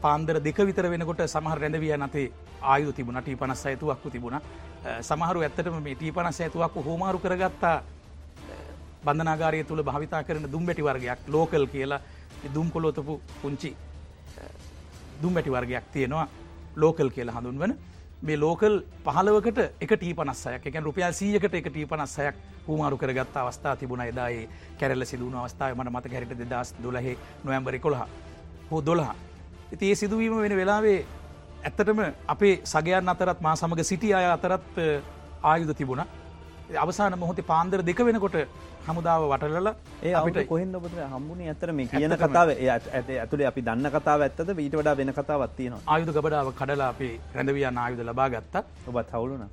පාන්දර 0.03 0.41
දෙක 0.47 0.59
විතර 0.69 0.89
වෙනකොට 0.95 1.23
සමහර 1.27 1.59
රැඳවිය 1.65 1.97
නතේ 1.97 2.33
ආයු 2.63 2.93
තිබුණ. 2.93 3.21
ටී 3.23 3.37
පනස් 3.37 3.67
අයතුවක්කු 3.67 4.11
තිබුණ 4.11 4.41
සමහරු 5.09 5.43
ඇත්තටම 5.43 5.79
මේ 5.83 5.95
ටී 5.95 6.13
පනස් 6.13 6.41
ඇතුවක්කු 6.41 6.83
හෝමාරු 6.89 7.19
කරගත්තා 7.19 7.77
බන්ධනාගාරය 9.07 9.65
තුළ 9.65 9.83
භාවිතා 9.83 10.23
කරන 10.25 10.47
දුම්බැටි 10.53 10.87
වර්ගයක් 10.89 11.29
ලෝකල් 11.29 11.67
කියලා. 11.67 12.01
දුම් 12.55 12.71
කොලොතපු 12.71 13.21
පුංචි 13.43 13.77
දුම්බැටි 15.23 15.51
වර්ගයක් 15.51 15.85
තියෙනවා. 15.93 16.29
ලෝකල් 16.77 17.11
කියලා 17.17 17.37
හඳුන්වන. 17.39 17.73
මේ 18.23 18.37
ලෝකල් 18.37 18.81
පහලවකට 19.07 19.59
එක 19.85 19.93
ටී 19.97 20.15
පනස්සයක් 20.15 20.67
එක 20.67 20.77
රුපියල් 20.89 21.13
සීයකට 21.21 21.55
එක 21.55 21.69
ටී 21.69 21.87
පනස්සයක් 21.87 22.35
හුමාරු 22.69 22.97
කරගත් 22.97 23.37
අවස්ථා 23.37 23.77
තිබුණ. 23.77 24.01
එදායේ 24.01 24.49
කැරල 24.81 25.05
සිදුවන 25.05 25.39
අවස්ථාව 25.43 25.77
මට 25.79 25.93
මත 25.95 26.13
කැරට 26.13 26.51
දෙදස් 26.53 26.75
දොලහේ 26.83 27.17
නොයම්බරි 27.45 27.79
කොළහ 27.79 28.03
හෝ 28.71 28.83
දොළහ. 28.87 29.26
ඉති 29.73 29.91
ඒ 29.91 29.95
සිදුවීම 29.95 30.37
වෙන 30.41 30.57
වෙලාවේ 30.57 30.99
ඇත්තටම 31.65 32.01
අපේ 32.29 32.55
සගයන් 32.65 33.09
අතරත් 33.09 33.41
මා 33.41 33.55
සමඟ 33.55 33.83
සිටි 33.83 34.15
අය 34.15 34.27
අතරත් 34.27 34.79
ආයුධ 35.45 35.75
තිබුණ. 35.75 36.03
අවසාන 36.81 37.19
මොහොතේ 37.19 37.43
පාන්දර 37.43 37.83
දෙක 37.83 38.01
වෙනකොට 38.01 38.37
හමුදාව 38.89 39.23
වටලල 39.33 39.69
ඒ 40.03 40.13
අපිට 40.13 40.49
කොහෙන් 40.49 40.77
ඔබට 40.77 40.97
හම්බුණේ 41.15 41.49
ඇතර 41.49 41.73
මේ 41.73 41.87
කියන 41.87 42.17
කතාව. 42.17 42.49
ඇත- 42.51 42.91
ඇත- 42.95 43.19
ඇතුළේ 43.21 43.47
අපි 43.47 43.61
දන්න 43.61 43.91
කතාව 43.91 44.21
ඇත්තද? 44.21 44.59
ඊට 44.59 44.77
වඩා 44.77 44.97
වෙන 44.97 45.13
කතාවත් 45.13 45.57
තියෙනවා. 45.57 45.83
ආයුධ 45.87 46.13
ගබඩාව 46.13 46.53
කඩලා 46.53 46.89
අපේ 46.89 47.13
රැඳවියන් 47.35 47.79
ආයුධ 47.79 48.03
ලබා 48.05 48.29
ගත්තා. 48.29 48.63
ඔබත් 48.89 49.11
හවුලුන 49.13 49.47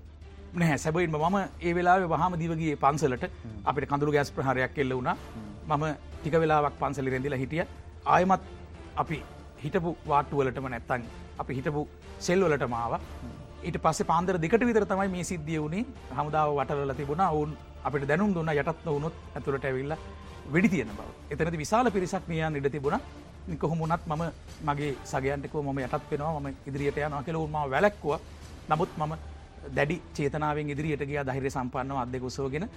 නැහැ 0.56 0.78
සැබයින්ම 0.78 1.18
මම 1.18 1.38
ඒ 1.62 1.74
වෙලාවේ 1.74 2.08
වහම 2.08 2.34
දිවගේ 2.38 2.76
පන්සලට. 2.76 3.24
අපිට 3.66 3.90
කඳුරු 3.90 4.12
ගැස් 4.12 4.32
ප්‍රහරයක් 4.32 4.78
එල්ල 4.78 4.94
වුණා. 4.94 5.18
මම 5.68 5.84
ටික 6.22 6.34
වෙලාවක් 6.34 6.76
පන්සලි 6.80 7.10
රැඳිලා 7.10 7.38
හිටිය. 7.38 7.64
ආයමත් 8.06 8.42
අපි 8.98 9.18
හිටපු 9.64 9.92
වාට්ටුවලටම 10.08 10.68
නැත්තන් 10.68 11.04
අපි 11.40 11.58
හිටපු 11.58 11.82
සෙල්වලට 12.20 12.66
මාව 12.70 12.94
ඊට 13.64 13.78
පස්සේ 13.84 14.10
පාන්දර 14.12 14.38
දෙකට 14.38 14.66
විතර 14.70 14.86
තමයි 14.86 15.10
මේ 15.10 15.24
සිද්ධිය 15.24 15.60
වුණේ. 15.64 15.86
හමුදාව 16.12 16.56
වටල 16.58 16.94
තිබුණ. 16.94 17.24
ඔවුන් 17.28 17.52
අපිට 17.84 18.08
දැනුම් 18.08 18.34
දුන්න 18.36 18.54
යටත්න 18.54 18.88
වුණොත් 18.88 19.16
ඇතුළට 19.36 19.66
ඇවිල්ල 19.66 19.96
වෙඩි 20.54 20.70
තියෙන 20.70 20.96
බව. 20.98 21.10
එතනති 21.32 21.62
විශාල 21.64 21.92
පිරිසක් 21.92 22.28
මියන් 22.28 22.56
ඉඩ 22.56 22.72
තිබුණ. 22.72 23.00
කොහොමුණත් 23.58 24.08
මම 24.08 24.24
මගේ 24.64 24.96
සගයන්ටකව 25.06 25.60
ම 25.66 25.80
යටත් 25.80 26.10
වෙනවා 26.12 26.40
ම 26.40 26.48
ඉදිරියට 26.66 26.98
යනවා 27.00 27.24
කෙලවුන්ම 27.24 27.56
වැලැක්කුව 27.68 28.20
නමුත් 28.70 28.92
මම 28.98 29.14
දැඩි 29.72 29.98
චේතනාවෙන් 30.14 30.70
ඉදිරියට 30.70 31.04
ගිය 31.04 31.20
දහිර 31.22 31.50
සම්පන්නව 31.50 31.98
අධ්‍යක 31.98 32.24
උසෝගෙන 32.24 32.68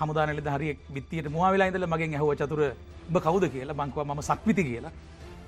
හමුදානල 0.00 0.40
හරි 0.48 0.78
බිත්තියට 0.90 1.28
මවාවෙලා 1.28 1.68
ඉඳල 1.68 1.86
මගෙන් 1.86 2.14
ඇහව 2.14 2.32
චතුර 2.36 2.62
බ 3.08 3.16
කවුද? 3.18 3.44
කියලා. 3.48 3.74
බංකව 3.74 4.04
ම 4.06 4.22
සක්විති 4.22 4.64
කියලා. 4.64 4.92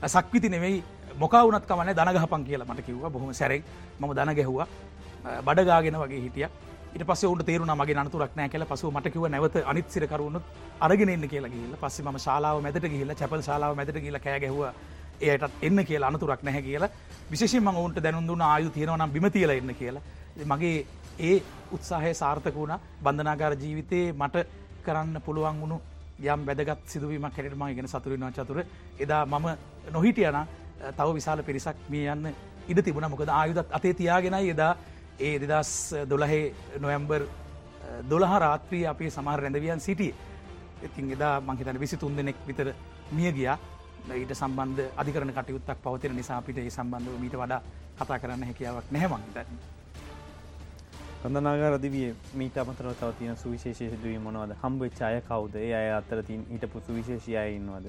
සක්විති 0.05 0.49
නෙවෙයි 0.49 0.83
මොකවුනත් 1.17 1.65
කමන 1.65 1.95
දනගහපන් 1.95 2.45
කියලා 2.45 2.67
මට 2.67 2.87
කිව්ව. 2.87 3.09
බොහොම 3.09 3.33
සැරෙක් 3.33 3.65
ම 4.01 4.13
දන 4.13 4.35
ගැහවා. 4.35 4.67
බඩගාගෙන 5.43 5.95
වගේ 5.97 6.21
හිටිය. 6.21 6.49
ඉට 6.95 7.05
පස 7.05 7.25
ඔට 7.25 7.45
තේරුණ 7.47 7.73
මගේ 7.73 7.97
අනතුරක් 7.97 8.35
නෑ 8.37 8.49
කියලා. 8.49 8.67
පසු 8.67 8.91
මට 8.91 9.13
කිව 9.13 9.27
නැවත 9.27 9.57
අනිත්සිරකරුණුත් 9.65 10.43
අරගෙන 10.81 11.09
එන්න 11.09 11.29
කියලා 11.29 11.51
ගිල්ල 11.51 11.77
පස්සේ 11.77 12.05
ම 12.05 12.19
ශලාව 12.19 12.61
මැදට 12.61 12.85
ගිහිල්ල 12.85 13.15
චැපල් 13.15 13.43
ශලාව 13.43 13.77
මැදට 13.77 14.01
ගිල 14.01 14.19
කෑගැහව 14.19 14.59
ඒයටත් 15.21 15.63
එන්න 15.63 15.85
කියලා 15.85 16.09
අනතුරක් 16.09 16.43
නැහැ 16.43 16.63
කියලා. 16.63 16.91
විශේෂෙන් 17.31 17.63
මං 17.63 17.77
ඔවුන්ට 17.77 18.03
දැනුදුන්න 18.03 18.43
ආයු 18.43 18.71
තියෙනවනම් 18.71 19.13
බිම 19.13 19.31
තියල 19.31 19.51
එන්න 19.51 19.75
කියලා. 19.75 20.03
මගේ 20.47 20.87
ඒ 21.21 21.37
උත්සාහය 21.73 22.15
සාර්ථක 22.15 22.55
වුණ. 22.55 22.75
බන්ධනාගාර 23.05 23.55
ජීවිතයේ 23.57 24.13
මට 24.15 24.47
කරන්න 24.85 25.23
පුළුවන් 25.23 25.61
වුණු 25.61 25.81
යම් 26.25 26.47
වැදගත් 26.47 26.87
සිදුවීමක් 26.87 27.37
හැටම 27.37 27.65
ගෙන 27.77 27.89
සතුරනවා 27.89 28.33
චතුර. 28.33 28.65
එදා 28.99 29.27
මම 29.27 29.47
නොහිටියන 29.91 30.39
තව 30.91 31.09
විශාල 31.15 31.43
පිරිසක් 31.43 31.77
මේ 31.89 32.07
යන්න 32.07 32.33
ඉඩ 32.69 32.85
තිබුණ. 32.85 33.11
මොකද 33.11 33.29
ආයුදත් 33.31 33.69
අතේ 33.71 33.95
තියාගෙනයි 33.95 34.51
එදා 34.51 34.77
ඒ 35.21 35.39
දෙදස් 35.41 35.73
දොළහේ 36.09 36.55
නොයම්බර් 36.81 37.27
දොළහ 38.05 38.39
රාත්‍රී 38.39 38.87
අපේ 38.87 39.11
සමහර 39.11 39.41
රැඳවියන් 39.41 39.81
සිටිය. 39.81 40.15
ඉතින් 40.83 41.13
එදා 41.13 41.41
මංහිතන 41.41 41.81
විසි 41.81 41.97
තුන් 41.97 42.17
දෙනෙක් 42.17 42.37
විතර 42.47 42.75
මිය 43.13 43.33
ගියා. 43.33 43.59
ඊට 44.13 44.35
සම්බන්ධ 44.35 44.89
අධිකරන 44.97 45.33
කටයුත්තක් 45.33 45.79
පවතින 45.79 46.17
නිසා 46.17 46.39
අපිට 46.39 46.59
ඒ 46.59 46.71
සම්බන්ධව 46.71 47.21
මීට 47.21 47.39
වඩා 47.39 47.63
කතා 47.97 48.19
කරන්න 48.19 48.45
හැකියාවක් 48.45 48.91
නැහැමංහිත 48.91 49.72
කඳනාග 51.23 51.61
රදිවිය 51.69 52.15
මීට 52.35 52.57
අමතර 52.59 52.87
තව 52.93 53.11
තියන 53.19 53.37
සුවිශේෂ 53.37 53.93
දුවී 53.97 54.19
මොනවද? 54.19 54.57
හම්බ 54.63 54.81
චාය 54.93 55.21
කවුද? 55.23 55.55
ඒ 55.57 55.75
අය 55.75 55.91
අත්තර 55.93 56.23
තින් 56.23 56.41
ඊට 56.51 56.67
පුසු 56.69 56.95
විශේෂය 56.95 57.37
ඉන්නවද? 57.51 57.87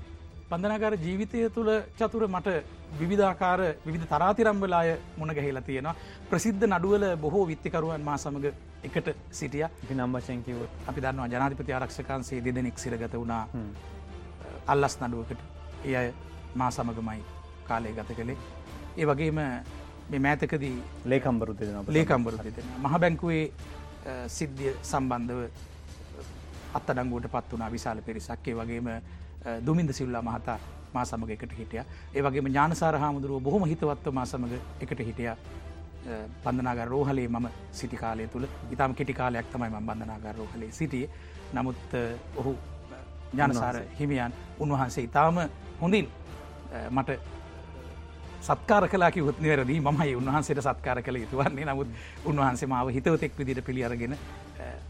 පන්දනාකාර 0.50 0.98
ජීවිතය 0.98 1.50
තුළ 1.50 1.72
චතුර 1.98 2.28
මට 2.28 2.54
විවිධාකාර 3.00 3.62
විවිධ 3.86 4.06
තරාතිරම්වලාය 4.08 4.94
මුණ 5.18 5.36
ගැහිලා 5.36 5.64
තියෙනවා. 5.64 5.96
ප්‍රසිද්ධ 6.30 6.66
නඩුවල 6.68 7.06
බොහෝ 7.18 7.44
විත්තිකරුවන් 7.48 8.02
මා 8.02 8.18
සමඟ 8.18 8.48
එකට 8.84 9.08
සිටිය. 9.32 9.66
නම්බශයකිව 9.92 10.58
අපි 10.88 11.02
දන්නවා 11.02 11.28
ජනාධිපති 11.28 11.74
ආරක්ෂකන්සේ 11.74 12.44
දෙදෙනෙක් 12.46 12.78
සිරගත 12.78 13.14
වුණා. 13.16 13.48
අල්ලස් 14.68 14.98
නඩුවකට. 15.02 15.40
ඒ 15.86 15.96
අය 15.98 16.14
මා 16.56 16.72
සමගමයි 16.72 17.24
කාලය 17.68 17.94
ගත 17.94 18.16
කළේ. 18.16 18.38
ඒ 18.98 19.06
වගේම 19.06 19.40
මෑතකදී 20.20 20.76
ලේකම්බරු 21.06 21.56
දෙෙන 21.60 21.86
ලේකම්බරු 21.90 22.38
දෙෙන 22.38 22.68
මහ 22.80 23.00
බැංකුවේ 23.00 23.52
සිද්ධිය 24.28 24.76
සම්බන්ධව 24.84 25.50
අත්තඩංගුවට 26.74 27.32
පත් 27.32 27.58
වනා 27.58 27.72
විශාල 27.72 28.02
පිරිසක්කේ 28.02 28.56
වගේම 28.56 28.90
දුමින්ද 29.66 29.92
සිල්ලා 29.92 30.22
මහතා 30.22 30.60
මා 30.94 31.06
සමග 31.06 31.30
එකට 31.32 31.54
හිටිය. 31.58 31.84
ඒ 32.16 32.22
වගේම 32.22 32.48
ඥානසාර 32.48 32.98
හාමුදුරුව 32.98 33.44
බොහොම 33.44 33.66
හිතවත්ව 33.66 34.14
මා 34.14 34.26
සමඟ 34.26 34.54
එකට 34.82 35.00
හිටිය. 35.00 35.32
බන්ධනාගර 36.44 36.88
රෝහලේ 36.88 37.28
මම 37.28 37.48
සිටි 37.72 37.98
කාලය 37.98 38.28
තුළ 38.28 38.48
ඉතාම 38.72 38.96
කෙටි 38.96 39.14
කාලයක් 39.14 39.52
තමයි 39.52 39.70
ම 39.70 39.88
බන්ධනාගර 39.88 40.36
රෝහලේ 40.36 40.72
සිටිය. 40.72 41.10
නමුත් 41.54 41.96
ඔහු 42.38 42.58
ඥානසාර 43.34 43.82
හිමියන් 44.00 44.34
උන්වහන්සේ 44.60 45.04
ඉතාම 45.04 45.40
හොඳින් 45.82 46.10
මට 46.92 47.20
සත්කාර 48.44 48.88
කලාකි 48.90 49.22
උත්නිවැරදී 49.22 49.80
මයි 49.82 50.16
උන්වහන්සේට 50.16 50.62
සත්කාර 50.62 51.00
කළ 51.02 51.18
යුතුවන්නේ 51.18 51.66
නමුත් 51.66 51.88
උන්වහන්සේ 52.26 52.68
මාව 52.68 52.90
හිතවතෙක් 52.96 53.38
විදිට 53.40 53.62
පිළියරගෙන 53.66 54.16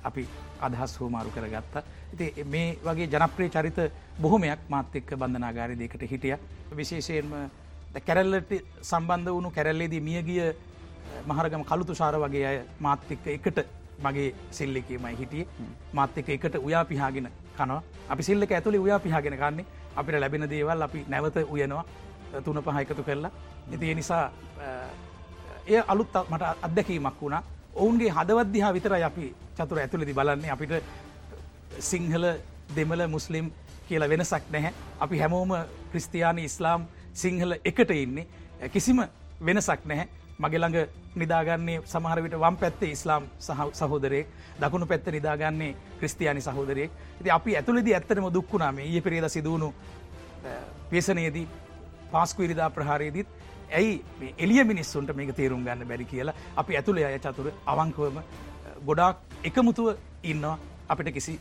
අපි 0.04 0.24
අදහස් 0.62 0.96
හෝමාරු 1.00 1.30
කරගත්තා. 1.36 1.84
ඉති 2.14 2.46
මේ 2.46 2.78
වගේ 2.86 3.08
ජනප්‍රේ 3.08 3.50
චරිත 3.50 3.78
බොහොමයක් 4.22 4.64
මාත් 4.70 4.96
එක්ක 4.96 5.14
බන්ධනාගාරය 5.16 5.78
දෙකට 5.80 6.06
හිටිය. 6.12 6.36
විශේෂයෙන්ම 6.76 7.32
කැරල්ලට 8.08 8.54
සම්බන්ධ 8.82 9.36
වුණු 9.36 9.52
කැරල්ලේදී 9.52 10.02
මියගිය 10.02 10.42
මහරගම 11.28 11.64
කළුතු 11.64 11.96
ශාර 11.96 12.18
වගේ 12.26 12.46
අය 12.48 12.58
මාත් 12.80 13.12
එක්ක 13.12 13.28
එකට 13.38 13.60
මගේ 14.06 14.30
සිල්ලකමයි 14.52 15.16
හිටිය. 15.22 15.48
මාත් 15.94 16.18
එක 16.18 16.30
එකට 16.30 16.56
උයා 16.58 16.86
පිහාගෙන 16.86 17.30
කනවා. 17.58 17.82
අපි 18.10 18.24
සිල්ලක 18.24 18.52
ඇතුළි 18.52 18.86
උයා 18.88 19.00
පිහාගෙන 19.00 19.38
කන්නේ. 19.38 19.70
අපිට 19.96 20.20
ලැබෙන 20.20 20.50
දේවල් 20.50 20.82
අපි 20.82 21.06
නැවත 21.08 21.38
උයනවා 21.46 21.86
තුන 22.42 22.64
පහයකතු 22.64 23.04
කරලා. 23.04 23.32
ඉති 23.72 23.90
ඒ 23.90 23.96
නිසා 23.96 24.32
එය 25.68 25.84
අලුත් 25.88 26.14
මට 26.30 26.44
අත්දැකීමක් 26.62 27.22
වුණා. 27.22 27.44
ඔවුන්ගේ 27.76 28.10
හදවද්දිහා 28.10 28.74
විතර 28.74 28.94
අපි 28.94 29.36
චතුර 29.56 29.80
ඇතුළෙදි 29.80 30.14
බලන්නේ. 30.14 30.52
අපිට 30.52 30.84
සිංහල 31.80 32.26
දෙමල 32.76 33.08
මුස්ලිම් 33.08 33.52
කියලා 33.88 34.10
වෙනසක් 34.10 34.44
නැහැ. 34.52 34.74
අපි 35.00 35.20
හැමෝම 35.20 35.52
ක්‍රිස්තියානි 35.92 36.44
ඉස්ලාම් 36.44 36.88
සිංහල 37.14 37.56
එකට 37.66 37.92
ඉන්නේ. 37.92 38.28
කිසිම 38.70 39.04
වෙනසක් 39.46 39.86
නැහැ. 39.86 40.08
මගෙළඟ 40.40 40.88
නිදාගන්නේ 41.16 41.82
සමහරවිට 41.86 42.36
වම් 42.36 42.58
පැත්තේ 42.58 42.92
ඉස්ලාම් 42.92 43.24
සහෝදරයෙක්. 43.72 44.28
දකුණු 44.60 44.86
පැත්ත 44.86 45.08
නිදාගන්නේ 45.08 45.76
ක්‍රිස්තියානි 46.00 46.42
සහෝදරයෙක්. 46.42 46.92
ඉති 47.22 47.32
අපි 47.32 47.56
ඇතුළෙදි 47.56 47.94
ඇත්තනම 47.94 48.34
දුක්ුණාම 48.34 48.80
ඒ 48.80 49.02
පෙරේද 49.02 49.30
සිදුවුණු 49.30 49.74
පේසනයේදී 50.90 51.48
පාස්කු 52.16 52.48
ඉරිදා 52.48 52.70
ප්‍රහාරයේදීත් 52.78 53.30
ඇයි 53.80 53.94
එලිය 54.46 54.64
මිනිස්සුන්ට 54.72 55.16
මේක 55.20 55.32
තේරුම් 55.40 55.64
ගන්න 55.68 55.88
බැරි 55.92 56.06
කියලා 56.12 56.36
අපි 56.64 56.78
ඇතුළේ 56.80 57.06
අය 57.10 57.20
චතුර 57.26 57.48
අවංකවම 57.74 58.20
ගොඩාක් 58.86 59.18
එකමුතුව 59.50 59.88
ඉන්නවා. 60.32 60.58
අපිට 60.90 61.14
කිසි 61.18 61.34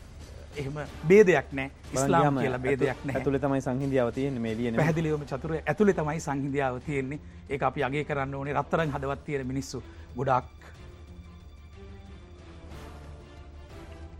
එහෙම 0.61 0.75
බේදයක් 1.09 1.47
නෑ 1.59 1.69
ස්ලාම් 2.01 2.39
කියලා 2.41 2.61
බේදයක් 2.65 3.05
ඇතුළ 3.15 3.37
තමයි 3.45 3.61
සංහිදියාව 3.67 4.11
තියෙන 4.17 4.41
මේලිය 4.45 4.73
පැදිලිවම 4.79 5.25
චතුර 5.31 5.55
ඇතුළේ 5.59 5.97
තමයි 5.99 6.19
සංහිදියාව 6.27 6.81
තියෙන්නේ. 6.87 7.19
ඒ 7.49 7.59
අපි 7.69 7.83
අගේ 7.83 8.03
කරන්න 8.09 8.35
ඕනේ. 8.35 8.53
රත්තරන් 8.59 8.93
හදවත් 8.95 9.25
තියෙන 9.25 9.47
මිනිස්සු 9.47 9.83
ගොඩක් 10.17 10.45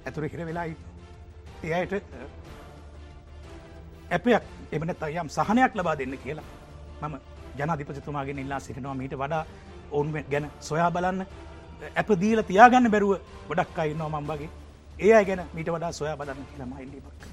ඇතුර 0.06 0.24
හිර 0.32 0.46
වෙලායි 0.46 0.76
එයට 1.64 1.94
ඇපයක් 4.16 4.44
එමනත් 4.76 5.04
අයම් 5.08 5.30
සහනයක් 5.38 5.74
ලබා 5.80 5.96
දෙන්න 6.02 6.16
කියලා. 6.24 6.48
මම 7.02 7.16
ජනධිපතිතුමාගෙන 7.60 8.40
ඉල්ලා 8.44 8.60
සිටිනවා 8.66 8.98
මීට 9.02 9.16
වඩා 9.24 9.44
ඔවුන් 9.92 10.10
ගැන 10.32 10.46
සොයා 10.70 10.92
බලන්න. 10.96 11.26
ඇප 12.00 12.10
දීල 12.22 12.40
තියාගන්න 12.50 12.92
බැරුව 12.94 13.14
ගොඩක් 13.50 13.80
අයින්නවා 13.84 14.12
මම්බගේ 14.16 14.50
ඒ 15.06 15.14
අය 15.20 15.26
ගැන 15.30 15.42
මීට 15.56 15.70
වඩා 15.76 15.92
සොයා 16.00 16.18
බලන්න 16.20 16.46
කියලා 16.52 16.70
මයිල්ලිමක් 16.74 17.26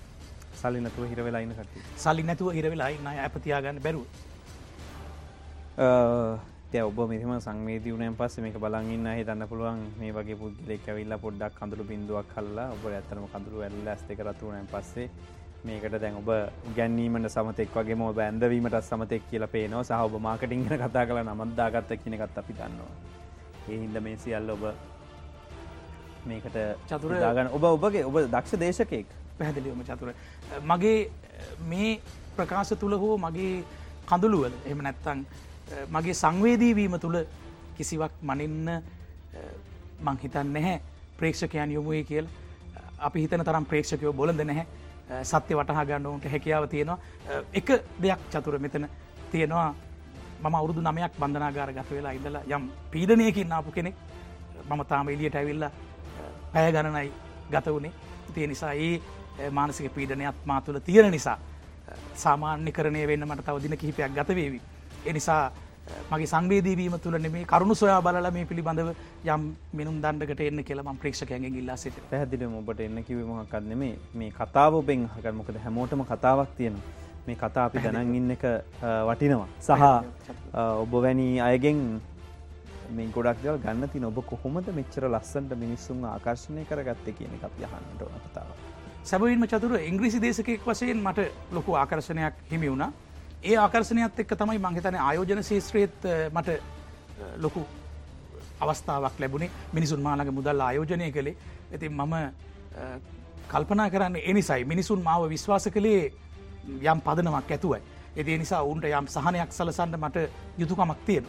සල්ලි 0.60 0.80
නැතුව 0.84 1.04
හිර 1.10 1.20
වෙලායින්න 1.26 1.56
කට 1.58 1.74
සල්ලි 2.04 2.22
නැතුව 2.28 2.52
හිර 2.58 2.66
වෙලායින්න 2.72 3.10
ඇප 3.12 3.34
තියාගන්න 3.44 3.82
බැරුව. 3.84 4.06
දැ 6.72 6.82
ඔබ 6.88 6.98
මෙම 7.10 7.32
සංවේදවනයන් 7.46 8.16
පස්ස 8.18 8.42
මේක 8.44 8.56
බලගන්න 8.64 9.06
හිතන්න 9.18 9.44
පුළුවන්. 9.50 9.80
මේ 10.00 10.12
වගේ 10.16 10.36
පුද්ගලෙක් 10.42 10.88
ඇවිල්ලා 10.88 11.18
පොඩ්ඩක් 11.24 11.54
කඳුළු 11.60 11.84
බිඳුවක් 11.90 12.28
කල්ලා 12.34 12.68
ඔබ 12.74 12.82
ඇත්තනම 12.90 13.26
කඳුරු 13.34 13.62
ඇල්ල 13.66 13.88
ඇස්තක 13.92 14.20
රතුවනයන් 14.26 14.68
පස්සේ 14.72 15.08
මේකට 15.64 15.96
දැන් 16.00 16.16
ඔබ 16.16 16.28
ගැන්නීමට 16.76 17.28
සමතෙක් 17.34 17.74
වගේ 17.74 17.94
ම 17.94 18.04
බැන්දවීමට 18.18 18.76
සමතෙක් 18.82 19.22
කියල 19.30 19.46
පේනවා. 19.46 19.84
සහ 19.84 19.92
ඔබ 20.06 20.14
මාකටිංගන 20.26 20.68
කතා 20.82 21.04
කලා 21.06 21.24
නමන්දාගත්ත 21.24 21.92
කියනකත් 22.04 22.38
අපි 22.42 22.54
දන්නවා. 22.58 22.92
ඒ 23.68 23.78
හින්ද 23.82 24.00
මේ 24.06 24.16
සියල්ල 24.16 24.50
ඔබ 24.56 24.64
මේකට 26.26 26.56
චතුරදාගන්න 26.88 27.52
ඔබ 27.52 27.64
ඔබගේ 27.64 28.04
ඔබ 28.04 28.16
දක්ෂ 28.34 28.60
දේශකයෙක්. 28.64 29.06
පැහැදිලිවම 29.38 29.84
චතුර 29.84 30.14
මගේ 30.72 31.10
මේ 31.68 32.00
ප්‍රකාශ 32.36 32.74
තුළ 32.80 32.96
හෝ 33.04 33.14
මගේ 33.18 33.64
කඳුළුවල 34.08 34.54
එම 34.66 34.82
නැත්තං 34.88 35.24
මගේ 35.94 36.14
සංවේදීවීම 36.24 36.98
තුළ 37.04 37.24
කිසිවක් 37.76 38.12
මනින්න 38.22 38.68
මංහිතන් 40.06 40.52
නැහැ. 40.56 40.80
ප්‍රේක්ෂකයන් 41.18 41.72
යොමුවේ 41.76 42.04
කියල්. 42.04 42.26
අපි 43.00 43.18
හිතන 43.22 43.44
තරම් 43.44 43.64
ප්‍රේක්ෂකයෝ 43.64 44.12
බොලඳ 44.12 44.40
නැහැ 44.40 44.66
සත්‍ය 45.22 45.54
වටහා 45.54 45.84
ගන්නවන්ට 45.84 46.30
හැකියාව 46.32 46.68
තියෙනවා. 46.68 46.98
එක 47.52 47.68
දෙයක් 48.02 48.20
චතුර 48.32 48.58
මෙතන 48.58 48.88
තියෙනවා. 49.32 49.74
මම 50.42 50.54
අවුරුදු 50.54 50.80
නමයක් 50.80 51.12
බන්ධනාගාර 51.20 51.72
ගත 51.72 51.90
වෙලා 51.90 52.12
ඉඳලා 52.12 52.42
යම් 52.56 52.70
පීඩනයකින් 52.90 53.52
ආපු 53.52 53.70
කෙනෙක් 53.72 53.94
මම 54.68 54.84
තාම 54.88 55.08
එලියට 55.08 55.34
ඇවිල්ල 55.34 55.64
පැය 56.52 56.72
ගණනයි 56.72 57.12
ගත 57.50 57.66
වුණේ 57.66 57.92
තිය 58.34 58.46
නිසා 58.46 58.72
ඒ 58.74 59.50
මානසික 59.50 59.94
පීඩනයත් 59.94 60.38
මා 60.44 60.60
තුළ 60.60 60.78
තියෙන 60.78 61.10
නිසා 61.10 61.38
සාමාන්‍ය 62.14 62.72
කරණය 62.72 63.06
වෙන්න 63.06 63.26
මට 63.28 63.44
තව 63.44 63.62
දින 63.62 63.78
කිහිපයක් 63.78 64.14
ගතවේවි. 64.14 64.60
එනිසා 65.04 65.52
මගේ 66.10 66.30
සංවේදීවීම 66.32 66.96
තුළ 67.04 67.18
මේ 67.28 67.44
කරුණු 67.44 67.74
සොයා 67.74 68.00
බලල 68.02 68.30
මේ 68.36 68.44
පිළිබඳව 68.44 68.90
යම් 69.26 69.42
මිනුම් 69.72 69.98
දණ්ඩකට 70.04 70.40
එන්න 70.42 70.64
කියලම 70.68 70.90
ප්‍රේක්ෂකයන්ගෙන් 71.02 71.58
ඉල්ලා 71.62 71.76
සිට 71.76 71.98
පැහදිලිම 72.10 72.56
ඔබට 72.60 72.80
එන්න 72.80 73.04
කිවීමහක්කන්න 73.08 73.76
මේ 73.82 73.92
මේ 74.14 74.30
කතාව 74.40 74.80
ඔබෙන් 74.80 75.08
හකර 75.14 75.34
මොකද 75.40 75.60
හැමෝටම 75.64 76.04
කතාවක් 76.12 76.56
තියෙනවා. 76.58 76.96
මේ 77.26 77.36
කතා 77.36 77.64
අපි 77.64 77.78
දැනන් 77.84 78.14
ඉන්න 78.14 78.30
එක 78.30 78.44
වටිනවා. 79.08 79.48
සහ 79.60 79.82
ඔබ 80.84 80.92
වැනි 81.04 81.28
අයගෙන් 81.40 82.00
මේ 82.90 83.12
ගොඩක් 83.14 83.42
දවල් 83.42 83.58
ගන්න 83.64 83.88
තින 83.88 84.04
ඔබ 84.04 84.18
කොහොමද 84.30 84.66
මෙච්චර 84.78 85.06
ලස්සන්ට 85.08 85.52
මිනිස්සුන් 85.62 86.04
ආකර්ශණය 86.06 86.64
කරගත්ත 86.70 87.06
කියන 87.18 87.36
එක 87.36 87.44
අපි 87.48 87.68
අහන්නට 87.68 88.02
ඕන 88.02 88.18
කතාව. 88.26 88.48
සැබවින්ම 89.04 89.46
චතුර 89.46 89.76
ඉංග්‍රිසි 89.80 90.18
දේශකෙක් 90.20 90.66
වසයෙන් 90.66 90.98
මට 91.02 91.30
ලොකු 91.52 91.76
ආකර්ශණයක් 91.82 92.34
හිමි 92.50 92.68
වුණා 92.68 92.92
ඒ 93.42 93.56
ආකර්ශනයත් 93.56 94.18
එක්ක 94.18 94.32
තමයි 94.36 94.58
මංහිතන 94.60 94.96
ආයෝජන 94.98 95.42
ශේත්‍රයත් 95.42 96.08
මට 96.30 96.56
ලොකු 97.38 97.62
අවස්ථාවක් 98.60 99.20
ලැබුණේ 99.20 99.50
මිනිසුන් 99.72 100.02
මාලගේ 100.02 100.34
මුදල් 100.38 100.60
ආයෝජනය 100.60 101.12
කළේ 101.12 101.36
ඇති 101.72 101.88
මම 101.90 102.14
කල්පනා 103.48 103.88
කරන්න 103.90 104.18
එනිසයි 104.24 104.64
මිනිසුන් 104.64 105.02
මාව 105.02 105.28
විශ්වාස 105.28 105.68
කළේ 105.68 106.12
යම් 106.84 107.00
පදනමක් 107.00 107.50
ඇතුවයි. 107.50 107.80
එති 108.16 108.38
නිසා 108.38 108.62
උන්ට 108.64 108.84
යම් 108.86 109.08
සහනයක් 109.08 109.52
සලසන්න 109.52 109.96
මට 109.98 110.28
යුතුකමක් 110.58 111.04
තියෙන. 111.06 111.26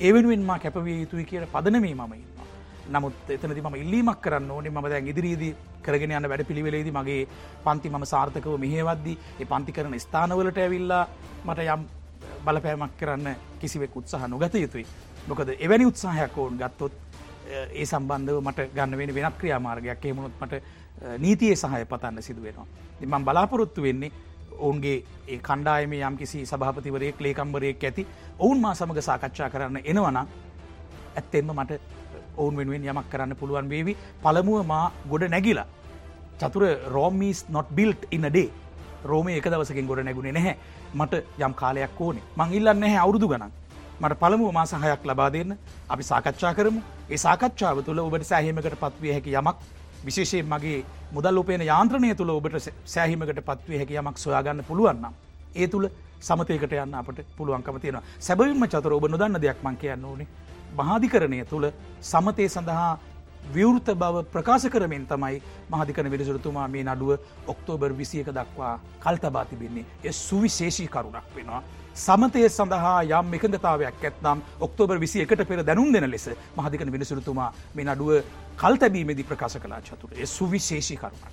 ඒවෙනුවෙන් 0.00 0.42
මා 0.42 0.58
කැපවිය 0.58 1.00
යුතුයි 1.00 1.24
කිය 1.24 1.46
පදනමේ 1.48 1.94
මම 1.94 2.14
ඉන්නවා. 2.14 2.47
නමුත් 2.88 3.30
එතනති 3.30 3.62
ම 3.62 3.74
ඉල්ලීමක් 3.76 4.20
කරන්න 4.20 4.50
ඕනේ 4.50 4.70
ම 4.70 4.80
දැන් 4.84 5.08
ඉදිරියේදී 5.08 5.52
කරගෙන 5.82 6.12
යන්න 6.12 6.28
වැඩ 6.28 6.44
පිළිවෙලේදී 6.44 6.92
මගේ 6.92 7.26
පන්ති 7.64 7.90
ම 7.90 8.04
සාර්ථකව 8.06 8.56
මෙහේවද්දි 8.58 9.14
ඒ 9.40 9.46
පන්ති 9.46 9.72
කරන 9.72 9.98
ස්ථානවලට 9.98 10.58
ඇවිල්ලා 10.58 11.04
මට 11.44 11.66
යම් 11.66 11.84
බලපෑමක් 12.44 12.96
කරන්න 12.96 13.36
කිසිවෙක් 13.60 13.96
උත්සාහ 13.96 14.28
නොගත 14.28 14.54
යුතුයි. 14.56 14.86
මොකද 15.26 15.54
එවැනි 15.58 15.86
උත්සාහයක් 15.86 16.38
ඔවුන් 16.38 16.56
ගත්තොත් 16.56 16.92
ඒ 17.50 17.84
සම්බන්ධව 17.84 18.40
මට 18.42 18.70
ගන්න 18.74 18.98
වෙන 18.98 19.14
වෙනත් 19.14 19.36
ක්‍රියාමාර්ගයක් 19.36 20.04
එමුණොත් 20.04 20.40
මට 20.40 20.62
නීතියේ 21.18 21.56
සහය 21.56 21.84
පතන්න 21.86 22.22
සිදු 22.22 22.42
වෙනවා. 22.42 22.66
මං 23.02 23.24
බලාපොරොත්තු 23.24 23.82
වෙන්නේ 23.82 24.12
ඔවුන්ගේ 24.58 24.96
ඒ 25.28 25.38
කණ්ඩායම 25.40 25.92
යම් 25.92 26.16
කිසි 26.16 26.46
සභාපතිවරයෙක් 26.46 27.20
ලේකම්බරයෙක් 27.20 27.84
ඇති 27.84 28.06
ඔවුන් 28.38 28.60
මා 28.60 28.74
සමඟ 28.74 29.02
සාකච්ඡා 29.02 29.50
කරන්න 29.50 29.80
එනවනම් 29.84 30.26
ඇත්තෙන්ම 31.14 31.52
මට 31.54 31.80
ඔවුන් 32.42 32.56
වෙනුවෙන් 32.60 32.88
යමක් 32.90 33.10
කරන්න 33.12 33.36
පුළුවන් 33.40 33.68
වේවි. 33.72 33.96
පළමුුව 34.24 34.66
මා 34.72 34.86
ගොඩ 35.10 35.28
නැගිලා. 35.34 35.66
චතුර 36.40 36.64
රෝමීස් 36.94 37.40
නොට 37.54 37.70
බිල්ට් 37.78 38.02
ඉන්න 38.16 38.28
ඩේ 38.30 38.48
රෝම 39.04 39.28
එක 39.28 39.48
දවසකින් 39.52 39.86
ගොඩ 39.86 40.04
නැගුණේ 40.04 40.36
නැහැ. 40.38 40.56
මට 40.94 41.14
යම් 41.38 41.54
කාලයක් 41.54 42.00
ඕනේ. 42.00 42.22
මං 42.36 42.54
ඉල්ලන්න 42.58 42.80
නැහැ 42.80 43.00
අවුරුදු 43.04 43.28
ගනන් 43.28 43.52
මට 44.00 44.18
පළමුුව 44.22 44.52
මා 44.52 44.66
සහයක් 44.66 45.06
ලබා 45.10 45.30
දෙන්න. 45.32 45.56
අපි 45.88 46.02
සාකච්ඡා 46.02 46.54
කරමු. 46.54 46.80
ඒ 47.10 47.16
සාකච්ඡාව 47.26 47.82
තුළ 47.86 47.98
ඔබට 47.98 48.26
සෑහීමකට 48.30 48.76
පත්විය 48.82 49.12
හැකි 49.12 49.34
යමක් 49.40 49.56
විශේෂයෙන් 50.06 50.46
මගේ 50.46 50.84
මුදල් 51.12 51.38
උපේන 51.38 51.62
යාන්ත්‍රණය 51.62 52.14
තුළ 52.14 52.30
ඔබට 52.30 52.58
සෑහිමකට 52.94 53.40
පත්වේ 53.48 53.78
හැකි 53.78 53.98
යමක් 54.02 54.18
සොයාගන්න 54.24 54.64
පුළුවන්නම්. 54.68 55.14
ඒ 55.54 55.66
තුළ 55.66 55.88
සමතයකට 56.20 56.72
යන්න 56.72 56.94
අපට 56.94 57.18
පුළුවන්කම 57.38 57.80
තියෙන 57.80 58.00
සැබවින්ම 58.26 58.66
චතර 58.66 58.92
ඔබ 58.92 59.08
නොදන්න 59.08 59.40
දෙයක් 59.40 59.62
මං 59.62 59.76
කියන්න 59.76 60.04
ඕනේ. 60.04 60.26
මහාධිකරණය 60.74 61.44
තුළ 61.44 61.70
සමතය 62.02 62.48
සඳහා 62.48 62.98
විවෘත 63.48 63.88
බව 63.94 64.24
ප්‍රකාශ 64.26 64.68
කරමින් 64.68 65.06
තමයි 65.06 65.40
මහදිකන 65.70 66.10
විරසුරතුමා 66.10 66.68
මේ 66.68 66.84
නඩුව 66.84 67.10
ඔක්තෝබර් 67.46 67.92
විසියක 67.94 68.28
දක්වා 68.30 68.74
කල්තබා 69.00 69.44
තිබෙන්නේ. 69.46 69.84
එ 70.04 70.12
සුවිශේෂී 70.12 70.88
කරුණක් 70.88 71.36
වෙනවා. 71.36 71.62
සමතය 71.96 72.44
සඳහා 72.48 72.98
යම් 73.12 73.34
එකඟතාවයක් 73.34 74.04
ඇත්නම් 74.04 74.42
ඔක්තෝබර් 74.60 74.98
විසි 74.98 75.22
එකට 75.22 75.42
පෙර 75.44 75.62
දැනුම් 75.62 75.92
දෙන 75.92 76.10
ලෙස 76.10 76.28
මහදිකන 76.56 76.92
විනිසුරතුමා 76.92 77.50
මේ 77.74 77.86
නඩුව 77.86 78.10
කල් 78.56 78.76
තැබීමේදී 78.76 79.24
ප්‍රකාශ 79.24 79.58
කලා 79.58 79.80
චතුර 79.82 80.10
ඒ 80.14 80.26
සුවිශේෂී 80.28 80.96
කරුණක්. 80.96 81.24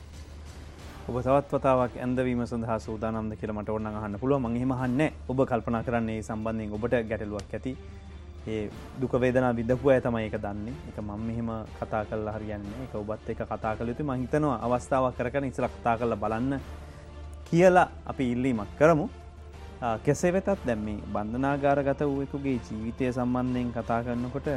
ඔබ 1.07 1.19
තවත් 1.19 1.51
වතාවක් 1.53 1.99
ඇන්දවීම 1.99 2.41
සඳහා 2.45 2.79
සූදානන්ද 2.79 3.35
කියලමට 3.35 3.69
ඔන්න 3.69 3.87
අහන්න 3.89 4.19
පුළුව 4.19 4.41
මංහෙමහන්න 4.41 5.01
ඔබ 5.29 5.45
කල්පනා 5.45 5.83
කරන්නේ 5.83 6.23
සම්බන්ධයෙන් 6.23 6.73
ඔබට 6.73 6.95
ගැටලුවක් 7.03 7.53
ඇති. 7.53 7.77
ඒ 8.47 8.69
දුකවේදනා 9.01 9.53
විදපු 9.57 9.89
ඇ 9.89 10.01
තමයි 10.01 10.25
එක 10.29 10.37
දන්නේ. 10.45 10.73
එක 10.89 10.97
මං 11.01 11.21
මෙහෙම 11.27 11.49
කතා 11.79 12.03
කල්ල 12.05 12.27
හරියන්නේ 12.35 12.85
එක 12.85 12.95
ඔබත් 12.95 13.29
එක 13.29 13.41
කතා 13.51 13.75
කළ 13.77 13.89
යුතු 13.91 14.03
මහිතනවා 14.03 14.57
අවස්ථාවක් 14.65 15.21
කරන 15.33 15.47
ඉසල 15.49 15.67
කතා 15.75 15.95
කරල 15.99 16.15
බලන්න 16.23 16.59
කියලා 17.47 17.89
අපි 18.05 18.31
ඉල්ලීමක් 18.33 18.75
කරමු. 18.79 19.07
කෙසේ 20.05 20.33
වෙතත් 20.33 20.49
දැම්මේ 20.67 20.99
බන්ධනාගාරගත 21.13 22.01
වූවෙකුගේ 22.01 22.59
ජීවිතය 22.67 23.11
සම්බන්ධයෙන් 23.11 23.73
කතා 23.73 24.03
කරන්නකොට 24.03 24.47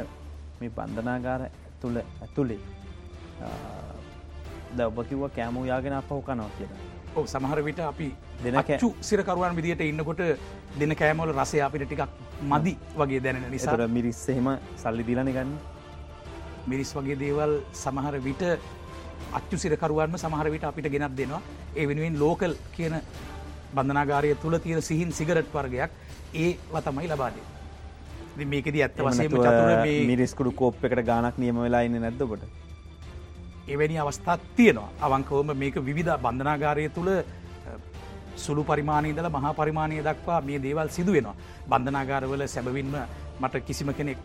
මේ 0.59 0.71
බන්ධනාගාර 0.77 1.41
තුළ 1.81 1.97
ඇතුළේ 1.97 2.61
ද 4.77 4.79
ඔබ 4.85 4.97
කිව්ව 5.09 5.23
කෑමූ 5.35 5.65
යාගෙන 5.65 5.93
අපහු 5.93 6.21
කනවා 6.21 6.49
කියලා. 6.57 6.88
ඕ 7.15 7.25
සමහර 7.25 7.59
විට 7.67 7.79
අපි 7.81 8.09
දෙනකු 8.43 8.89
සිරකරුවන් 9.01 9.55
විදිට 9.55 9.81
ඉන්නකොට 9.81 10.21
දෙන 10.79 10.95
කෑමෝල 10.95 11.31
රසය 11.33 11.61
අපිට 11.67 11.85
ටිකක් 11.85 12.03
මදි 12.51 12.73
වගේ 12.95 13.21
දැනෙන 13.25 13.47
නිසාර 13.51 13.87
මිරිස් 13.89 14.21
එහෙම 14.29 14.49
සල්ලි 14.83 15.03
දිලන 15.03 15.31
ගන්න. 15.37 15.51
මිරිස් 16.67 16.91
වගේ 16.93 17.19
දේවල් 17.23 17.53
සමහර 17.73 18.15
විට 18.27 18.43
අච්චු 19.33 19.57
සිරකරුවන්ම 19.57 20.17
සමහර 20.17 20.47
විට 20.55 20.63
අපිට 20.63 20.91
ගෙනත් 20.95 21.15
දෙනවා. 21.15 21.41
ඒ 21.75 21.87
වෙනුවෙන් 21.87 22.19
ලෝකල් 22.19 22.53
කියන 22.75 22.95
බන්ධනාගාරය 23.75 24.35
තුළ 24.43 24.57
තියෙන 24.59 24.81
සිහින් 24.81 25.11
සිගරට් 25.11 25.53
වර්ගයක් 25.53 25.91
ඒ 26.35 26.51
වතමයි 26.73 27.07
ලබාදේ 27.07 27.45
මේකද 28.45 28.75
ඇත්ත 28.77 28.97
චතුර 28.97 29.85
මිරිස්කුඩු 30.05 30.51
කෝප් 30.53 30.83
එකට 30.83 31.05
ගානක් 31.05 31.37
නියම 31.37 31.61
වෙලා 31.65 31.81
ඉන්න 31.81 32.01
නැද්දකොට 32.01 32.43
එවැනි 33.73 33.97
අවස්ථාත් 33.97 34.41
තියෙනවා 34.57 34.89
අවංකවම 35.01 35.49
මේක 35.61 35.75
විවිධ 35.87 36.17
බන්ධනාගාරය 36.23 36.89
තුළ 36.97 37.11
සුළු 38.35 38.63
පරිමාණීදල 38.63 39.29
මහා 39.29 39.53
පරිමාණය 39.53 40.03
දක්වා 40.03 40.41
මේ 40.41 40.59
දේවල් 40.65 40.89
සිදුවෙනවා. 40.89 41.35
බන්ධනාගාරවල 41.69 42.43
සැබවින්ම 42.47 42.93
මට 43.41 43.65
කිසිම 43.67 43.89
කෙනෙක් 43.93 44.19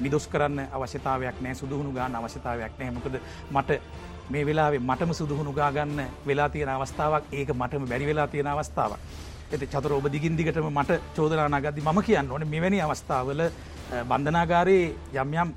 නිදොස් 0.00 0.26
කරන්න 0.28 0.58
අවශ්‍යතාවයක් 0.72 1.40
නෑ 1.42 1.54
සුදුහුණු 1.54 1.92
ගාන 1.92 2.16
අවශ්‍යතාවයක් 2.16 2.72
නෑ 2.78 2.90
මොකද 2.90 3.16
මට 3.50 3.70
මේ 4.30 4.44
වෙලාවේ 4.46 4.80
මටම 4.80 5.12
සුදුහුණු 5.12 5.52
ගාගන්න 5.52 6.00
වෙලා 6.26 6.48
තියෙන 6.48 6.68
අවස්ථාවක් 6.68 7.24
ඒක 7.32 7.50
මටම 7.54 7.88
බැරි 7.90 8.06
වෙලා 8.06 8.26
තියෙන 8.26 8.46
අවස්ථාවක්. 8.46 9.00
ඇති 9.52 9.66
චතර 9.66 9.92
ඔබ 9.92 10.06
දිගින් 10.12 10.36
දිගටම 10.38 10.68
මට 10.72 11.00
චෝදනාගදදි 11.16 11.80
ම 11.86 12.02
කියන්න 12.02 12.30
ඕන 12.30 12.48
මෙවැනි 12.48 12.80
අවස්ථාවල 12.80 13.42
බන්ධනාගාරයේ 14.10 14.94
යම් 15.14 15.34
යම් 15.34 15.50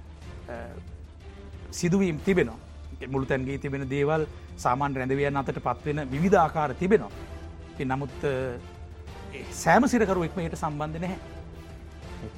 සිදුවීම් 1.72 2.20
තිබෙනවා. 2.26 2.69
මුළු 3.08 3.26
තැන්ගේ 3.26 3.58
තිබෙන 3.58 3.90
දේවල් 3.90 4.26
සාමාන් 4.58 4.96
රැඳවියන් 4.96 5.38
අතට 5.38 5.60
පත්වෙන 5.68 6.08
විධ 6.12 6.38
ආකාර 6.38 6.74
තිබෙනවා. 6.74 7.12
නමුත් 7.92 8.16
සෑම 9.52 9.88
සිරකරුවෙක්ම 9.88 10.40
යට 10.40 10.58
සම්බන්ධ 10.58 11.02
නැහැ. 11.02 11.20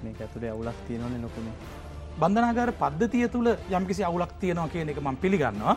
මේ 0.03 0.13
ඇතුළේ 0.19 0.51
අවුලක් 0.51 0.77
තියෙනවන 0.87 1.21
නොකම 1.21 1.47
බන්ධනාගාර 2.19 2.71
පද්ධතිය 2.81 3.27
තුළ 3.29 3.49
යම්කිසි 3.71 4.03
අවුලක් 4.03 4.33
තියෙනවා 4.41 4.69
කියන 4.73 4.89
එක 4.89 4.99
මං 5.01 5.17
පිළිගන්නවා. 5.23 5.75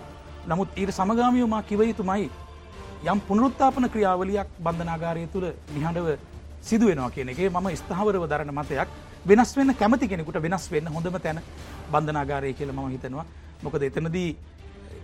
නමුත් 0.48 0.68
ඊට 0.76 0.92
සමගාමියෝමා 0.98 1.62
කිවයුතුමයි 1.62 2.30
යම් 3.12 3.20
පුනරුත්තාපන 3.28 3.88
ක්‍රියාවලියක් 3.94 4.48
බන්ධනාගාරය 4.66 5.26
තුළ 5.34 5.46
නිහඬව 5.76 6.08
සිදුවෙනවා 6.62 7.10
කියන 7.10 7.28
එක 7.28 7.40
මම 7.50 7.68
ස්ථාවරව 7.76 8.28
දරන 8.28 8.52
මතයක්. 8.58 8.88
වෙනස් 9.26 9.56
වෙන්න 9.56 9.74
කැමති 9.74 10.08
කෙනෙකුට 10.08 10.42
වෙනස් 10.42 10.70
වෙන්න 10.72 10.92
හොඳම 10.96 11.16
තැන 11.18 11.40
බන්ධනාගාරය 11.92 12.52
කියල 12.52 12.72
ම 12.72 12.80
හිතනවා. 12.90 13.24
මොකද 13.62 13.82
එතනදී 13.82 14.36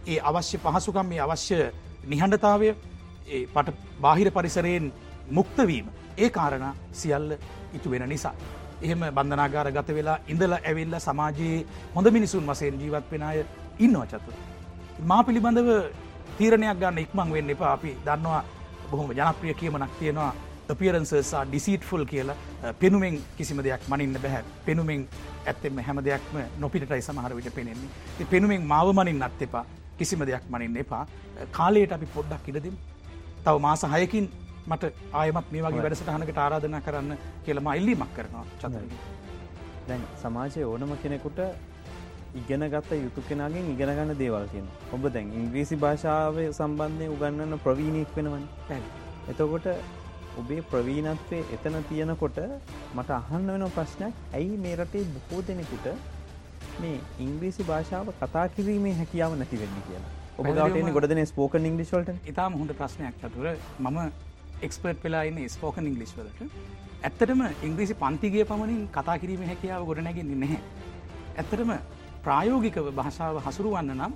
ඒ 0.07 0.19
අවශ්‍ය 0.21 0.59
පහසුකම් 0.59 1.07
මේ 1.07 1.21
අවශ්‍ය 1.21 1.59
නිහඬතාවය 2.05 2.75
පට 3.47 3.75
බාහිර 4.01 4.31
පරිසරයෙන් 4.31 4.93
මුක්තවීම 5.31 5.87
ඒ 6.19 6.31
කාරණ 6.31 6.75
සියල්ල 6.93 7.37
ඉතු 7.75 7.91
වෙන 7.91 8.09
නිසා. 8.09 8.35
එහෙම 8.83 9.01
බන්ධනාගාර 9.15 9.73
ගත 9.73 9.89
වෙලා 9.91 10.19
ඉඳල 10.29 10.53
ඇවිල්ල 10.55 10.95
සමාජයේ 10.99 11.65
හොඳ 11.95 12.11
මිනිසුන් 12.11 12.47
වසයෙන් 12.47 12.81
ජීවත් 12.81 13.11
වෙන 13.13 13.23
අය 13.23 13.45
ඉන්නවා 13.79 14.07
චතුර. 14.07 14.35
මා 15.03 15.23
පිළිබඳව 15.23 15.69
තීරණයක් 16.39 16.79
ගන්න 16.79 16.99
ඉක්මං 16.99 17.33
වෙන්න 17.33 17.51
එපා. 17.51 17.73
අපි 17.73 17.97
දන්නවා 18.07 18.45
බොහොම 18.91 19.13
ජනප්‍රිය 19.13 19.55
කියමනක් 19.55 19.99
තියෙනවා. 19.99 20.35
පියරන්සසා 20.75 21.45
ඩිසිට්ෆුල් 21.45 22.05
කියලා. 22.07 22.37
පෙනුමෙන් 22.75 23.21
කිසිම 23.37 23.63
දෙයක් 23.63 23.89
මනින්න 23.89 24.17
බැහැ 24.23 24.45
පෙනුමෙන් 24.67 25.09
ඇත්තෙම 25.47 25.79
හැම 25.81 26.05
දෙයක්ම 26.05 26.37
නොපිටයි 26.59 27.03
සමහර 27.03 27.37
විට 27.37 27.55
පෙනෙන්නේ. 27.55 27.91
පෙනුමෙන් 28.31 28.63
මාව 28.65 28.95
මනින් 28.95 29.23
අත් 29.23 29.43
එපා. 29.43 29.65
කිසිම 30.01 30.27
දෙයක් 30.31 30.45
මනින්න 30.53 30.81
එපා. 30.85 31.05
කාලයට 31.59 31.97
අපි 31.99 32.13
පොඩ්ඩක් 32.17 32.53
ඉඩදිම්. 32.53 32.77
තව 33.45 33.57
මාස 33.67 33.83
හයකින් 33.95 34.27
මට 34.67 34.93
ආයමත් 35.21 35.49
මේ 35.53 35.63
වගේ 35.65 35.83
වැඩසටහනකට 35.85 36.41
ආරාධන 36.45 36.77
කරන්න 36.87 37.13
කියලම 37.45 37.69
ඉල්ලීමක් 37.73 38.13
කරනවා 38.17 38.45
චතර 38.61 38.85
දැන් 39.89 40.03
සමාජය 40.23 40.65
ඕනම 40.65 40.93
කෙනෙකුට 41.05 41.41
ඉගෙන 42.41 42.65
ගත්ත 42.75 42.99
යුතු 43.05 43.25
කෙනගෙන් 43.29 43.71
ඉගෙනගන්න 43.73 44.13
දේවල් 44.21 44.45
කියන 44.53 44.69
ඔබ 44.97 45.07
දැන් 45.15 45.33
ඉංග්‍රීසි 45.41 45.81
භාෂාව 45.85 46.37
සම්බන්ධය 46.51 47.09
උගන්නන්න 47.15 47.59
ප්‍රවීණයක් 47.65 48.13
වෙනවන. 48.17 48.45
එතකොට 49.31 49.67
ඔබේ 50.41 50.63
ප්‍රවීණත්වය 50.73 51.41
එතන 51.57 51.77
තියෙනකොට 51.91 52.39
මට 52.97 53.11
අහන්න 53.21 53.51
වෙන 53.55 53.67
ප්‍රශ්නයක්. 53.77 54.15
ඇයි 54.39 54.57
මේ 54.65 54.77
රටේ 54.77 55.05
බොහෝ 55.15 55.43
දෙනෙකුට 55.49 55.87
මේ 56.79 56.97
ඉංග්‍රීසි 57.21 57.63
භාෂාව 57.65 58.11
කතා 58.19 58.47
කිරීමේ 58.51 58.95
හැකියාව 58.95 59.37
නැති 59.37 59.63
වෙන්න 59.63 59.79
කියලා 59.83 60.13
ඔබ 60.39 60.51
ගටන 60.51 60.93
ගොඩන 60.93 61.23
ස්පෝකන් 61.27 61.71
ඉංගලිස්වලට 61.71 62.29
ඉතාම 62.29 62.55
හොඳ 62.55 62.75
ප්‍රශ්නයක් 62.75 63.23
චතුර 63.23 63.49
මම 63.81 63.99
එක්ස්පර්ට් 64.63 65.03
වෙලා 65.03 65.25
ඉන්න 65.25 65.43
ස්පෝකන් 65.49 65.91
ඉංගලිස් 65.91 66.15
වලට 66.15 66.49
ඇත්තටම 67.03 67.43
ඉංග්‍රීසි 67.63 67.95
පන්තිගේ 67.97 68.45
පමණින් 68.45 68.81
කතා 68.91 69.17
කිරීම 69.19 69.45
හැකියාව 69.45 69.85
ගොඩනැගෙන්නේ 69.85 70.41
නැහැ. 70.41 70.61
ඇත්තටම 71.35 71.71
ප්‍රායෝගිකව 72.25 72.91
භාෂාව 72.95 73.39
හසුරුවන්න 73.47 73.93
නම් 73.95 74.13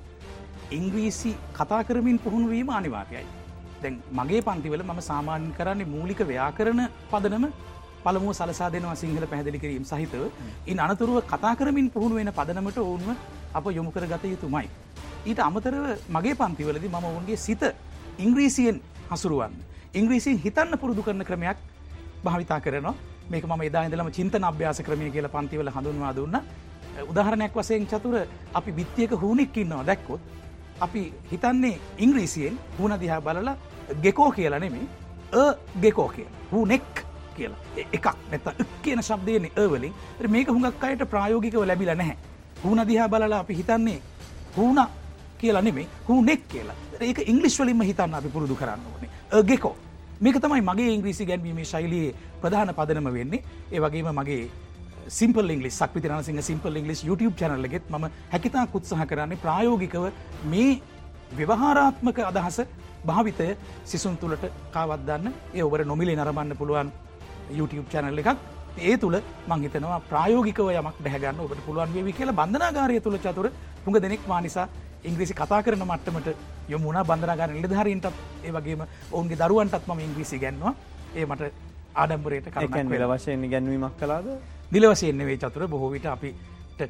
ඉංග්‍රීසි 0.71 1.33
කතා 1.55 1.81
කරමින් 1.85 2.19
පුහුණුවීම 2.19 2.71
අනිවාර්යයි. 2.71 3.25
දැන් 3.83 3.97
මගේ 4.13 4.43
පන්තිවල 4.43 4.85
මම 4.85 5.01
සාමාන්‍ය 5.03 5.49
කරන්නේ 5.59 5.89
මූලික 5.89 6.21
ව්‍යාකරණ 6.25 6.83
පදනම 7.11 7.47
පළමුව 8.05 8.33
සලසා 8.33 8.71
දෙනවා 8.71 8.95
සිංහල 8.95 9.27
පැහැදිලි 9.27 9.59
කිරීම 9.59 9.85
සහිතව 9.85 10.25
ඉන් 10.67 10.81
අනතුරුව 10.81 11.19
කතා 11.25 11.55
කරමින් 11.57 11.91
පුහුණු 11.91 12.15
වෙන 12.17 12.33
පදනමට 12.33 12.79
ඔවුන්ව 12.81 13.09
අප 13.55 13.67
යොමු 13.71 13.91
කර 13.91 14.07
ගත 14.07 14.25
යුතුමයි. 14.27 14.69
ඊට 15.27 15.41
අමතරව 15.41 15.85
මගේ 16.09 16.35
පන්තිවලදි 16.35 16.89
මම 16.89 17.05
ඔවුන්ගේ 17.05 17.37
සිත 17.39 17.63
ඉංග්‍රීසියෙන් 18.19 18.77
හසුරුවන්න. 19.11 19.55
ඉංග්‍රීසින් 19.95 20.39
හිතන්න 20.39 20.79
පුරුදු 20.79 21.03
කරන 21.03 21.25
ක්‍රමයක් 21.25 21.59
භාවිතා 22.25 22.61
කරනවා 22.61 22.95
මේක 23.31 23.45
ම 23.47 23.63
එදායිදලම 23.63 24.11
චින්තන 24.11 24.45
අභ්‍යාස 24.45 24.81
ක්‍රමය 24.83 25.11
කියල 25.11 25.29
පන්තිවල 25.29 25.71
හඳුන්වා 25.71 26.13
දුන්න 26.13 26.37
උදාහරණයක් 27.03 27.55
වසයෙන් 27.55 27.87
චතුර 27.87 28.17
අපි 28.55 28.73
බිත්තියක 28.73 29.13
හූනෙක්කින්නවා 29.15 29.85
දැක්කොත් 29.85 30.21
අපි 30.81 31.03
හිතන්නේ 31.31 31.81
ඉංග්‍රීසියෙන් 31.99 32.59
හුණ 32.79 32.95
දිහා 33.01 33.21
බලලා 33.21 33.57
ගෙකෝ 34.03 34.31
කියලා 34.33 34.59
නෙමේ 34.59 34.87
ගෙකෝ 35.81 36.09
කිය 36.09 36.27
හූනෙක් 36.53 37.05
කියලා. 37.37 37.61
එකක්. 37.93 38.07
නැත 38.31 38.67
කියන 38.83 39.03
ශබ්දයන 39.03 39.51
ඒවලින් 39.57 39.95
මේක 40.29 40.49
හුඟක් 40.49 40.85
අයට 40.85 41.05
ප්‍රායෝගිකව 41.11 41.67
ලැබිල 41.67 41.95
නැහැ. 41.95 42.17
හුණ 42.65 42.87
දිහා 42.89 43.09
බලලා 43.09 43.41
අපි 43.41 43.55
හිතන්නේ 43.55 43.99
හූන 44.57 44.79
කියලා 45.39 45.63
නෙමේ 45.63 45.87
හූනෙක් 46.09 46.49
කියලා. 46.49 46.77
ඒක 47.01 47.19
ඉංගලිස් 47.27 47.59
වලින්ම 47.61 47.83
හිතන්න 47.83 48.15
අපි 48.15 48.29
පුරුදු 48.29 48.55
කරන්න 48.55 48.87
ඕනේ. 48.87 49.11
ගෙකෝ. 49.45 49.77
මේක 50.21 50.39
තමයි 50.39 50.63
මගේ 50.63 50.91
ඉංග්‍රීසි 50.91 51.27
ගැන්වීමේ 51.27 51.65
ශෛලියේ 51.67 52.15
ප්‍රධාන 52.41 52.75
පදනම 52.75 53.13
වෙන්නේ. 53.13 53.43
ඒ 53.73 53.81
වගේම 53.81 54.13
මගේ 54.13 54.51
simple 55.09 55.51
English 55.51 55.79
Sakvithi 55.79 56.09
Ranasinghe 56.09 56.43
simple 56.43 56.77
English 56.77 57.05
YouTube 57.05 57.35
චැනල්ලගෙත් 57.37 57.91
ම 57.91 58.09
හැකිතා 58.31 58.67
උත්සාහ 58.73 59.07
කරන්නේ 59.07 59.39
ප්‍රායෝගිකව 59.39 60.05
මේ 60.45 60.81
ව්‍යවහාරාත්මක 61.33 62.19
අදහස 62.23 62.61
භාවිතය 63.05 63.57
සිසුන් 63.85 64.17
තුළට 64.17 64.45
කාවත්දන්න. 64.73 65.33
ඒ 65.55 65.63
ඔබට 65.63 65.87
නොමිලේ 65.87 66.17
නරබන්න 66.17 66.57
පුළුවන්. 66.57 66.93
YouTube 67.51 67.89
චැනල් 67.93 68.19
එකක්. 68.19 68.39
ඒ 68.79 68.97
තුළ 68.97 69.17
මංහිතනවා 69.49 70.01
ප්‍රායෝගිකව 70.11 70.69
යමක් 70.73 70.97
දැහගන්න 71.05 71.45
ඔබට 71.45 71.61
පුළුවන් 71.67 71.95
වේවි 71.95 72.13
කියලා 72.13 72.39
බන්ධනාගාරය 72.41 73.01
තුළ 73.01 73.19
චතුර 73.19 73.47
හුඟ 73.85 74.01
දෙනෙක් 74.01 74.27
මානිසා 74.27 74.67
ඉංග්‍රීසි 75.05 75.35
කතා 75.35 75.61
කරන 75.63 75.85
මට්ටමට 75.85 76.29
යොමුණ 76.69 76.99
බන්ධනාගාර 77.11 77.51
නිලධාරීන්ටත් 77.51 78.17
ඒ 78.45 78.53
වගේම 78.57 78.83
ඔවුන්ගේ 79.13 79.39
දරුවන්ටත් 79.43 79.87
ම 79.89 80.01
ඉංග්‍රීසි 80.01 80.39
ගැන්වා 80.39 80.75
ඒ 81.15 81.27
මට 81.27 81.53
ආඩම්බරයට 81.95 82.51
කරන 82.51 82.91
වෙල. 82.91 83.07
වශයෙන් 83.13 83.47
ගැන්වීමක් 83.53 83.97
කලාද 84.01 84.27
නිලවසයෙන් 84.73 85.27
වේ 85.29 85.39
චතුර. 85.39 85.69
බොහෝවිට 85.69 86.07
අපි 86.07 86.35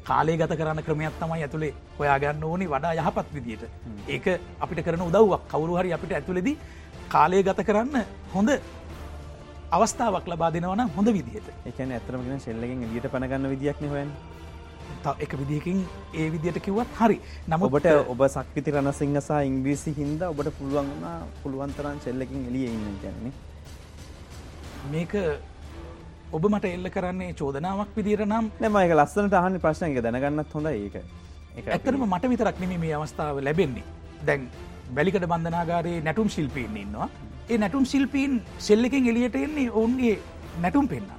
කාලේ 0.03 0.37
ගත 0.37 0.57
කරන්න 0.57 0.83
ක්‍රමයක් 0.83 1.19
තමයි 1.19 1.43
ඇතුළේ 1.43 1.73
හොයාගන්න 1.99 2.43
ඕනි 2.43 2.65
වඩා 2.67 2.93
යහපත් 2.93 3.27
විදියට. 3.35 3.63
ඒක 4.07 4.25
අපිට 4.59 4.81
කරන 4.85 5.01
උදව්වක්. 5.01 5.43
කවරු 5.51 5.77
හරි 5.79 5.93
අපිට 5.93 6.11
ඇතුළෙදි 6.11 6.57
කාලය 7.09 7.43
ගත 7.43 7.65
කරන්න 7.65 8.05
හොඳ 8.33 8.49
අවස්ථාවක් 9.75 10.27
ලබා 10.31 10.51
දෙනවන 10.55 10.81
හොඳ 10.95 11.07
විදිහට. 11.17 11.47
එකන 11.69 11.91
ඇතරමගෙන 11.97 12.39
ශෙල්ලගෙන් 12.45 12.83
එලියට 12.87 13.07
පනගන්න 13.13 13.49
විදිියක්න 13.53 13.89
හොයන් 13.93 14.11
එක 15.25 15.33
විදිහකින් 15.39 15.79
ඒ 16.13 16.27
විදියට 16.33 16.59
කිව්වත් 16.65 16.93
හරි. 16.99 17.17
නම 17.47 17.65
ඔබට 17.67 17.89
ඔබ 18.13 18.21
සක්විති 18.35 18.71
රණසිංහ 18.75 19.17
සහ 19.21 19.41
ඉංග්‍රීසි 19.49 19.93
හින්ද 19.99 20.21
ඔබට 20.29 20.49
පුළුවන් 20.59 20.93
පුළුවන්තරන් 21.43 21.99
ශෙල්ලකින් 22.05 22.47
එලිය 22.51 22.65
ඉන්න 22.69 22.95
ගැන්නේ 23.03 23.33
මේක 24.91 25.13
ඔබ 26.31 26.47
මට 26.51 26.71
එල්ල 26.75 26.89
කරන්නේ 26.95 27.33
චෝදනාවක් 27.33 27.91
විදිර 27.97 28.25
නම්. 28.25 28.49
නම 28.61 28.77
එක 28.85 28.95
ලස්සනට 28.99 29.37
අහන්න 29.41 29.59
ප්‍රශ්නක 29.65 30.01
දැනගන්නත් 30.05 30.55
හොඳ 30.57 30.71
ඒක. 30.71 30.95
ඇතරම 31.67 32.07
මට 32.09 32.31
විතරක් 32.33 32.59
නෙම 32.63 32.79
මේ 32.79 32.95
අවස්ථාව 32.99 33.43
ලැබෙන්නේ. 33.47 33.85
දැන් 34.27 34.49
බැලිකට 34.95 35.25
බන්ධනාගාරයේ 35.31 36.03
නැටුම් 36.07 36.29
ශිල්පීන් 36.35 36.77
ඉන්නවා 36.83 37.09
ඒ 37.49 37.57
නැටුම් 37.57 37.85
ශිල්පීන් 37.85 38.41
සෙල්ලකින් 38.59 39.07
එලියට 39.07 39.35
එන්නේ 39.37 39.69
ඔවුන්ගේ 39.71 40.15
නැටුම් 40.61 40.87
පෙන්න්න 40.87 41.11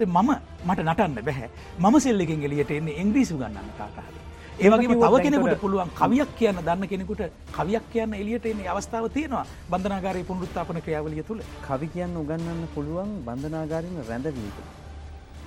මම 0.00 0.30
මට 0.66 0.80
නටන්න 0.82 1.24
බැහැ. 1.24 1.48
මම 1.78 1.96
සෙල්ලකින් 2.00 2.44
එලියට 2.44 2.70
එන්නේ 2.72 3.00
ඉංග්‍රීසු 3.02 3.36
ගන්නන්න 3.36 3.70
කාකාහරි 3.78 4.20
ඒවගේ 4.56 4.88
තව 4.94 5.14
කෙනෙකුට 5.22 5.60
පුළුවන් 5.60 5.90
කවියක් 5.90 6.30
කියන්න 6.38 6.58
දන්න 6.60 6.88
කෙනෙකුට 6.88 7.22
කවියක් 7.52 7.84
කියන්න 7.92 8.14
එලියට 8.14 8.46
එන්නේ 8.46 8.68
අවස්ථාව 8.68 9.08
තියෙනවා. 9.10 9.46
බන්ධනාගාරය 9.70 10.24
පුනරුත්තාපන 10.24 10.80
ක්‍රියාවලිය 10.80 11.22
තුළ. 11.22 11.40
කවි 11.66 11.86
කියන්න 11.94 12.16
උගන්නන්න 12.16 12.62
පුළුවන් 12.74 13.10
බන්ධනාගාරම 13.26 13.94
රැඳවීක 14.08 14.58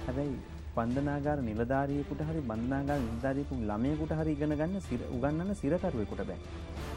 හැබැයි 0.05 0.38
බන්ධනාගාර 0.78 1.39
නිලධාරයකුට 1.41 2.22
හරි 2.30 2.41
බන්ධනාගාර 2.49 2.99
නිධාරයකු 3.03 3.59
ළමයකුට 3.70 4.15
හරි 4.20 4.32
ඉගෙන 4.32 4.57
ගන්න 4.59 4.76
උගන්නන්න 5.15 5.55
සිරකරුවෙකුට 5.61 6.26
බෑ. 6.30 6.39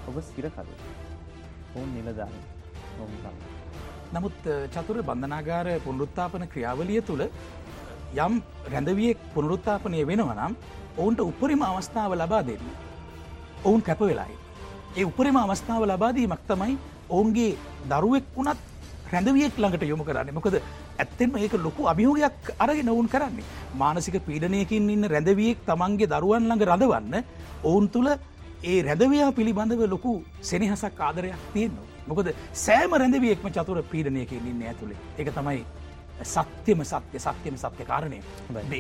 ඔබ 0.09 0.17
සිරකරු 0.31 0.73
ඔවුන් 1.75 1.93
නිලධාරය 1.97 2.41
නමුත් 4.15 4.39
චතුර 4.75 4.99
බන්ධනාගාර 5.09 5.69
පුනරුත්තාපන 5.87 6.45
ක්‍රියාවලිය 6.53 7.01
තුළ 7.03 7.23
යම් 8.17 8.35
රැඳවියෙක් 8.73 9.19
පුනරුත්තාපනය 9.35 10.01
වෙනවනම් 10.11 10.55
ඔවුන්ට 10.99 11.21
උපරිම 11.23 11.63
අවස්ථාව 11.63 12.13
ලබා 12.15 12.43
දෙන්න. 12.43 12.65
ඔවුන් 13.65 13.83
කැප 13.83 14.01
වෙලායි. 14.01 14.37
ඒ 14.99 15.05
උපරිම 15.05 15.37
අවස්ථාව 15.37 15.83
ලබාදීමක් 15.87 16.43
තමයි 16.49 16.75
ඔවුන්ගේ 17.09 17.59
දරුවෙක් 17.91 18.27
වුණත් 18.37 18.61
රැඳවියෙක් 19.13 19.55
ළඟට 19.59 19.87
යොමු 19.93 20.05
කරන්න 20.05 20.35
මොකද 20.35 20.57
ඇත්තෙන්ම 20.99 21.37
ඒක 21.37 21.55
ලොකු 21.67 21.87
අභියෝගයක් 21.93 22.51
අරගෙන 22.59 22.89
ඔවුන් 22.89 23.09
කරන්නේ. 23.09 23.47
මානසික 23.75 24.19
පීඩනයකින් 24.27 24.91
ඉන්න 24.91 25.11
රැඳවියෙක් 25.15 25.63
තමන්ගේ 25.69 26.11
දරුවන් 26.15 26.49
ළඟ 26.49 26.67
රඳවන්න 26.69 27.15
ඔවුන් 27.65 27.89
තුළ 27.95 28.11
ඒ 28.65 28.83
රැඳවයා 28.83 29.31
පිළිබඳව 29.39 29.87
ලොකු 29.95 30.13
සෙනහසක් 30.43 31.01
ආදරයක් 31.01 31.47
තියෙන්නවා. 31.55 31.90
මොකද 32.11 32.33
සෑම 32.57 32.95
රැඳවියෙක්ම 32.95 33.47
චතුර 33.51 33.83
පීඩනයකින් 33.85 34.47
ඉන්න 34.47 34.63
ඇතුළේ 34.65 34.99
එක 35.19 35.31
තමයි 35.33 35.63
සත්‍යම 36.25 36.85
සත්‍ය 36.85 37.19
සත්‍යම 37.19 37.57
සත්‍ය 37.57 37.85
කාරණය. 37.85 38.21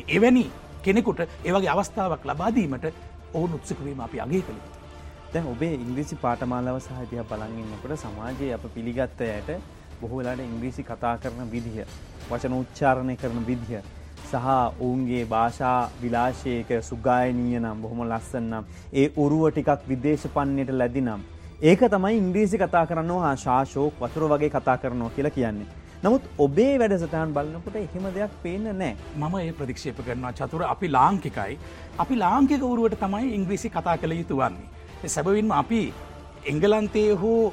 එවැනි 0.09 0.45
කෙනෙකුට 0.83 1.20
ඒවගේ 1.20 1.70
අවස්ථාවක් 1.70 2.24
ලබාදීමට 2.24 2.87
ඔවුන් 3.33 3.55
උත්සකවීම 3.55 4.01
අපි 4.01 4.20
අගේ 4.20 4.43
කළේ. 4.43 4.68
දැන් 5.33 5.47
ඔබේ 5.47 5.74
ඉංග්‍රීසි 5.76 6.16
පාටමාලාව 6.16 6.81
සහතිය 6.81 7.22
බලගන්නකොට 7.24 7.99
සමාජයේ 7.99 8.55
අප 8.55 8.64
පිළිගත්තයට 8.70 9.51
බොහෝලාට 10.01 10.41
ඉංග්‍රීසි 10.41 10.83
කතා 10.85 11.16
කරන 11.18 11.51
විදිහ 11.51 11.87
වචන 12.28 12.55
උච්චාරණය 12.55 13.16
කරන 13.16 13.47
විදිහ 13.47 13.83
සහ 14.22 14.47
ඔවුන්ගේ 14.81 15.24
භාෂා 15.26 15.91
විලාශයක 16.03 16.70
සුගායනීය 16.83 17.61
නම් 17.61 17.83
බොහොම 17.83 18.03
ලස්සන්නම් 18.05 18.64
ඒ 18.95 19.07
උරුව 19.16 19.45
ටිකක් 19.49 19.87
විදේශ 19.89 20.26
පන්නයට 20.31 20.72
ලැදි 20.72 21.03
නම් 21.03 21.22
ඒක 21.61 21.83
තමයි 21.85 22.17
ඉංග්‍රීසි 22.17 22.57
කතා 22.57 22.87
කරනවා 22.87 23.31
ශාශෝක් 23.37 23.99
වතුර 24.01 24.23
වගේ 24.29 24.49
කතා 24.49 24.77
කරනවා 24.79 25.11
කියලා 25.11 25.31
කියන්නේ. 25.31 25.67
නමුත් 26.03 26.29
ඔබේ 26.39 26.79
වැඩසටහන් 26.81 27.35
බලන්නකොට 27.35 27.77
එහෙම 27.77 28.07
දෙයක් 28.15 28.39
පේන්න 28.45 28.71
නෑ 28.73 28.95
මම 29.17 29.35
ඒ 29.41 29.51
ප්‍රදික්ෂේප 29.53 30.01
කරනවා 30.01 30.33
චතුර 30.33 30.65
අපි 30.67 30.89
ලාංකිකයි 30.89 31.59
අපි 31.99 32.17
ලාංකික 32.17 32.65
වරුවට 32.65 32.97
තමයි 32.99 33.35
ඉංග්‍රීසි 33.35 33.69
කතා 33.71 33.99
කළ 33.99 34.17
යුතු 34.17 34.39
වන්නේ. 34.39 34.67
සැබවින්ම 35.07 35.53
අපි 35.53 35.83
එංගලන්තයේ 36.47 37.13
හෝ 37.15 37.53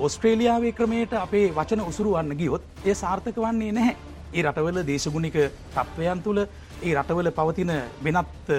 ඔස්ට්‍රේලියාවේ 0.00 0.72
ක්‍රමයට 0.72 1.18
අපේ 1.18 1.46
වචන 1.52 1.82
උසුරුවන්න 1.82 2.38
ගියොත් 2.38 2.62
ඒ 2.84 2.94
සාර්ථක 2.96 3.44
වන්නේ 3.44 3.72
නැහැ. 3.72 3.96
ඒ 4.34 4.42
රටවල 4.42 4.84
දේශගුණික 4.86 5.40
තත්ත්වයන් 5.72 6.22
තුළ 6.22 6.44
ඒ 6.44 6.94
රටවල 6.94 7.32
පවතින 7.32 7.74
වෙනත් 8.04 8.54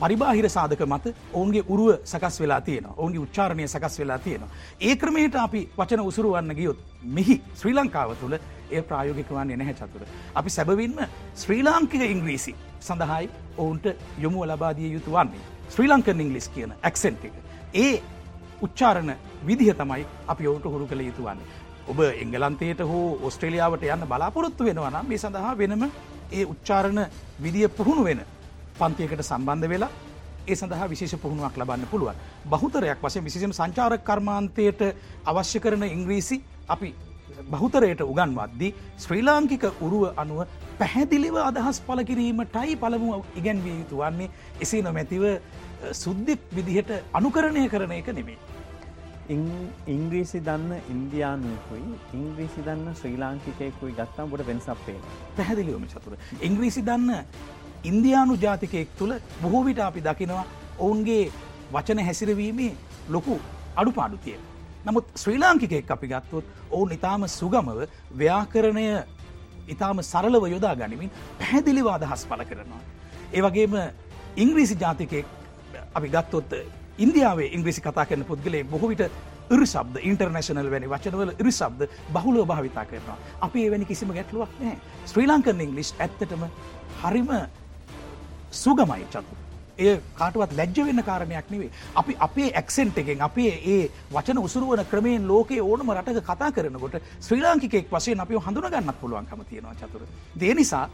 පරිබාහිර 0.00 0.48
සාධක 0.48 0.82
මත 0.82 1.14
ඔවුන්ගේ 1.32 1.64
උරුව 1.68 1.90
සකස් 2.04 2.40
වෙලා 2.40 2.60
තියෙන 2.60 2.86
ඔවුන්ගේ 2.92 3.20
උච්චාරණය 3.20 3.68
සකස් 3.68 3.98
වෙලා 3.98 4.18
තියෙන. 4.18 4.42
ඒ 4.80 4.96
ක්‍රමයට 4.96 5.36
අපි 5.36 5.60
වචන 5.78 6.00
උසුරුවන්න 6.02 6.54
ගියොත් 6.54 6.78
මෙහි 7.16 7.36
ශ්‍රී 7.54 7.74
ලංකාව 7.74 8.14
තුළ 8.16 8.36
ඒ 8.70 8.82
ප්‍රායෝගික 8.82 9.30
වන්නේ 9.30 9.56
නැහැ 9.56 9.74
චතුර. 9.74 10.02
අපි 10.34 10.50
සැබවින්ම 10.50 10.98
ශ්‍රී 11.36 11.62
ලාංකික 11.62 12.02
ඉංග්‍රීසි 12.06 12.54
සඳහායි 12.80 13.30
ඔවුන්ට 13.58 13.86
යොමුව 14.18 14.46
ලබාදිය 14.46 14.92
යුතු 14.92 15.10
වන්නේ. 15.12 15.44
ශ්‍රී 15.70 15.88
ලංකන් 15.88 16.20
ඉංගලිස් 16.20 16.48
කියන 16.48 16.74
ඇක්සෙන්ටික. 16.82 17.32
ඒ 17.76 17.94
උච්චාරණ 18.62 19.14
විදිහ 19.46 19.74
තමයි 19.74 20.06
අපි 20.26 20.46
ඔවුන්ට 20.46 20.64
හුරු 20.66 20.86
කළ 20.86 21.00
යුතු 21.02 21.22
වන්නේ. 21.22 21.48
ඔබ 21.88 22.00
එංගලන්තයට 22.00 22.80
හෝ 22.82 23.06
ඔස්ට්‍රේලියාවට 23.22 23.84
යන්න 23.86 24.08
බලාපොරොත්තු 24.08 24.64
වෙනවනම් 24.64 25.08
මේ 25.08 25.18
සඳහා 25.18 25.56
වෙනම 25.58 25.88
ඒ 26.32 26.44
උච්චාරණ 26.46 27.00
විදිිය 27.42 27.68
පුහුණු 27.70 28.04
වෙන 28.04 28.20
පන්තියකට 28.80 29.22
සම්බන්ධ 29.22 29.68
වෙලා 29.68 29.90
ඒ 30.46 30.56
සඳහා 30.56 30.88
විශේෂ 30.88 31.16
පුහුණුවක් 31.16 31.56
ලබන්න 31.56 31.86
පුළුවන්. 31.86 32.16
බහුතරයක් 32.46 32.98
වශයෙන් 33.00 33.24
විශේෂම 33.24 33.52
සංචාර 33.52 33.98
කර්මාන්තයට 34.00 34.82
අවශ්‍ය 35.26 35.60
කරන 35.60 35.84
ඉංග්‍රීසි 35.88 36.42
අපි 36.68 36.90
බහුතරයට 37.46 38.02
උගන්වද්දී 38.02 38.74
ශ්‍රී 38.98 39.22
ලාංකික 39.22 39.64
උරුව 39.80 40.04
අනුව 40.16 40.40
පැහැදිලිව 40.78 41.36
අදහස් 41.40 41.80
පල 41.80 42.02
කිරීමටයි 42.02 42.76
පළමුුව 42.76 43.26
ඉගැන්විය 43.36 43.76
යුතු 43.80 43.96
වන්නේ 43.98 44.30
එසේ 44.60 44.82
නොමැතිව 44.82 45.24
සුද්දෙක් 45.94 46.40
විදිහට 46.50 46.90
අනුකරණය 47.12 47.68
කරන 47.68 47.92
එක 47.92 48.10
නෙමේ. 48.10 48.38
ඉංග්‍රීසි 49.88 50.38
දන්න 50.40 50.72
ඉන්දයානුකුයි 50.88 51.86
ඉංග්‍රීසි 52.14 52.60
දන්න 52.62 52.94
ශ්‍රී 52.94 53.16
ලාංකිකයකුයි 53.16 53.92
ගත්තාම් 53.92 54.30
බොට 54.30 54.46
වෙනසප්පේ 54.46 54.98
පැහැදිලිවම 55.36 55.86
චතුර. 55.86 56.16
ඉංග්‍රීසි 56.40 56.82
දන්න 56.82 57.24
ඉන්දයානු 57.84 58.36
ජාතිකයෙක් 58.36 58.88
තුළ 58.98 59.14
බොහෝ 59.42 59.64
විට 59.64 59.80
අපි 59.80 60.00
දකිනවා 60.00 60.44
ඔවුන්ගේ 60.78 61.32
වචන 61.72 62.04
හැසිරවීමේ 62.08 62.72
ලොකු 63.08 63.40
අඩු 63.76 63.92
පාඩුතිය. 63.92 64.38
නමුත් 64.84 65.06
ශ්‍රී 65.16 65.38
ලාංකිකෙක් 65.38 65.90
අපි 65.90 66.06
ගත්තොත් 66.08 66.44
ඔවුන් 66.70 66.92
ඉතාම 66.92 67.28
සුගමව 67.28 67.80
ව්‍යාකරණය 68.14 68.86
ඉතාම 69.68 70.02
සරලව 70.02 70.44
යොදා 70.54 70.74
ගනිමින් 70.76 71.10
පැහැදිලිව 71.38 71.88
අදහස් 71.88 72.26
පල 72.26 72.44
කරනවා. 72.44 72.82
ඒවගේම 73.32 73.74
ඉංග්‍රීසි 74.36 74.76
ජාතිකයෙක් 74.76 75.26
අපි 75.94 76.08
ගත්තොත් 76.08 76.54
ඉන්දියාවේ 76.98 77.50
ඉංග්‍රිසි 77.56 77.80
කතා 77.80 78.06
කරන 78.06 78.24
පුද්ගලේ 78.24 78.64
බොහවිට 78.64 79.02
ඉරි 79.50 79.66
සබ්ද 79.66 80.02
ඉන්ටර්නශනල් 80.02 80.68
වැනි 80.72 80.90
වචනවල 80.92 81.32
ඉරි 81.38 81.52
සබ්ද 81.52 81.88
බහුලෝ 82.12 82.44
භාවිතා 82.46 82.84
කරනවා. 82.84 83.18
අපි 83.40 83.66
එවැනි 83.66 83.84
කිසිම 83.84 84.12
ගැටලුවක් 84.16 84.52
නෑ 84.60 84.76
ශ්‍රී 85.06 85.26
ලංකන් 85.26 85.64
ඉංගලිෂ් 85.66 85.94
ඇත්තටම 85.98 86.44
හරිම 87.02 87.30
සුගමයි 88.52 89.06
චතු. 89.06 89.34
ඒ 89.78 90.00
කාටවත් 90.14 90.52
ලැජ්ජ 90.52 90.78
වෙන්න 90.80 91.02
කාරණයක් 91.02 91.50
නෙවේ. 91.50 91.70
අපි 91.94 92.16
අපේ 92.18 92.48
ඇක්සෙන්ට් 92.52 92.98
එකෙන් 92.98 93.22
අපේ 93.22 93.52
ඒ 93.66 93.90
වචන 94.10 94.38
උසුරුවන 94.38 94.84
ක්‍රමයෙන් 94.86 95.28
ලෝකයේ 95.28 95.62
ඕනම 95.62 95.92
රටක 95.92 96.24
කතා 96.26 96.50
කරනකොට 96.52 96.96
ශ්‍රී 97.20 97.42
ලාංකිකෙක් 97.42 97.86
වශයෙන් 97.90 98.20
අපි 98.20 98.34
හඳුනගන්නත් 98.38 99.00
පුළුවන්කම 99.00 99.44
තියෙනවා 99.44 99.74
චතුර. 99.76 100.02
දේ 100.36 100.54
නිසා 100.54 100.88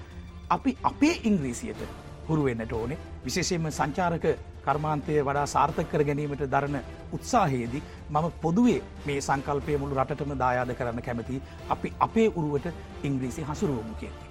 අපි 0.51 0.77
අපේ 0.83 1.15
ඉංග්‍රීසියට 1.25 1.81
හුරුවෙන්නට 2.29 2.73
ඕනේ 2.73 2.99
විශේෂයෙන්ම 3.25 3.71
සංචාරක 3.71 4.27
කර්මාන්තය 4.63 5.19
වඩා 5.21 5.47
සාර්ථක 5.47 5.91
කර 5.91 6.05
ගැනීමට 6.05 6.47
දරන 6.47 6.79
උත්සාහයේදී 7.13 7.83
මම 8.11 8.31
පොදුවේ 8.43 8.81
මේ 9.07 9.21
සංකල්පය 9.21 9.79
මුළු 9.79 9.95
රටටම 9.97 10.33
දායාද 10.37 10.75
කරන්න 10.75 11.03
කැමති 11.03 11.43
අපි 11.71 11.93
අපේ 12.01 12.29
උරුවට 12.31 12.73
ඉංග්‍රීසි 13.03 13.43
හසුරුවමු 13.45 13.95
කියති. 14.01 14.26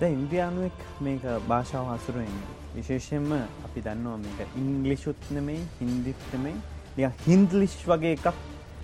ද 0.00 0.10
ඉන්දයානුවෙක් 0.16 0.78
මේක 1.00 1.24
භාෂාව 1.50 1.88
හසුරුවෙන් 1.92 2.36
විශේෂයෙන්ම 2.76 3.30
අපි 3.66 3.80
දන්නවා 3.86 4.18
මේක 4.26 4.60
ඉංගලිෂුත් 4.62 5.30
නෙමේ 5.30 5.60
හින්දිත්නෙමේ 5.80 6.56
ය 7.00 7.10
හින්දලිෂ් 7.26 7.80
වගේ 7.90 8.14
එකක් 8.18 8.30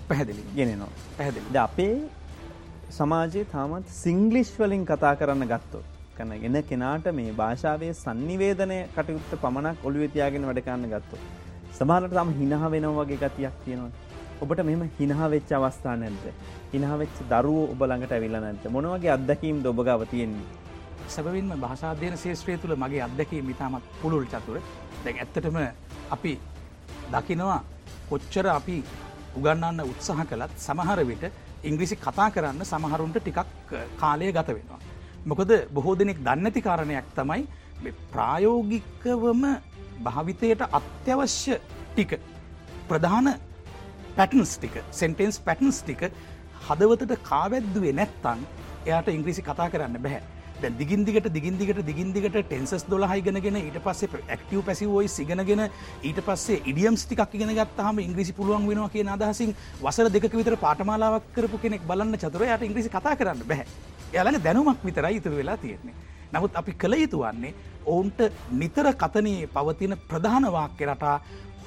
පැහැදිලි 0.08 0.44
ගෙනෙනවා 0.58 0.92
පැහැදිලි 1.16 1.54
ද 1.54 1.64
අපේ 1.68 1.96
සමාජයේ 2.98 3.48
තාමත් 3.54 3.96
සිංගලිෂ් 4.02 4.52
වලින් 4.60 4.84
කතා 4.86 5.14
කරන්න 5.20 5.50
ගත්තොත් 5.54 5.96
කන 6.18 6.32
එන 6.48 6.56
කෙනාට 6.64 7.06
මේ 7.16 7.32
භාෂාවේ 7.32 7.92
සන්නිවේදනය 7.94 8.78
කටයුත්ත 8.94 9.32
පමණක් 9.42 9.84
ඔළුවේ 9.84 10.08
තියාගෙන 10.14 10.46
වැඩ 10.48 10.62
කරන්න 10.66 10.90
ගත්තොත්. 10.92 11.22
සමහරට 11.78 12.14
තම 12.14 12.32
හිනහ 12.40 12.64
වෙනවා 12.74 12.94
වගේ 13.00 13.20
ගතියක් 13.22 13.54
තියෙනවා. 13.64 13.90
ඔබට 14.42 14.60
මෙම 14.68 14.82
හිනහ 14.98 15.22
වෙච්ච 15.34 15.52
අවස්ථා 15.58 15.96
නැද්ද. 15.96 16.24
හිනහ 16.72 16.90
වෙච්ච 17.02 17.16
දරුවෝ 17.32 17.70
ඔබ 17.72 17.84
ළඟට 17.84 18.12
ඇවිල්ලා 18.12 18.42
නැද්ද? 18.46 18.66
මොන 18.70 18.90
වගේ 18.94 19.12
අත්දැකීම්ද 19.16 19.70
ඔබ 19.72 19.80
ගාව 19.88 20.04
තියෙන්නේ? 20.12 20.46
සැබවින්ම 21.10 21.52
භාෂාධ්‍යයන 21.56 22.16
ශේෂත්‍රය 22.16 22.56
තුළ 22.58 22.74
මගේ 22.76 23.02
අත්දැකීම් 23.02 23.50
ඉතාමත් 23.50 23.84
පුළුල් 24.00 24.26
චතුර. 24.26 24.58
දැන් 25.04 25.16
ඇත්තටම 25.18 25.58
අපි 26.10 26.32
දකිනවා 27.12 27.60
කොච්චර 28.10 28.46
අපි 28.50 28.76
උගන්නන්න 29.36 29.80
උත්සාහ 29.84 30.24
කළත් 30.24 30.52
සමහර 30.58 31.00
විට 31.04 31.24
ඉංග්‍රිසි 31.62 31.96
කතා 31.98 32.28
කරන්න 32.30 32.64
සමහරුන්ට 32.64 33.18
ටිකක් 33.18 33.40
කාලය 33.96 34.32
ගත 34.32 34.48
වෙනවා. 34.50 34.80
මොකද 35.26 35.50
බොහෝ 35.70 35.94
දෙනෙක් 35.94 36.18
දන්නති 36.20 36.60
කාරණයක් 36.62 37.06
තමයි 37.14 37.42
ප්‍රායෝගිකවම 38.10 39.44
භාවිතයට 40.00 40.62
අත්‍යවශ්‍ය 40.70 41.54
ටික 41.90 42.12
ප්‍රධාන 42.88 43.28
පැටන්ස් 44.16 44.52
ටික 44.56 44.76
සෙන්ටෙන්ස් 44.92 45.38
පැටන්ස් 45.40 45.78
ටික 45.82 46.02
හදවතට 46.66 47.12
කාවැද්දුවේ 47.22 47.92
නැත්තන් 47.92 48.40
එයාට 48.86 49.08
ඉංග්‍රීසි 49.10 49.42
කතා 49.42 49.68
කරන්න 49.70 49.98
බැහැ 49.98 50.22
දැ 50.62 50.72
දිගින්දිගට 50.72 51.28
දිගින්දිගට 51.30 51.80
දිගින්දිගට 51.82 52.36
ටෙන්සස් 52.42 52.84
දොලහයිගෙනගෙන 52.86 53.56
ඊට 53.58 53.78
පස්සේ 53.80 54.20
ඇක්ටව 54.26 54.60
පැසිවෝයි 54.62 55.08
සිගෙනගෙන 55.10 55.62
ඊට 56.02 56.20
පස්සේ 56.26 56.60
ඉඩියම්ස් 56.64 57.04
ටිකක් 57.04 57.34
ගෙන 57.34 57.52
ගත්තහම 57.52 58.00
ඉංග්‍රිසි 58.00 58.32
පුළුවන් 58.32 58.68
වෙනවා 58.68 58.90
කිය 58.90 59.06
අදහසින් 59.08 59.54
වසර 59.80 60.10
දෙක 60.10 60.28
විතර 60.32 60.56
පාටමාලාවක් 60.58 61.30
කරපු 61.34 61.58
කෙනෙක් 61.58 61.86
බලන්න 61.86 62.18
චතුරයට 62.18 62.66
ඉංග්‍රිසි 62.68 62.90
කතා 62.90 63.14
කරන්න 63.14 63.44
බැහැ 63.44 63.66
එයාලඟ 64.12 64.42
දැනුමක් 64.42 64.84
විතරයි 64.84 65.16
ඉතුර 65.16 65.32
වෙලා 65.32 65.56
තියෙන්නේ. 65.56 65.94
නමුත් 66.32 66.52
අපි 66.54 66.72
කළ 66.74 66.94
යුතු 66.96 67.22
වන්නේ 67.22 67.54
ඔවුන්ට 67.86 68.20
නිතර 68.54 68.92
කතනයේ 68.94 69.48
පවතින 69.48 69.96
ප්‍රධාන 70.08 70.46
වාක්‍ය 70.50 70.84
රටා 70.86 71.16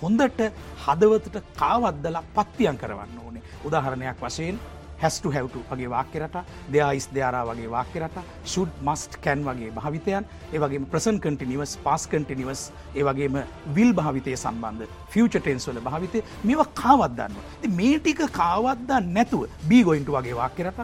හොඳට 0.02 0.40
හදවතට 0.86 1.44
කාවද්දලා 1.56 2.24
පත්තියන් 2.36 2.78
කරවන්න 2.78 3.20
ඕනේ. 3.20 3.44
උදාහරණයක් 3.64 4.22
වශයෙන් 4.22 4.60
හැස්ට 5.04 5.26
හැවටු 5.36 5.64
වගේ 5.72 5.90
වාක්‍යරට 5.96 6.38
දෙයායිස් 6.74 7.08
දෙයාරා 7.16 7.44
වගේ 7.50 7.70
වාක්‍යරට 7.76 8.18
ශුඩ් 8.54 8.72
මස්ට් 8.88 9.20
කැන් 9.26 9.46
වගේ 9.50 9.72
භාවිතයන් 9.78 10.30
ඒවගේ 10.54 10.82
ප්‍රසන් 10.94 11.20
කටිනිවස් 11.26 11.76
පාස් 11.86 12.08
කටිනිවස් 12.14 12.64
ඒවගේම 12.96 13.38
විල් 13.78 13.94
භාවිතය 14.00 14.36
සම්බන්ධ 14.44 14.98
ෆියච 15.14 15.38
ටෙන්ස්වල 15.40 15.80
භාවිතය 15.88 16.24
මෙව 16.50 16.66
කාවත්දන්න. 16.82 17.40
මේ 17.80 18.00
ටික 18.00 18.22
කාවත්දන්න 18.42 19.14
නැතුව 19.20 19.48
බීගොයින්ට 19.72 20.14
වගේ 20.18 20.40
වාක්‍යරට 20.42 20.84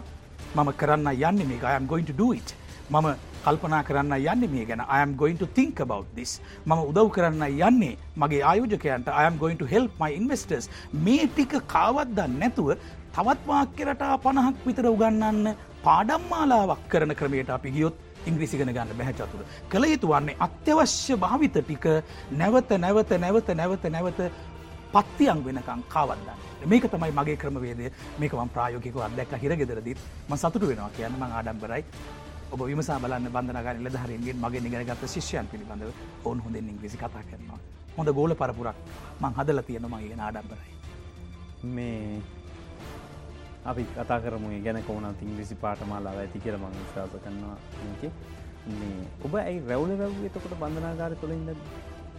මම 0.55 0.69
කරන්න 0.81 1.09
යන්න 1.29 1.47
මේ 1.49 1.65
අයම් 1.73 1.87
going 1.87 2.07
to 2.11 2.15
do 2.23 2.31
it. 2.33 2.55
මම 2.89 3.09
කල්පනා 3.43 3.81
කරන්න 3.87 4.13
යන්න 4.17 4.45
මේ 4.53 4.65
ගැන 4.69 4.81
I'm 4.97 5.11
going 5.15 5.37
to 5.41 5.47
think 5.57 5.79
about 5.85 6.07
this. 6.15 6.31
මම 6.65 6.79
උදව් 6.89 7.09
කරන්න 7.15 7.43
යන්නේ 7.67 7.91
මගේ 8.17 8.41
ආයෝජකයන්ට 8.51 9.11
I'm 9.21 9.37
going 9.43 9.59
to 9.61 9.67
help 9.73 9.91
my 10.03 10.11
investors. 10.21 10.65
මේ 11.05 11.27
ටික 11.27 11.53
කාවත්දන්න 11.75 12.39
නැතුව 12.41 12.73
තවත් 13.19 13.47
වාක්‍යරටා 13.47 14.17
පණහක් 14.23 14.59
විතර 14.65 14.85
උගන්නන්න 14.89 15.47
පාඩම්මාලාවක් 15.85 16.83
කරන 16.91 17.11
ක්‍රමයට 17.19 17.49
අපි 17.55 17.71
ගියොත් 17.75 17.97
ඉංග්‍රිසිගෙන 18.29 18.71
ගන්න 18.75 18.93
බැහැචතුර. 18.99 19.41
කළ 19.71 19.85
යුතු 19.93 20.07
වන්නේ 20.11 20.35
අත්‍යවශ්‍ය 20.45 21.17
භාවිත 21.23 21.57
ටික 21.57 21.85
නැවත 22.41 22.71
නැවත 22.85 23.11
නැවත 23.23 23.49
නැවත 23.61 23.83
නැවත 23.95 24.21
පත්තියන් 24.93 25.43
වෙනකං 25.47 25.83
කාවන්දන්න. 25.95 26.39
මේක 26.65 26.87
තමයි 26.93 27.11
මගේ 27.19 27.37
ක්‍රමවේදය 27.43 27.91
මේකම 28.19 28.53
ප්‍රායෝකික 28.55 28.95
අදැක් 29.09 29.35
හිරගෙදරදීත් 29.43 29.99
ම 30.29 30.37
සතුට 30.37 30.63
වෙනවා 30.63 30.89
කියන්න 30.97 31.19
ම 31.19 31.27
ආඩම්බරයි 31.29 31.83
ඔබ 32.53 32.65
විමසා 32.71 32.99
බලන්න 33.03 33.29
බන්ධනගර 33.35 33.77
නිලධහරෙන්ගේ 33.83 34.39
මගේ 34.45 34.65
නිගරගත්ත 34.65 35.07
ශිෂ්‍යයන් 35.15 35.51
පිළිබඳව 35.51 35.91
ඔවුන් 36.25 36.39
හොඳ 36.39 36.55
ඉංග්‍රිසි 36.55 36.97
කතා 36.97 37.27
කරනවා. 37.29 37.59
හොඳ 37.97 38.09
ගෝල 38.17 38.39
පරපුරක් 38.41 38.77
මං 39.21 39.33
හදල 39.37 39.65
තියෙන 39.67 39.93
මගේ 39.93 40.19
ආඩම්බරයි. 40.27 40.75
මේ 41.75 42.38
අපි 43.65 43.85
කතා 43.95 44.19
කරම. 44.23 44.43
ගැන 44.63 44.83
කෝනත් 44.87 45.21
ඉංග්‍රිසි 45.21 45.55
පාටමාලාව 45.55 46.17
ඇති 46.23 46.39
කියර 46.39 46.57
මං 46.57 46.75
විශ්වාස 46.81 47.09
කරනවා. 47.23 47.57
මේ 48.69 49.05
ඔබ 49.25 49.33
ඇයි 49.35 49.63
රැවල 49.69 49.95
රැව් 50.01 50.25
එතකොට 50.27 50.59
බන්ධනාගාර 50.61 51.15
තුළින්ද 51.21 51.49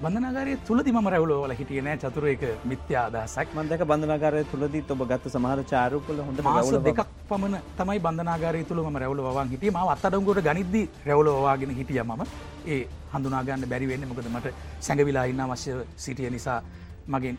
බඳනාගරය 0.02 0.56
තුළදි 0.66 0.92
ම 0.92 1.08
රැවලෝල 1.12 1.52
හිටියන 1.52 1.88
චතුර 2.02 2.24
එක 2.28 2.42
මිත්‍යා 2.64 3.02
අදහසක්. 3.08 3.48
මන්දක 3.56 3.82
බඳනාගරය 3.90 4.44
තුළදී 4.52 4.84
ඔබ 4.94 5.02
ගත්ත 5.10 5.32
සමහර 5.32 5.60
චාරුපල 5.72 6.20
හොඳ 6.26 6.40
මාස 6.46 6.70
දෙකක් 6.86 7.00
පමණ 7.30 7.56
තමයි 7.78 7.98
බඳනාගරය 8.06 8.62
තුළ 8.70 8.80
ම 8.82 8.96
රැවල 8.96 9.20
වන් 9.26 9.50
හිටිය. 9.54 9.70
ම 9.70 9.76
අත්තඩංගොට 9.94 10.40
ගනිද්දි 10.48 10.82
රැවලෝවාගෙන 11.08 11.74
හිටිය 11.80 12.00
මම. 12.02 12.22
ඒ 12.66 12.80
හඳුනාගන්න 13.12 13.68
බැරිවෙන්න 13.72 14.08
මොකද 14.08 14.30
මට 14.32 14.54
සැඟවිලා 14.80 15.26
ඉන්න 15.32 15.40
අවශ්‍ය 15.40 15.76
සිටිය 15.96 16.30
නිසා 16.30 16.62
මගෙන් 17.06 17.36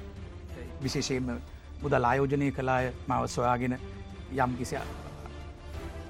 විශේෂයෙන්ම 0.84 1.42
මුදල් 1.84 2.06
ආයෝජනය 2.10 2.52
කලාය 2.58 2.92
මව 3.08 3.22
සොයාගෙන 3.36 3.78
යම් 4.34 4.52
කිසි 4.60 4.76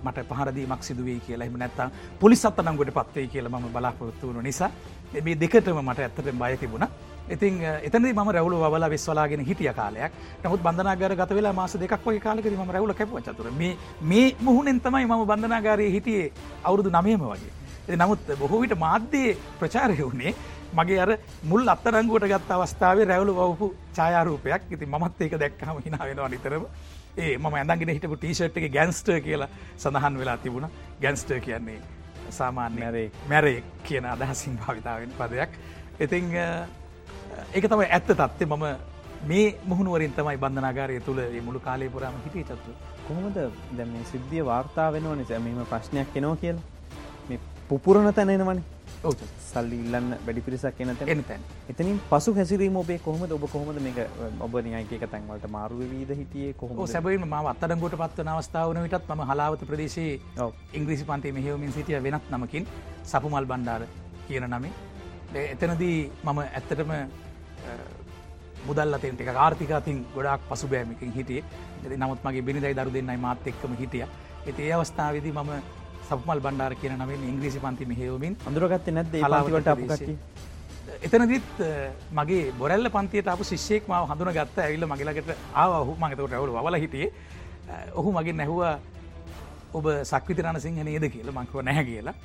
මට 0.04 0.26
පහරදීමක් 0.30 0.84
සිදුවේ 0.84 1.20
කියලා. 1.28 1.48
එම 1.48 1.58
නැත්තම් 1.62 1.92
පොලිස් 2.20 2.46
අත්තනංගොට 2.46 2.92
පත්වේ 2.98 3.28
කියලා 3.28 3.60
ම 3.60 3.70
බලාපොරොත්තු 3.76 4.28
වුණු 4.28 4.42
නිසා 4.42 4.72
මේ 5.26 5.36
දෙකටම 5.36 5.82
මට 5.84 6.00
ඇත්තට 6.00 6.32
බය 6.42 6.58
තිබුණ. 6.58 6.88
ඉතින් 7.30 7.62
එතන 7.88 8.08
ම 8.14 8.32
රැවල 8.36 8.56
වල 8.74 8.90
වෙස්වලාගෙන 8.94 9.46
හිටිය 9.50 9.74
කාලයක්. 9.74 10.12
නමුත් 10.44 10.64
බඳනාගර 10.68 11.16
ගත 11.16 11.40
වෙලා 11.40 11.54
මාස 11.54 11.78
දෙකක් 11.84 12.06
වගේ 12.06 12.24
කාලක 12.28 12.46
ම 12.46 12.72
රැවල 12.72 12.94
කැප 12.94 13.16
චතුර. 13.28 13.52
මේ 14.12 14.36
මුහුණෙන් 14.42 14.80
තමයි 14.80 15.06
මම 15.06 15.26
බඳනාගාරය 15.32 15.92
හිටියේ 15.98 16.32
අවුරුදු 16.64 16.90
නමයම 16.90 17.28
වගේ. 17.28 17.98
නමුත් 18.02 18.20
බොහෝ 18.40 18.62
විට 18.62 18.76
මාධ්‍යයේ 18.78 19.38
ප්‍රචාරය 19.60 19.98
වුණේ 20.02 20.36
මගේ 20.80 21.00
අර 21.00 21.12
මුල් 21.44 21.68
අත්තරංගුවට 21.74 22.28
ගත් 22.32 22.52
අවස්ථාවේ 22.52 23.06
රැවලු 23.12 23.34
වපු 23.38 23.68
ඡායාරූපයක්. 23.96 24.62
ඉති 24.72 24.86
මත් 24.86 25.22
ඒක 25.22 25.40
දැක්කම 25.40 25.82
හිනා 25.86 26.06
වෙනවා 26.10 26.30
නිතරම. 26.30 26.66
ඒ 27.18 27.38
ම 27.38 27.46
ඇඳගෙන 27.54 27.94
හිටපු 27.96 28.16
ටීෂට් 28.18 28.58
එක 28.58 28.72
ගැන්ස්ට 28.78 29.10
කියලා 29.26 29.50
සඳහන් 29.78 30.20
වෙලා 30.22 30.38
තිබුණ. 30.38 30.70
ගැන්ස්ට 31.02 31.34
කියන්නේ 31.48 31.82
සාමාන්‍යරේ 32.30 33.12
මැරේ. 33.30 33.64
කියන 33.84 34.06
අදහසින් 34.06 34.58
භාවිතාවෙන් 34.62 35.12
පදයක්. 35.20 35.52
ඉතිං 36.00 36.26
ඒක 37.54 37.66
තමයි 37.68 37.88
ඇත්ත 37.90 38.08
තත්ත්ේ 38.12 38.48
මම 38.48 38.66
මේ 39.30 39.48
මුහුණුවරින් 39.66 40.14
තමයි 40.14 40.38
බන්ධනාගාරය 40.38 41.00
තුළ 41.02 41.22
මුළු 41.46 41.60
කාලය 41.60 41.90
පුරාම 41.90 42.16
හිටිය 42.26 42.44
චත්තු 42.44 42.72
කොහොමද 43.08 43.38
දැ 43.78 43.86
මේ 43.86 44.04
සිද්ධිය 44.12 44.46
වාර්තාාවෙනවා 44.46 45.16
නිසා 45.16 45.40
මෙම 45.40 45.66
ප්‍රශ්නයක් 45.72 46.14
කෙනෝ 46.14 46.36
කියලා. 46.36 46.64
මේ 47.30 47.40
පුපුරණ 47.70 48.14
තැනෙනවනේ 48.14 48.64
සල්ලි 49.44 49.78
ඉල්ලන්න 49.84 50.10
වැඩි 50.26 50.42
පිරිසක් 50.42 50.80
එන 50.80 50.90
එන 51.08 51.24
තැන්. 51.24 51.42
එතනින් 51.70 52.00
පසු 52.10 52.34
හැසිරීම 52.36 52.76
ඔබේ 52.76 53.00
කොහොමද? 53.00 53.32
ඔබ 53.32 53.46
කොහොමද 53.54 53.82
මේක 53.82 53.98
ඔබ 54.40 54.58
නියයික 54.62 55.06
තැන්වලට 55.06 55.48
මාරුව 55.50 55.82
වීද 55.94 56.12
හිටියේ? 56.12 56.54
කොහොම 56.54 56.88
සැබයිම 56.88 57.26
ම 57.28 57.34
අත්තඩංගොට 57.54 57.98
පත්ව 57.98 58.28
අවස්ථාවන 58.28 58.82
විටත් 58.86 59.10
ම 59.10 59.26
හලාවත 59.32 59.66
ප්‍රදේශයේ 59.66 60.20
ඉංග්‍රීසි 60.74 61.10
පන්තේ 61.10 61.32
මෙහෙවමින් 61.32 61.74
සිටිය 61.74 62.04
වෙනත් 62.04 62.30
නමකින් 62.32 62.70
සපුමල් 63.06 63.46
බණ්ඩාර 63.46 63.88
කියන 64.28 64.48
නමේ 64.50 64.72
එතනදී 65.48 65.98
මම 66.24 66.40
ඇත්තටම 66.40 66.96
මුදල් 68.66 68.94
අතෙන්ට 68.94 69.22
එක 69.22 69.36
ආර්ථිකතින් 69.38 70.06
ගොඩක් 70.16 70.50
පසු 70.50 70.68
බෑමිකින් 70.68 71.14
හිටියේ 71.14 71.98
නමුත් 71.98 72.24
මගේ 72.24 72.42
බිනිදයි 72.44 72.76
දරු 72.76 72.94
දෙන්නයි 72.94 73.18
මාත් 73.18 73.48
එක්කම 73.48 73.74
හිටිය. 73.76 74.06
ඇති 74.42 74.62
ඒ 74.62 74.74
අවස්ථාවදී 74.74 75.32
මම 75.34 75.81
සපමල් 76.12 76.44
බණ්ඩාර 76.46 76.76
කියන 76.82 76.96
නමින් 77.02 77.28
ඉංග්‍රීසි 77.32 77.60
පන්ති 77.66 77.90
මෙහෙවමින් 77.92 78.38
අඳුරගත්තේ 78.50 78.96
නැද්ද 78.98 79.16
ඒ 79.16 79.24
කලාවට 79.26 79.50
පන්තිවලට 79.50 79.72
අපු 79.74 79.86
ප්‍රදේශයේ. 79.90 80.18
කට්ටිය? 80.18 80.50
එතනදිත් 81.08 81.50
මගේ 82.20 82.54
බොරල්ල 82.62 82.90
පන්තියට 82.96 83.34
අප 83.34 83.44
ශිෂ්‍යයෙක් 83.52 83.90
මාව 83.92 84.08
හඳුන 84.12 84.34
ගත්ත 84.38 84.66
ඇවිල්ල 84.66 84.88
මගලකට 84.92 85.30
ආව. 85.54 85.72
ඔහු 85.84 85.96
මගතකට 86.04 86.38
ඇවුල 86.38 86.56
වල 86.58 86.80
හිටියේ. 86.84 87.12
ඔහු 88.00 88.16
මගින් 88.18 88.38
නැහවා 88.42 88.76
ඔබ 89.74 89.86
සක්විති 90.12 90.46
රණසිංහ 90.46 90.80
නේද? 90.84 91.06
කියලා. 91.16 91.36
මංකව 91.38 91.66
නැහැ 91.70 91.86
කියලා 91.90 92.16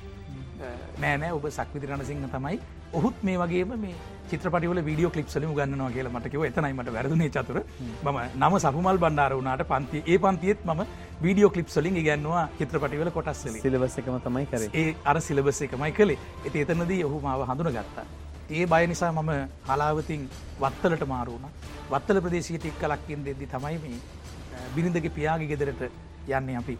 නෑනෑ 1.01 1.31
ඔබ 1.37 1.45
සක්විති 1.57 1.89
රණසිංහ 1.89 2.27
තමයි. 2.35 2.59
ඔහුත් 2.97 3.17
මේ 3.27 3.37
වගේම 3.41 3.73
මේ 3.83 3.95
චිත්‍රපටිවල 4.29 4.79
වීඩියෝ 4.87 5.11
කලිප් 5.15 5.29
සලිම 5.33 5.51
ගන්නවා 5.57 5.89
කියලා 5.95 6.13
මටකව 6.15 6.43
එතනයිමට 6.49 6.91
වැරදුනේ 6.97 7.29
චතුර. 7.35 7.59
මම 8.05 8.19
නම 8.41 8.57
සපුමල් 8.65 8.99
බණ්ඩාර 9.03 9.33
වුණට 9.39 9.65
පන්ති 9.71 10.03
ඒ 10.13 10.17
පන්තියත් 10.25 10.65
ම 10.65 10.83
වීඩියෝ 11.25 11.51
කලිප් 11.55 11.69
සලින් 11.75 11.99
ඉගන්නවා 12.03 12.45
චිත්‍රපටිවල 12.59 13.11
කොටස්සලි 13.17 13.59
සිලබස් 13.65 13.97
එකම 14.03 14.17
තමයි 14.27 14.45
කරේ. 14.53 14.71
ඒ 14.81 14.95
අර 15.05 15.17
සිලබස් 15.29 15.61
එකමයි 15.67 15.91
කළේ. 15.99 16.19
ඇති 16.45 16.65
එතනදී 16.65 17.01
ඔහු 17.09 17.21
මාව 17.27 17.45
හඳුන 17.51 17.71
ගත්තා. 17.77 18.07
ඒ 18.49 18.65
බය 18.73 18.83
නිසා 18.87 19.11
මම 19.11 19.31
හලාවතින් 19.69 20.21
වත්තලට 20.61 21.07
මාරුණ 21.13 21.47
වත්තල 21.93 22.19
ප්‍රදේශයට 22.25 22.69
එක් 22.69 22.77
කලක්කින් 22.83 23.25
දෙද්දි 23.25 23.53
තමයි 23.55 23.79
මේ 23.85 23.97
බිරිඳගේ 24.75 25.17
පියාගේ 25.17 25.49
ගෙදරට 25.51 25.81
යන්නේ 26.37 26.57
අපි 26.61 26.77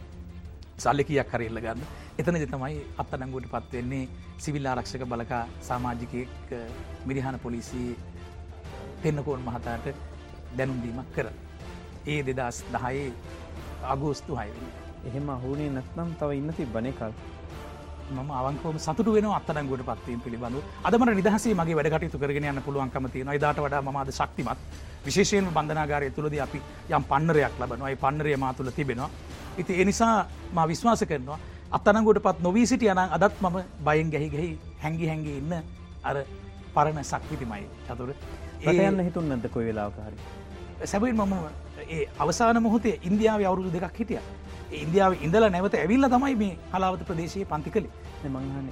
සල්ලකියක් 0.77 1.31
හරල්ල 1.31 1.59
ගන්න 1.59 1.81
එතනද 2.17 2.43
තමයි 2.49 2.75
අත්තනංගුවට 3.01 3.49
පත්වෙන්නේ 3.53 4.03
සිවිල් 4.37 4.67
ආරක්ෂක 4.67 5.03
බලකා 5.05 5.43
සාමාජිකයෙක් 5.61 6.51
මිරිහන 7.05 7.39
පොලිසි 7.39 7.83
පෙන්නකෝන් 9.01 9.41
මහතාට 9.45 9.87
දැනුම්දීමක් 10.57 11.09
කර. 11.15 11.29
ඒ 12.05 12.19
දෙදස් 12.27 12.59
දහයේ 12.73 13.07
අගෝස්තු 13.85 14.35
හයවෙන්න. 14.35 14.69
එහෙම 15.05 15.29
අහුනේ 15.29 15.69
නැත්නම් 15.69 16.13
තව 16.19 16.29
ඉන්න 16.33 16.53
තිබ්බනේ 16.53 16.93
කල් 16.93 17.13
මම 18.09 18.29
අවංකවම 18.31 18.77
සතුට 18.79 19.09
වෙන 19.15 19.29
අත්තනංගුවට 19.31 19.87
පත්වීම 19.89 20.21
පිළිබඳු 20.21 20.61
අදමට 20.83 21.15
නිදහසේ 21.19 21.55
මගේ 21.55 21.77
වැඩකටයුතු 21.79 22.21
කරගෙන 22.21 22.49
යන්න 22.51 22.61
පුළුවන්කම 22.61 23.09
තියෙන 23.13 23.33
ඉදාට 23.33 23.59
වඩා 23.59 23.81
මද 23.87 24.11
ශක්තිමත් 24.11 24.61
විශේෂයෙන් 25.05 25.49
බන්ධනාගාරය 25.49 26.11
තුළද 26.11 26.37
අපි 26.45 26.61
යම් 26.91 27.03
පන්නරයක් 27.11 27.59
ලබනවා 27.61 27.95
පන්නරය 27.97 28.37
මා 28.37 28.53
තුළ 28.53 28.71
තිබෙනවා. 28.71 29.09
ඉති 29.57 29.81
එනිසා 29.81 30.15
මා 30.53 30.67
විශ්වාස 30.67 31.03
කරනවා 31.11 31.39
අත්තනංගුවට 31.71 32.23
පත් 32.23 32.43
නොවී 32.47 32.65
සිටිය 32.65 32.91
යන 32.91 32.99
අදත් 32.99 33.41
මම 33.41 33.57
බයෙන් 33.85 34.11
ගැහි 34.11 34.29
ගැහි 34.29 34.51
හැඟි 34.83 35.07
හැඟි 35.07 35.37
ඉන්න 35.37 35.53
අර 36.03 36.17
පරණ 36.73 37.03
සක්විතිමයි. 37.03 37.63
චතුර. 37.87 38.11
යන්න 38.63 39.05
හිතුන් 39.07 39.29
නැද්ද 39.29 39.47
කොයි 39.53 39.67
වෙලාවක 39.69 39.97
හරි? 40.07 40.17
සැබයින් 40.85 41.15
මම 41.15 41.33
ඒ 41.89 42.05
අවසාන 42.19 42.61
මොහොතේ 42.63 42.99
ඉන්දියාව 43.03 43.41
අවුරුදු 43.43 43.71
දෙකක් 43.75 43.99
හිටිය. 43.99 44.21
ඉන්දියාව 44.83 45.13
ඉඳල 45.27 45.49
නැවත 45.49 45.75
ඇවිල්ල 45.75 46.09
තමයි 46.15 46.35
මේ 46.43 46.53
හලාවත 46.73 47.03
ප්‍රදේශයේ 47.09 47.49
පන්ති 47.51 47.75
කළේ. 47.75 47.93
මංහන 48.25 48.67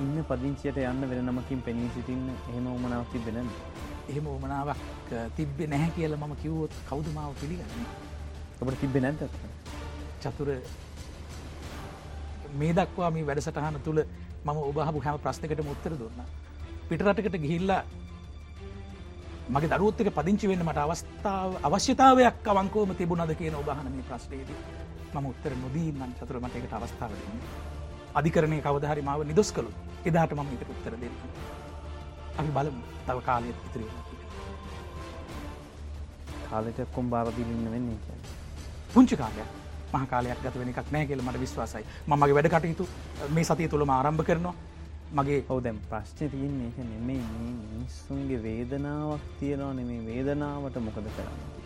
ඉන්න 0.00 0.24
පදිංචියට 0.30 0.78
යන්න 0.84 1.10
වෙන 1.10 1.26
නමකින් 1.26 1.60
පෙනී 1.66 1.90
සිටින්න 1.94 2.30
එහෙම 2.50 2.66
උමනාවක් 2.76 3.12
තිබෙන 3.12 3.38
එහෙම 4.08 4.26
උමනාවක් 4.26 4.80
තිබ්බෙ 5.36 5.70
නැහැ 5.74 5.92
කියල 5.98 6.16
මම 6.16 6.34
කිව්වොත් 6.42 6.82
කෞදමාව 6.90 7.38
පිළිගන්න? 7.42 7.86
ඔබට 8.60 8.80
තිබෙ 8.80 9.00
නැද්ද 9.00 9.30
චතුර 10.22 10.48
මේ 12.60 12.72
දක්වා 12.72 13.10
මේ 13.10 13.26
වැඩසටහන 13.28 13.78
තුළ 13.86 14.00
මම 14.44 14.58
ඔබහපු 14.70 15.00
හැම 15.04 15.18
ප්‍රශ්නකට 15.24 15.62
මුත්තර 15.68 15.92
දුන්න. 16.00 16.20
පිටරටකට 16.88 17.36
ගිහිල්ලා 17.44 17.82
මගේ 19.48 19.70
දරුවත්තක 19.72 20.10
පදිංචි 20.18 20.48
වෙන්න 20.50 20.64
මට 20.66 20.78
අවස්ථාව 20.84 21.50
අවශ්‍යතාවයක් 21.66 22.48
අවංකෝම 22.52 22.94
තිබුණද 22.98 23.32
කියන 23.40 23.54
ඔබහන 23.54 23.88
මේ 23.94 24.06
ප්‍රශ්නයේදී 24.08 24.58
මම 25.14 25.26
උත්තර 25.32 25.52
නොදීමන් 25.64 26.12
චතුර 26.18 26.40
මට 26.40 26.56
එකට 26.56 26.72
අවස්ථාව 26.78 27.12
දෙන්න. 27.20 27.40
අධිකරණය 28.18 28.58
කවදහරි 28.66 29.02
මාව 29.08 29.20
නිදොස් 29.30 29.50
කළු 29.56 29.70
එදාට 30.08 30.32
මම 30.34 30.48
එකට 30.54 30.70
උත්තර 30.74 30.94
දෙන්න 31.02 31.14
අපි 32.38 32.50
බලමු. 32.56 32.82
තව 33.06 33.18
කාලයත් 33.28 33.58
ඉතිරි 33.68 33.86
කාලෙට 36.50 36.78
කොම් 36.94 37.06
බාරදිලින්න 37.10 37.70
වෙන්නේ 37.74 37.98
කිය 38.04 38.18
පුංචි 38.94 39.16
කාලයක් 39.22 39.65
මහකාලයක් 39.92 40.40
ගත 40.44 40.54
වෙන 40.60 40.72
එකක් 40.72 40.92
නෑ 40.92 41.06
කියල 41.08 41.22
මට 41.22 41.42
විශ්වාසයි. 41.44 41.84
මගේ 42.08 42.36
වැඩ 42.38 42.50
කටයුතු 42.54 42.88
මේ 43.34 43.44
සතිය 43.44 43.68
තුළම 43.68 43.92
ආරම්භ 43.96 44.24
කරනවා. 44.28 44.54
මගේ 45.12 45.44
ඔව 45.48 45.60
දැම් 45.64 45.78
ප්‍රශ්න 45.90 46.30
තියන්නේ 46.32 46.68
එක 46.70 46.78
නෙමේ 46.92 47.20
මිනිස්සුන්ගේ 47.74 48.42
වේදනාවක් 48.46 49.28
තියෙනවා 49.40 49.74
නෙමේ 49.80 50.00
වේදනාවට 50.08 50.82
මොකද 50.86 51.08
කරන්න 51.16 51.56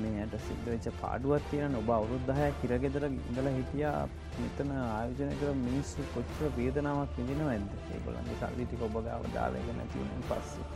මේ 0.00 0.20
ඇයට 0.22 0.36
සිද්ධ 0.46 0.66
වෙච්ච 0.66 0.86
පාඩුවත් 1.00 1.48
තියෙන 1.50 1.76
ඔබ 1.80 1.90
අවුරුද්ධහය 1.96 2.48
කිරගෙදර 2.60 3.06
ඉඳල 3.10 3.48
හිටියා. 3.58 4.02
මෙතන 4.40 4.70
ආයෝජනය 4.76 5.34
කර 5.40 5.50
මිනිස්සු 5.64 6.06
කොච්චර 6.14 6.52
වේදනාවක් 6.58 7.16
විඳින 7.18 7.42
ඇද 7.46 7.66
ඒගොලන්ගේ 7.94 8.38
සල්ලිටි 8.42 8.84
ඔබ 8.88 8.96
ගාව 9.08 9.26
දාලගෙන 9.34 9.82
තියන 9.94 10.22
පස්සේ. 10.30 10.68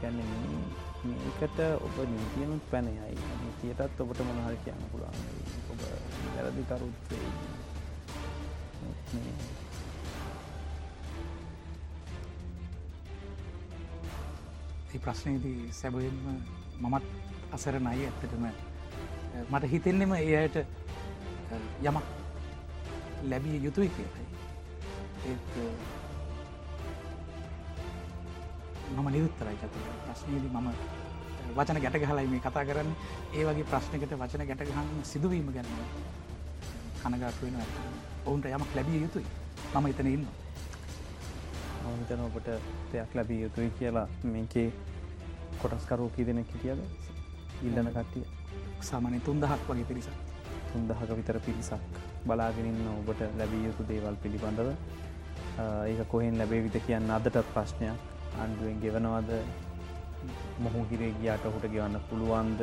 කියන්නේ 0.00 0.91
මේකට 1.04 1.58
ඔබ 1.86 1.96
නීතියනුත් 2.10 2.64
පැනයයි 2.70 3.14
නීතියටත් 3.42 4.00
ඔබට 4.04 4.20
මොනහර 4.28 4.56
කියන්න 4.64 4.82
පුළුවන්. 4.92 5.16
ඔබ 5.72 5.80
වැරදිකරුත් 6.34 7.12
ඒ 14.94 14.98
ප්‍රශ්නයේදී 15.04 15.72
සැබයෙන්ම 15.80 16.20
මමත් 16.80 17.04
අසර 17.52 17.74
නයි 17.80 18.06
ඇත්තටම. 18.06 18.44
මට 19.50 19.64
හිතෙන්නෙම 19.72 20.12
එයට 20.18 20.56
යමක් 21.82 22.06
ලැබිය 23.30 23.56
යුතුයි 23.64 23.90
කියලයි 23.96 24.24
ඒත් 25.30 26.01
මම 28.92 29.08
නිරුත්තරයි 29.14 29.56
චතු 29.62 29.78
ප්‍රශ්නයේදී 30.04 30.52
මම 30.54 30.68
වචන 31.56 31.80
ගැට 31.84 31.98
ගහලයි 32.02 32.26
මේ 32.26 32.40
කතා 32.40 32.64
කරන්න. 32.64 32.90
ඒ 33.34 33.44
වගේ 33.46 33.66
ප්‍රශ්නකට 33.70 34.14
වචන 34.20 34.46
ගැට 34.48 34.62
ගහන්න 34.68 35.04
සිදුවීම 35.04 35.48
ගැන 35.54 35.68
කනගාටුවෙන 37.02 37.56
ඇත 37.56 37.74
ඔවුන්ට 38.26 38.46
යමක් 38.46 38.74
ලැබිය 38.76 39.02
යුතුයි. 39.02 39.26
මම 39.74 39.86
එතන 39.86 40.08
ඉන්න 40.08 40.26
හිතන 42.02 42.20
ඔබට 42.20 42.48
දෙයක් 42.92 43.14
ලැබිය 43.14 43.40
යුතුයි 43.42 43.70
කියලා 43.78 44.06
මේකේ 44.24 44.68
කොටස්කරෝකී 45.62 46.26
දෙන 46.26 46.44
හිටියද? 46.44 46.80
ඉල්ලන 47.62 47.88
කට්ටිය? 47.88 48.24
සාමානය 48.82 49.20
තුන්දහක් 49.20 49.68
වගේ 49.68 49.84
පිරිසක්. 49.84 50.16
තුන්දහක 50.72 51.16
විතර 51.18 51.40
පිරිසක් 51.40 52.00
බලාගෙනන්න 52.26 52.86
ඔබට 52.92 53.22
ලැබිය 53.38 53.66
යුතු 53.66 53.88
දේවල් 53.88 54.16
පිළිබඳව. 54.22 54.72
ඒක 55.86 56.08
කොහෙන් 56.08 56.38
ලැබේවිත 56.38 56.76
කියන්න 56.86 57.10
අදටත් 57.10 57.44
ප්‍රශ්නයක් 57.54 58.11
අන්ඩුවෙන් 58.40 58.80
ගෙවනවද? 58.82 59.30
මොහු 60.64 60.84
හිරේ 60.90 61.12
ගියාට 61.20 61.46
ඔහුට 61.50 61.66
ගෙවන්න 61.74 62.00
පුළුවන්ද? 62.10 62.60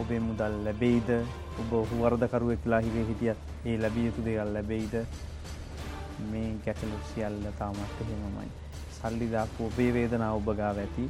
ඔබේ 0.00 0.20
මුදල් 0.28 0.56
ලැබෙයිද? 0.64 1.10
ඔබ 1.60 1.72
ඔහු 1.72 2.02
වර්ධකරුවෙක් 2.02 2.66
ලා 2.66 2.80
හිරේ 2.86 3.04
හිටියත් 3.10 3.38
ඒ 3.66 3.76
ලැබිය 3.82 4.06
යුතු 4.08 4.24
දේවල් 4.24 4.52
ලැබෙයිද? 4.54 4.94
මේ 6.30 6.48
ගැටලු 6.64 6.98
සියල්ල 7.12 7.46
තාමත් 7.58 8.02
එහෙමමයි. 8.06 8.50
සල්ලිදාපු 8.98 9.70
ඔබේ 9.70 9.92
වේදනාව 9.98 10.36
ඔබ 10.40 10.50
ගාව 10.60 10.78
ඇති. 10.84 11.08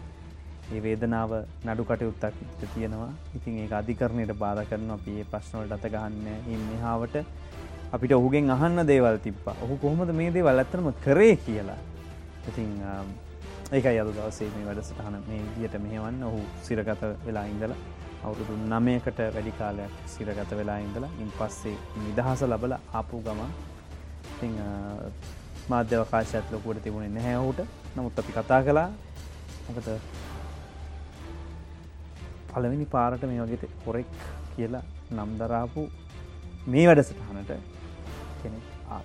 ඒ 0.74 0.80
වේදනාව 0.82 1.30
නඩු 1.66 1.84
කටයුත්තක් 1.84 2.34
තියෙනවා. 2.74 3.12
ඉතින් 3.37 3.59
ඒ 3.59 3.68
අධිකරණයට 3.80 4.32
බාධ 4.39 4.64
කරන 4.70 4.91
අපි 4.91 5.18
ඒ 5.20 5.26
ප්‍රශ්නවලට 5.32 5.76
අත 5.76 5.87
ගහන්න 5.93 6.26
ඉන්නහාාවට 6.55 7.16
අපිට 7.93 8.12
ඔහුගෙන් 8.12 8.51
අහන්න 8.51 8.87
දේවල් 8.87 9.18
තිබ්බ. 9.26 9.47
ඔහු 9.64 9.76
කොහොමද 9.84 10.11
මේ 10.20 10.32
දේවල් 10.37 10.59
ඇත්තනම 10.62 10.91
කරේ 11.05 11.37
කියලා? 11.47 11.78
ඉතින් 12.49 12.70
ඒක 13.69 13.87
අද 13.87 14.09
දවසේ 14.09 14.49
මේ 14.49 14.64
වැඩසටහන. 14.64 15.14
මේ 15.27 15.41
දියට 15.55 15.75
මෙහෙවන්න 15.83 16.23
ඔහු 16.23 16.41
සිරගත 16.62 17.01
වෙලා 17.27 17.47
ඉඳල 17.47 17.73
අවුරුදු 18.23 18.53
නමයකට 18.64 19.19
වැඩි 19.29 19.53
කාලයක් 19.53 19.97
සිරගත 20.07 20.53
වෙලා 20.53 20.79
ඉඳලා 20.79 21.11
ඉන් 21.23 21.33
පස්සේ 21.39 21.75
නිදහස 21.99 22.43
ලබල 22.45 22.75
ආපු 22.93 23.23
ගමන් 23.23 23.51
ඉතිං 24.27 24.55
මාධ්‍යවකාශත් 25.69 26.53
ලොකුවට 26.53 26.83
තිබුණේ 26.85 27.11
නැහැ 27.11 27.35
හුට 27.37 27.61
නමුත් 27.97 28.19
අපි 28.19 28.33
කතා 28.33 28.61
කලා 28.62 28.89
මොකද 29.67 29.91
පළවෙනි 32.51 32.87
පාරට 32.87 33.23
මේ 33.25 33.43
වගේ 33.43 33.75
හොරෙක් 33.85 34.17
කියලා 34.55 34.85
නම්දරාපු 35.12 35.89
මේ 36.69 36.89
වැඩසටහනට 36.89 37.53
කෙනෙක් 38.41 38.64
ආ 38.89 39.03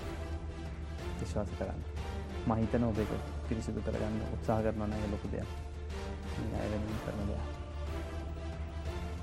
විශ්වාස 1.19 1.51
කරන්න. 1.59 1.81
මහිතන 2.47 2.83
ඔබ 2.85 2.99
එක 2.99 3.40
පිරිසිදු 3.51 3.83
කරගන්න 3.85 4.21
උත්සාහ 4.35 4.59
කරන 4.65 4.93
ය 4.97 5.07
ලොකු 5.13 5.27
දෙයක්. 5.33 5.49
අයවැමින් 6.57 6.99
කරන 7.05 7.21
දෙයක්. 7.29 7.45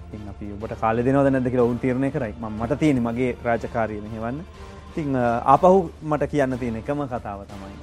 ඉතින් 0.06 0.28
අපි 0.28 0.46
ඔබට 0.54 0.74
කාල 0.80 1.02
දෙනවද 1.02 1.30
නැද 1.30 1.48
කියලා 1.50 1.68
ඔවුන් 1.68 1.78
තීරණය 1.78 2.10
කරයි. 2.10 2.34
මට 2.52 2.78
තියෙන 2.78 3.02
මගේ 3.02 3.30
රාජකාරය 3.44 4.00
මෙහෙවන්න. 4.00 4.44
ඉතිං 4.90 5.16
ආපහු 5.54 5.90
මට 6.02 6.30
කියන්න 6.32 6.58
තියෙන 6.58 6.76
එකම 6.76 7.02
කතාව 7.06 7.40
තමයි 7.46 7.76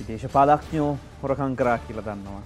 දේශපාලක්ඥෝ 0.00 0.90
හොරකං 1.22 1.56
කරා 1.56 1.78
කියල 1.78 2.00
දන්නවා. 2.00 2.42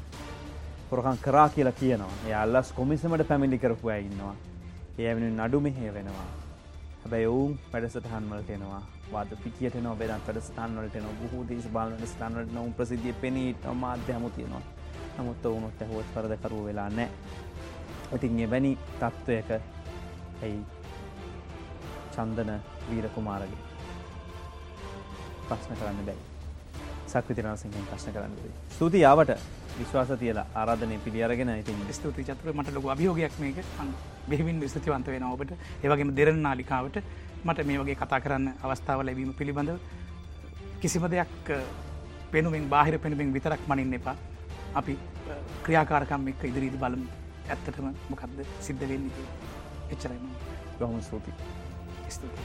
හොරකං 0.90 1.18
කරා 1.18 1.48
කියලා 1.48 1.78
කියනවා. 1.80 2.12
ඒ 2.26 2.34
අල්ලස් 2.34 2.72
කොමිසමට 2.72 3.28
පැමිලි 3.28 3.58
කරපු 3.58 3.88
ඇඉන්නවා 3.88 4.34
ඒ 4.98 5.08
ඇවෙන 5.08 5.36
නඩු 5.38 5.60
මෙහේ 5.60 5.94
වෙනවා. 5.94 6.28
හැබැයි 7.02 7.26
ඔවුන් 7.26 7.58
වැඩසටහන් 7.72 8.30
වලට 8.30 8.50
එනවා. 8.50 8.82
වාද 9.12 9.30
පිටියට 9.42 9.76
නො 9.82 9.94
බෙදන් 9.96 10.24
වැඩස්ථාන් 10.26 10.76
වලට 10.76 11.02
නො 11.02 11.12
බහූ 11.20 11.42
දේශ 11.48 11.68
බාල 11.68 11.92
වැඩස්ථානට 11.92 12.52
නොම් 12.52 12.72
ප්‍රසිද්ධිය 12.72 13.14
පෙනීට 13.22 13.68
මාධ්‍ය 13.74 14.12
හමුතියනවා 14.12 14.62
නමුත් 15.18 15.46
ඔවුනොත් 15.46 15.82
ඇහුවත් 15.82 16.10
පරදකරු 16.14 16.64
වෙලා 16.64 16.88
නෑ 16.90 17.10
ඉතින් 18.14 18.40
එවැනි 18.40 18.72
තත්ත්වයක 18.94 19.50
ඇයි 19.52 20.58
චන්දන 22.14 22.52
වීරකුමාරගේ 22.90 23.62
ප්‍රශ්න 25.48 25.78
කරන්න 25.80 26.04
බැයි 26.08 26.24
සක්විතිරනසිංහෙන් 27.06 27.88
ප්‍රශ්න 27.90 28.12
කරන්න 28.12 28.36
ස්තුති 28.70 29.00
යාවට 29.00 29.38
විශ්වාස 29.78 30.10
තියලා 30.20 30.46
ආරාධනය 30.54 30.98
පිළියරගෙන 30.98 31.50
ඉතින් 31.52 31.80
ස්තුති 31.92 32.24
චතුර 32.24 32.52
මට 32.52 32.74
ලොක 32.74 32.86
අභියෝගයක් 32.94 33.34
මේක. 33.40 33.58
බෙහිවින් 34.28 34.60
විස්තිවන්ත 34.60 35.06
වෙන 35.06 35.24
ඔබට. 35.24 35.52
ඒවගේම 35.82 36.10
දෙරන 36.16 36.42
නාලිකාවට 36.42 36.96
මට 37.44 37.66
මේ 37.68 37.78
වගේ 37.80 37.96
කතා 38.02 38.20
කරන්න 38.24 38.48
අවස්ථාව 38.64 39.00
ලැබීම 39.06 39.32
පිළිබඳව 39.38 39.78
කිසිම 40.80 41.04
දෙයක් 41.10 41.46
පෙනුවෙන් 42.32 42.68
බාහිර 42.72 42.98
පෙනුවෙන් 42.98 43.32
විතරක් 43.36 43.62
මනින්න 43.68 43.94
එපා. 43.98 44.16
අපි 44.78 44.98
ක්‍රියාකාරකම් 45.64 46.28
එක්ක 46.32 46.42
ඉදිරිදි 46.50 46.78
බලමු. 46.84 47.08
ඇත්තටම 47.48 47.86
මොකක්ද 48.10 48.40
සිද්ධ 48.66 48.84
වෙන්නේ 48.90 49.28
එච්චරයිම 49.92 50.26
ගොහම 50.78 51.00
සූති 51.08 51.32
ස්තුති 52.14 52.42